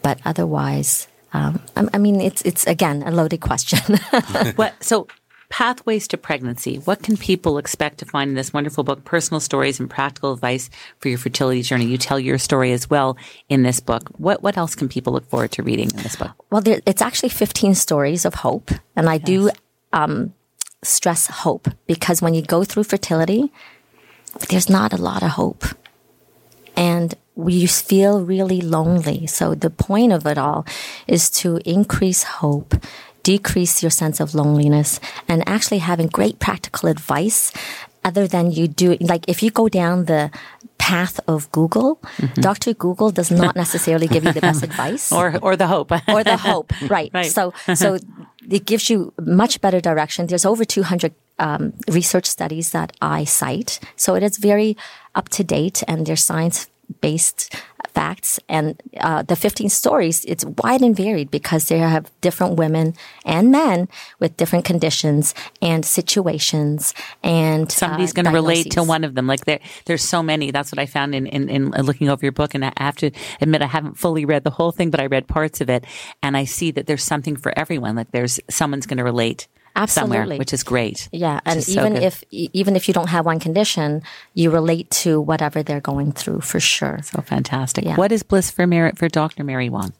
But 0.02 0.20
otherwise, 0.24 1.08
um, 1.32 1.60
I, 1.76 1.86
I 1.94 1.98
mean, 1.98 2.20
it's, 2.20 2.42
it's 2.42 2.66
again 2.66 3.02
a 3.02 3.10
loaded 3.10 3.40
question. 3.40 3.98
what 4.56 4.72
so 4.82 5.06
pathways 5.48 6.08
to 6.08 6.16
pregnancy 6.16 6.76
what 6.78 7.02
can 7.02 7.16
people 7.16 7.58
expect 7.58 7.98
to 7.98 8.04
find 8.04 8.30
in 8.30 8.34
this 8.34 8.52
wonderful 8.52 8.84
book 8.84 9.04
personal 9.04 9.40
stories 9.40 9.78
and 9.78 9.88
practical 9.88 10.32
advice 10.32 10.70
for 10.98 11.08
your 11.08 11.18
fertility 11.18 11.62
journey 11.62 11.86
you 11.86 11.98
tell 11.98 12.18
your 12.18 12.38
story 12.38 12.72
as 12.72 12.88
well 12.90 13.16
in 13.48 13.62
this 13.62 13.80
book 13.80 14.08
what 14.18 14.42
what 14.42 14.56
else 14.56 14.74
can 14.74 14.88
people 14.88 15.12
look 15.12 15.28
forward 15.28 15.52
to 15.52 15.62
reading 15.62 15.90
in 15.90 16.02
this 16.02 16.16
book 16.16 16.32
Well, 16.50 16.60
there, 16.60 16.80
it's 16.86 17.02
actually 17.02 17.30
15 17.30 17.74
stories 17.74 18.24
of 18.24 18.34
hope. 18.34 18.70
And 18.94 19.08
I 19.08 19.18
do 19.18 19.50
um, 19.92 20.32
stress 20.82 21.26
hope 21.26 21.68
because 21.86 22.22
when 22.22 22.34
you 22.34 22.42
go 22.42 22.64
through 22.64 22.84
fertility, 22.84 23.52
there's 24.48 24.70
not 24.70 24.92
a 24.92 24.96
lot 24.96 25.22
of 25.22 25.30
hope. 25.30 25.64
And 26.76 27.14
we 27.34 27.66
feel 27.66 28.24
really 28.24 28.60
lonely. 28.60 29.26
So 29.26 29.54
the 29.54 29.70
point 29.70 30.12
of 30.12 30.26
it 30.26 30.38
all 30.38 30.64
is 31.06 31.28
to 31.42 31.60
increase 31.64 32.22
hope, 32.22 32.74
decrease 33.32 33.82
your 33.84 33.90
sense 34.02 34.18
of 34.24 34.34
loneliness, 34.40 35.00
and 35.28 35.38
actually 35.54 35.80
having 35.90 36.08
great 36.18 36.36
practical 36.38 36.88
advice 36.88 37.40
other 38.08 38.26
than 38.34 38.44
you 38.58 38.68
do, 38.82 38.88
like 39.12 39.24
if 39.26 39.42
you 39.42 39.50
go 39.50 39.66
down 39.68 40.04
the 40.06 40.30
path 40.78 41.18
of 41.26 41.50
Google, 41.50 41.98
Mm-hmm. 42.22 42.40
Dr. 42.48 42.72
Google 42.84 43.10
does 43.10 43.30
not 43.30 43.52
necessarily 43.64 44.06
give 44.14 44.22
you 44.26 44.32
the 44.32 44.40
best 44.40 44.62
advice 44.70 45.10
Or, 45.18 45.26
or 45.42 45.56
the 45.56 45.66
hope. 45.66 45.90
or 46.16 46.22
the 46.22 46.36
hope, 46.50 46.70
right? 46.96 47.10
Right. 47.12 47.32
So, 47.36 47.52
so 47.74 47.98
it 48.56 48.64
gives 48.70 48.84
you 48.90 49.12
much 49.42 49.60
better 49.60 49.80
direction. 49.80 50.26
There's 50.28 50.46
over 50.46 50.64
200 50.64 51.12
um, 51.38 51.72
research 51.98 52.26
studies 52.26 52.70
that 52.70 52.90
I 53.02 53.24
cite, 53.24 53.80
so 53.96 54.14
it 54.14 54.22
is 54.22 54.38
very 54.38 54.76
up 55.18 55.26
to 55.36 55.42
date, 55.44 55.82
and 55.88 56.06
they're 56.06 56.24
science 56.30 56.68
based 57.00 57.40
facts. 57.96 58.38
And 58.46 58.78
uh, 59.00 59.22
the 59.22 59.34
15 59.34 59.70
stories, 59.70 60.22
it's 60.26 60.44
wide 60.44 60.82
and 60.82 60.94
varied 60.94 61.30
because 61.30 61.68
they 61.68 61.78
have 61.78 62.12
different 62.20 62.56
women 62.56 62.94
and 63.24 63.50
men 63.50 63.88
with 64.20 64.36
different 64.36 64.66
conditions 64.66 65.34
and 65.62 65.82
situations 65.82 66.92
and 67.22 67.72
somebody's 67.72 68.10
uh, 68.10 68.16
going 68.16 68.26
to 68.26 68.32
relate 68.32 68.70
to 68.72 68.82
one 68.82 69.02
of 69.02 69.14
them. 69.14 69.26
Like 69.26 69.46
there, 69.46 69.60
there's 69.86 70.04
so 70.04 70.22
many. 70.22 70.50
That's 70.50 70.70
what 70.70 70.78
I 70.78 70.84
found 70.84 71.14
in, 71.14 71.26
in, 71.26 71.48
in 71.48 71.70
looking 71.70 72.10
over 72.10 72.22
your 72.22 72.32
book. 72.32 72.54
And 72.54 72.66
I 72.66 72.72
have 72.76 72.96
to 72.96 73.10
admit, 73.40 73.62
I 73.62 73.66
haven't 73.66 73.96
fully 73.96 74.26
read 74.26 74.44
the 74.44 74.50
whole 74.50 74.72
thing, 74.72 74.90
but 74.90 75.00
I 75.00 75.06
read 75.06 75.26
parts 75.26 75.62
of 75.62 75.70
it. 75.70 75.86
And 76.22 76.36
I 76.36 76.44
see 76.44 76.70
that 76.72 76.86
there's 76.86 77.02
something 77.02 77.34
for 77.34 77.58
everyone. 77.58 77.96
Like 77.96 78.10
there's 78.10 78.38
someone's 78.50 78.84
going 78.84 78.98
to 78.98 79.04
relate 79.04 79.48
somewhere, 79.84 80.20
Absolutely. 80.20 80.38
which 80.38 80.52
is 80.52 80.62
great. 80.62 81.08
Yeah, 81.12 81.40
and 81.44 81.58
is 81.58 81.72
so 81.72 81.80
even 81.80 81.96
if 81.96 82.24
even 82.30 82.76
if 82.76 82.88
you 82.88 82.94
don't 82.94 83.08
have 83.08 83.26
one 83.26 83.38
condition, 83.38 84.02
you 84.34 84.50
relate 84.50 84.90
to 85.02 85.20
whatever 85.20 85.62
they're 85.62 85.80
going 85.80 86.12
through 86.12 86.40
for 86.40 86.60
sure. 86.60 87.00
So 87.02 87.20
fantastic. 87.22 87.84
Yeah. 87.84 87.96
What 87.96 88.12
is 88.12 88.22
bliss 88.22 88.50
for 88.50 88.66
Mary, 88.66 88.92
for 88.96 89.08
Dr. 89.08 89.44
Mary 89.44 89.68
Wong? 89.68 89.92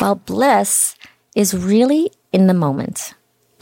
Well, 0.00 0.16
bliss 0.16 0.96
is 1.34 1.54
really 1.54 2.10
in 2.32 2.46
the 2.46 2.54
moment. 2.54 3.14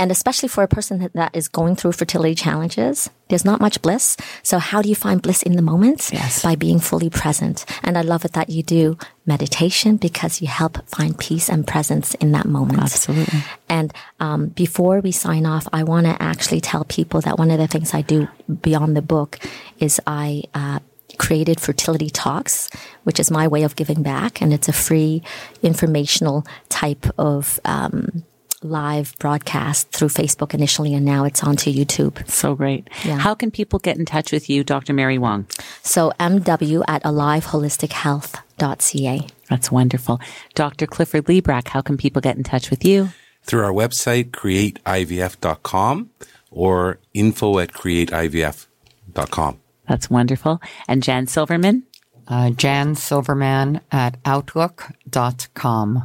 And 0.02 0.10
especially 0.10 0.48
for 0.48 0.64
a 0.64 0.68
person 0.76 0.98
that- 0.98 1.12
that 1.12 1.30
is 1.32 1.46
going 1.46 1.76
through 1.76 1.92
fertility 1.92 2.34
challenges, 2.34 3.08
there's 3.28 3.44
not 3.44 3.60
much 3.60 3.80
bliss. 3.82 4.16
So 4.42 4.58
how 4.58 4.82
do 4.82 4.88
you 4.88 4.96
find 4.96 5.22
bliss 5.22 5.42
in 5.44 5.54
the 5.54 5.62
moment? 5.62 6.10
Yes. 6.12 6.42
By 6.42 6.56
being 6.56 6.80
fully 6.80 7.08
present. 7.08 7.64
And 7.84 7.96
I 7.96 8.00
love 8.00 8.24
it 8.24 8.32
that 8.32 8.50
you 8.50 8.64
do 8.64 8.98
meditation 9.26 9.98
because 9.98 10.42
you 10.42 10.48
help 10.48 10.74
find 10.88 11.16
peace 11.16 11.48
and 11.48 11.68
presence 11.68 12.14
in 12.14 12.32
that 12.32 12.46
moment. 12.46 12.82
Absolutely. 12.82 13.44
And 13.68 13.94
um, 14.18 14.48
before 14.48 14.98
we 15.00 15.12
sign 15.12 15.46
off, 15.46 15.68
I 15.72 15.84
want 15.84 16.06
to 16.06 16.20
actually 16.20 16.60
tell 16.60 16.82
people 16.82 17.20
that 17.20 17.38
one 17.38 17.52
of 17.52 17.58
the 17.58 17.68
things 17.68 17.94
I 17.94 18.02
do 18.02 18.26
beyond 18.60 18.96
the 18.96 19.02
book 19.02 19.38
is 19.78 20.00
I 20.04 20.42
uh, 20.52 20.80
created 21.16 21.60
Fertility 21.60 22.10
Talks, 22.10 22.68
which 23.04 23.20
is 23.20 23.30
my 23.30 23.46
way 23.46 23.62
of 23.62 23.76
giving 23.76 24.02
back. 24.02 24.42
And 24.42 24.52
it's 24.52 24.68
a 24.68 24.72
free 24.72 25.22
informational 25.62 26.44
type 26.68 27.06
of 27.18 27.60
um, 27.64 28.24
live 28.64 29.14
broadcast 29.18 29.90
through 29.90 30.08
Facebook 30.08 30.54
initially, 30.54 30.94
and 30.94 31.04
now 31.04 31.24
it's 31.24 31.42
onto 31.42 31.72
YouTube. 31.72 32.28
So 32.28 32.54
great. 32.54 32.88
Yeah. 33.04 33.18
How 33.18 33.34
can 33.34 33.50
people 33.50 33.78
get 33.78 33.96
in 33.96 34.04
touch 34.04 34.30
with 34.32 34.50
you, 34.50 34.64
Dr. 34.64 34.92
Mary 34.92 35.18
Wong? 35.18 35.46
So 35.82 36.12
mw 36.18 36.84
at 36.88 37.02
aliveholistichealth.ca. 37.02 39.26
That's 39.48 39.72
wonderful. 39.72 40.20
Dr. 40.54 40.86
Clifford 40.86 41.24
Librach, 41.26 41.68
how 41.68 41.82
can 41.82 41.96
people 41.96 42.22
get 42.22 42.36
in 42.36 42.44
touch 42.44 42.70
with 42.70 42.84
you? 42.84 43.08
Through 43.44 43.64
our 43.64 43.72
website, 43.72 44.30
createivf.com 44.30 46.10
or 46.50 46.98
info 47.12 47.58
at 47.58 47.72
createivf.com. 47.72 49.58
That's 49.88 50.08
wonderful. 50.08 50.62
And 50.86 51.02
Jan 51.02 51.26
Silverman? 51.26 51.82
Uh, 52.28 52.50
Jan 52.50 52.94
Silverman 52.94 53.80
at 53.90 54.16
outlook.com. 54.24 56.04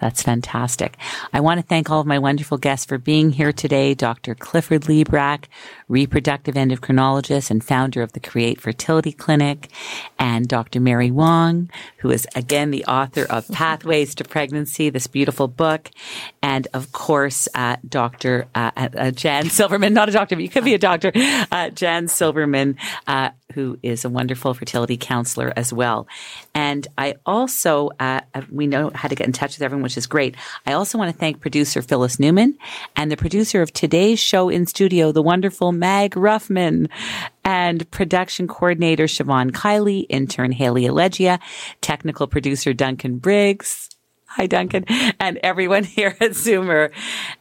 That's 0.00 0.22
fantastic. 0.22 0.96
I 1.32 1.40
want 1.40 1.60
to 1.60 1.66
thank 1.66 1.90
all 1.90 2.00
of 2.00 2.06
my 2.06 2.18
wonderful 2.18 2.56
guests 2.56 2.86
for 2.86 2.98
being 2.98 3.30
here 3.32 3.52
today. 3.52 3.94
Dr. 3.94 4.34
Clifford 4.34 4.82
Librach, 4.82 5.44
reproductive 5.88 6.54
endocrinologist 6.54 7.50
and 7.50 7.64
founder 7.64 8.02
of 8.02 8.12
the 8.12 8.20
Create 8.20 8.60
Fertility 8.60 9.12
Clinic, 9.12 9.68
and 10.18 10.46
Dr. 10.46 10.80
Mary 10.80 11.10
Wong, 11.10 11.68
who 11.98 12.10
is 12.10 12.28
again 12.36 12.70
the 12.70 12.84
author 12.84 13.24
of 13.24 13.48
Pathways 13.52 14.14
to 14.16 14.24
Pregnancy, 14.24 14.88
this 14.90 15.08
beautiful 15.08 15.48
book. 15.48 15.90
And 16.42 16.68
of 16.74 16.92
course, 16.92 17.48
uh, 17.54 17.76
Dr. 17.88 18.46
Uh, 18.54 18.70
uh, 18.76 19.10
Jan 19.10 19.50
Silverman, 19.50 19.94
not 19.94 20.08
a 20.08 20.12
doctor, 20.12 20.36
but 20.36 20.42
you 20.42 20.48
could 20.48 20.64
be 20.64 20.74
a 20.74 20.78
doctor, 20.78 21.10
uh, 21.14 21.70
Jan 21.70 22.06
Silverman, 22.06 22.76
uh, 23.06 23.30
who 23.54 23.78
is 23.82 24.04
a 24.04 24.10
wonderful 24.10 24.54
fertility 24.54 24.96
counselor 24.96 25.52
as 25.56 25.72
well. 25.72 26.06
And 26.54 26.86
I 26.98 27.14
also, 27.24 27.90
uh, 27.98 28.20
we 28.50 28.66
know 28.66 28.90
how 28.94 29.08
to 29.08 29.14
get 29.14 29.26
in 29.26 29.32
touch 29.32 29.56
with 29.56 29.62
everyone, 29.62 29.82
which 29.82 29.96
is 29.96 30.06
great. 30.06 30.36
I 30.66 30.72
also 30.72 30.98
want 30.98 31.12
to 31.12 31.18
thank 31.18 31.40
producer 31.40 31.80
Phyllis 31.82 32.20
Newman 32.20 32.58
and 32.96 33.10
the 33.10 33.16
producer 33.16 33.62
of 33.62 33.72
today's 33.72 34.20
show 34.20 34.48
in 34.48 34.66
studio, 34.66 35.12
the 35.12 35.22
wonderful 35.22 35.72
Mag 35.72 36.12
Ruffman 36.12 36.88
and 37.44 37.90
production 37.90 38.46
coordinator 38.46 39.04
Siobhan 39.04 39.50
Kiley, 39.52 40.04
intern 40.08 40.52
Haley 40.52 40.82
Allegia, 40.82 41.38
technical 41.80 42.26
producer 42.26 42.74
Duncan 42.74 43.18
Briggs. 43.18 43.88
Hi, 44.32 44.46
Duncan, 44.46 44.84
and 45.18 45.38
everyone 45.42 45.84
here 45.84 46.14
at 46.20 46.32
Zoomer. 46.32 46.90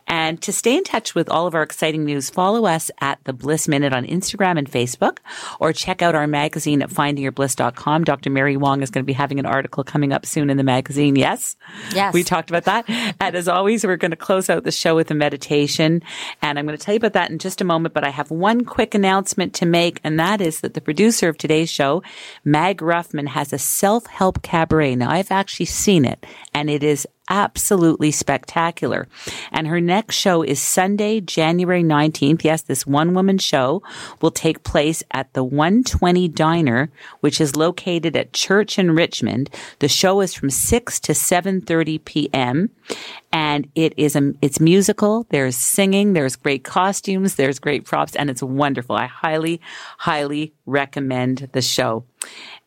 And 0.08 0.42
to 0.42 0.54
stay 0.54 0.78
in 0.78 0.84
touch 0.84 1.14
with 1.14 1.30
all 1.30 1.48
of 1.48 1.56
our 1.56 1.64
exciting 1.64 2.06
news, 2.06 2.30
follow 2.30 2.66
us 2.66 2.90
at 3.02 3.24
the 3.26 3.34
Bliss 3.34 3.68
Minute 3.68 3.94
on 3.94 4.06
Instagram 4.06 4.58
and 4.58 4.70
Facebook, 4.70 5.20
or 5.60 5.74
check 5.74 6.02
out 6.02 6.16
our 6.16 6.28
magazine 6.28 6.82
at 6.82 6.90
findingyourbliss.com. 6.90 8.04
Dr. 8.04 8.30
Mary 8.30 8.58
Wong 8.58 8.82
is 8.82 8.90
going 8.90 9.04
to 9.04 9.08
be 9.08 9.14
having 9.14 9.40
an 9.40 9.46
article 9.46 9.84
coming 9.84 10.14
up 10.14 10.26
soon 10.26 10.50
in 10.50 10.58
the 10.58 10.64
magazine. 10.64 11.16
Yes? 11.16 11.56
Yes. 11.94 12.14
We 12.14 12.24
talked 12.24 12.50
about 12.50 12.64
that. 12.64 12.90
And 13.20 13.36
as 13.36 13.48
always, 13.48 13.86
we're 13.86 13.98
going 13.98 14.12
to 14.12 14.18
close 14.18 14.50
out 14.50 14.64
the 14.64 14.72
show 14.72 14.96
with 14.96 15.12
a 15.12 15.14
meditation. 15.14 16.02
And 16.42 16.58
I'm 16.58 16.66
going 16.66 16.78
to 16.78 16.84
tell 16.84 16.94
you 16.94 16.98
about 16.98 17.14
that 17.14 17.30
in 17.30 17.40
just 17.40 17.62
a 17.62 17.66
moment, 17.66 17.94
but 17.94 18.04
I 18.04 18.10
have 18.10 18.32
one 18.32 18.64
quick 18.66 18.96
announcement 18.96 19.54
to 19.56 19.66
make, 19.66 20.00
and 20.04 20.20
that 20.20 20.42
is 20.42 20.62
that 20.62 20.74
the 20.74 20.82
producer 20.82 21.28
of 21.28 21.38
today's 21.38 21.70
show, 21.70 22.02
Mag 22.46 22.78
Ruffman, 22.80 23.28
has 23.28 23.52
a 23.52 23.58
self-help 23.58 24.42
cabaret. 24.42 24.96
Now, 24.96 25.12
I've 25.12 25.32
actually 25.32 25.66
seen 25.66 26.06
it, 26.06 26.26
and 26.54 26.70
it 26.70 26.84
is 26.84 27.08
absolutely 27.30 28.12
spectacular. 28.12 29.08
And 29.52 29.68
her 29.68 29.82
next 29.82 30.16
show 30.16 30.42
is 30.44 30.62
Sunday, 30.62 31.22
January 31.22 31.84
19th. 31.84 32.44
Yes, 32.44 32.62
this 32.62 32.86
one 32.86 33.14
woman 33.14 33.38
show 33.38 33.84
will 34.22 34.32
take 34.32 34.64
place 34.64 35.04
at 35.12 35.34
the 35.34 35.44
120 35.44 36.28
Diner, 36.30 36.90
which 37.22 37.42
is 37.42 37.56
located 37.56 38.16
at 38.16 38.34
Church 38.34 38.80
in 38.80 38.92
Richmond. 38.92 39.50
The 39.80 39.88
show 39.88 40.22
is 40.22 40.34
from 40.34 40.50
6 40.50 41.00
to 41.02 41.12
7:30 41.14 42.04
p.m. 42.06 42.70
and 43.32 43.70
it 43.76 43.94
is 43.98 44.16
a 44.16 44.34
it's 44.42 44.60
musical. 44.60 45.26
There's 45.30 45.56
singing, 45.56 46.14
there's 46.14 46.36
great 46.36 46.64
costumes, 46.64 47.36
there's 47.36 47.60
great 47.60 47.86
props 47.86 48.16
and 48.16 48.30
it's 48.30 48.44
wonderful. 48.44 48.96
I 48.96 49.06
highly 49.06 49.62
highly 49.98 50.54
recommend 50.66 51.50
the 51.52 51.62
show. 51.62 52.06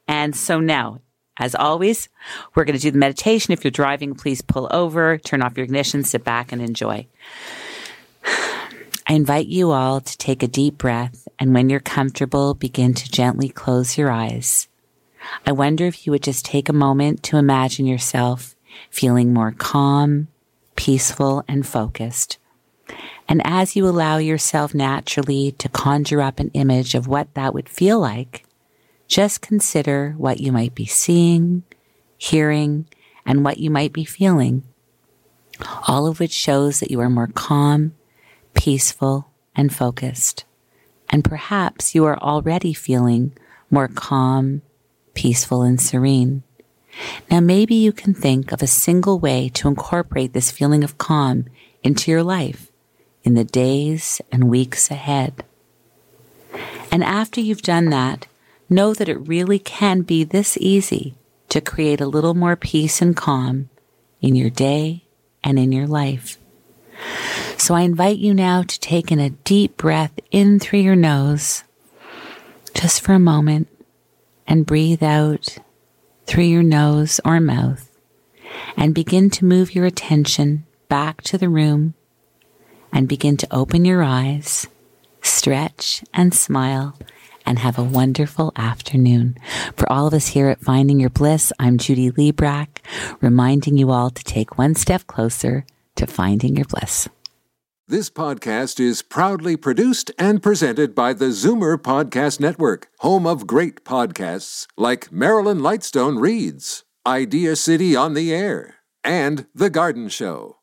And 0.06 0.34
so 0.34 0.60
now 0.60 1.00
as 1.40 1.56
always, 1.56 2.08
we're 2.54 2.64
going 2.64 2.76
to 2.76 2.82
do 2.82 2.92
the 2.92 2.98
meditation. 2.98 3.52
If 3.52 3.64
you're 3.64 3.72
driving, 3.72 4.14
please 4.14 4.42
pull 4.42 4.68
over, 4.70 5.18
turn 5.18 5.42
off 5.42 5.56
your 5.56 5.64
ignition, 5.64 6.04
sit 6.04 6.22
back 6.22 6.52
and 6.52 6.62
enjoy. 6.62 7.06
I 8.24 9.14
invite 9.14 9.46
you 9.46 9.72
all 9.72 10.00
to 10.00 10.18
take 10.18 10.44
a 10.44 10.46
deep 10.46 10.78
breath 10.78 11.26
and 11.40 11.54
when 11.54 11.70
you're 11.70 11.80
comfortable, 11.80 12.52
begin 12.52 12.92
to 12.92 13.10
gently 13.10 13.48
close 13.48 13.96
your 13.96 14.10
eyes. 14.10 14.68
I 15.46 15.52
wonder 15.52 15.86
if 15.86 16.06
you 16.06 16.12
would 16.12 16.22
just 16.22 16.44
take 16.44 16.68
a 16.68 16.74
moment 16.74 17.22
to 17.24 17.38
imagine 17.38 17.86
yourself 17.86 18.54
feeling 18.90 19.32
more 19.32 19.52
calm, 19.52 20.28
peaceful, 20.76 21.42
and 21.48 21.66
focused. 21.66 22.38
And 23.28 23.40
as 23.44 23.74
you 23.74 23.88
allow 23.88 24.18
yourself 24.18 24.74
naturally 24.74 25.52
to 25.52 25.68
conjure 25.68 26.20
up 26.20 26.38
an 26.38 26.50
image 26.52 26.94
of 26.94 27.08
what 27.08 27.32
that 27.34 27.54
would 27.54 27.68
feel 27.68 27.98
like, 27.98 28.44
just 29.10 29.40
consider 29.40 30.14
what 30.16 30.40
you 30.40 30.52
might 30.52 30.72
be 30.72 30.86
seeing, 30.86 31.64
hearing, 32.16 32.86
and 33.26 33.44
what 33.44 33.58
you 33.58 33.68
might 33.68 33.92
be 33.92 34.04
feeling, 34.04 34.62
all 35.88 36.06
of 36.06 36.20
which 36.20 36.32
shows 36.32 36.78
that 36.78 36.92
you 36.92 37.00
are 37.00 37.10
more 37.10 37.26
calm, 37.26 37.92
peaceful, 38.54 39.28
and 39.56 39.74
focused. 39.74 40.44
And 41.10 41.24
perhaps 41.24 41.92
you 41.92 42.04
are 42.04 42.18
already 42.18 42.72
feeling 42.72 43.36
more 43.68 43.88
calm, 43.88 44.62
peaceful, 45.14 45.62
and 45.62 45.80
serene. 45.80 46.44
Now, 47.28 47.40
maybe 47.40 47.74
you 47.74 47.92
can 47.92 48.14
think 48.14 48.52
of 48.52 48.62
a 48.62 48.68
single 48.68 49.18
way 49.18 49.48
to 49.54 49.66
incorporate 49.66 50.34
this 50.34 50.52
feeling 50.52 50.84
of 50.84 50.98
calm 50.98 51.46
into 51.82 52.12
your 52.12 52.22
life 52.22 52.70
in 53.24 53.34
the 53.34 53.44
days 53.44 54.20
and 54.30 54.48
weeks 54.48 54.88
ahead. 54.88 55.44
And 56.92 57.02
after 57.02 57.40
you've 57.40 57.62
done 57.62 57.86
that, 57.86 58.26
know 58.70 58.94
that 58.94 59.08
it 59.08 59.28
really 59.28 59.58
can 59.58 60.02
be 60.02 60.24
this 60.24 60.56
easy 60.58 61.14
to 61.48 61.60
create 61.60 62.00
a 62.00 62.06
little 62.06 62.34
more 62.34 62.56
peace 62.56 63.02
and 63.02 63.16
calm 63.16 63.68
in 64.20 64.36
your 64.36 64.50
day 64.50 65.04
and 65.42 65.58
in 65.58 65.72
your 65.72 65.86
life. 65.86 66.38
So 67.56 67.74
I 67.74 67.82
invite 67.82 68.18
you 68.18 68.32
now 68.32 68.62
to 68.62 68.80
take 68.80 69.10
in 69.10 69.18
a 69.18 69.30
deep 69.30 69.76
breath 69.76 70.12
in 70.30 70.58
through 70.58 70.80
your 70.80 70.96
nose, 70.96 71.64
just 72.72 73.00
for 73.00 73.12
a 73.12 73.18
moment, 73.18 73.68
and 74.46 74.64
breathe 74.64 75.02
out 75.02 75.58
through 76.26 76.44
your 76.44 76.62
nose 76.62 77.20
or 77.24 77.40
mouth, 77.40 77.90
and 78.76 78.94
begin 78.94 79.28
to 79.30 79.44
move 79.44 79.74
your 79.74 79.86
attention 79.86 80.64
back 80.88 81.22
to 81.22 81.36
the 81.36 81.48
room 81.48 81.94
and 82.92 83.08
begin 83.08 83.36
to 83.36 83.48
open 83.50 83.84
your 83.84 84.02
eyes 84.02 84.66
stretch, 85.22 86.02
and 86.12 86.34
smile, 86.34 86.96
and 87.50 87.58
have 87.58 87.78
a 87.78 87.82
wonderful 87.82 88.52
afternoon. 88.54 89.36
For 89.76 89.90
all 89.92 90.06
of 90.06 90.14
us 90.14 90.28
here 90.28 90.48
at 90.48 90.60
Finding 90.60 91.00
Your 91.00 91.10
Bliss, 91.10 91.52
I'm 91.58 91.78
Judy 91.78 92.08
Librach, 92.12 92.68
reminding 93.20 93.76
you 93.76 93.90
all 93.90 94.08
to 94.08 94.22
take 94.22 94.56
one 94.56 94.76
step 94.76 95.08
closer 95.08 95.66
to 95.96 96.06
finding 96.06 96.54
your 96.54 96.66
bliss. 96.66 97.08
This 97.88 98.08
podcast 98.08 98.78
is 98.78 99.02
proudly 99.02 99.56
produced 99.56 100.12
and 100.16 100.40
presented 100.40 100.94
by 100.94 101.12
the 101.12 101.30
Zoomer 101.30 101.76
Podcast 101.76 102.38
Network, 102.38 102.86
home 103.00 103.26
of 103.26 103.48
great 103.48 103.84
podcasts 103.84 104.68
like 104.76 105.10
Marilyn 105.10 105.58
Lightstone 105.58 106.20
Reads, 106.20 106.84
Idea 107.04 107.56
City 107.56 107.96
on 107.96 108.14
the 108.14 108.32
Air, 108.32 108.76
and 109.02 109.46
The 109.56 109.70
Garden 109.70 110.08
Show. 110.08 110.59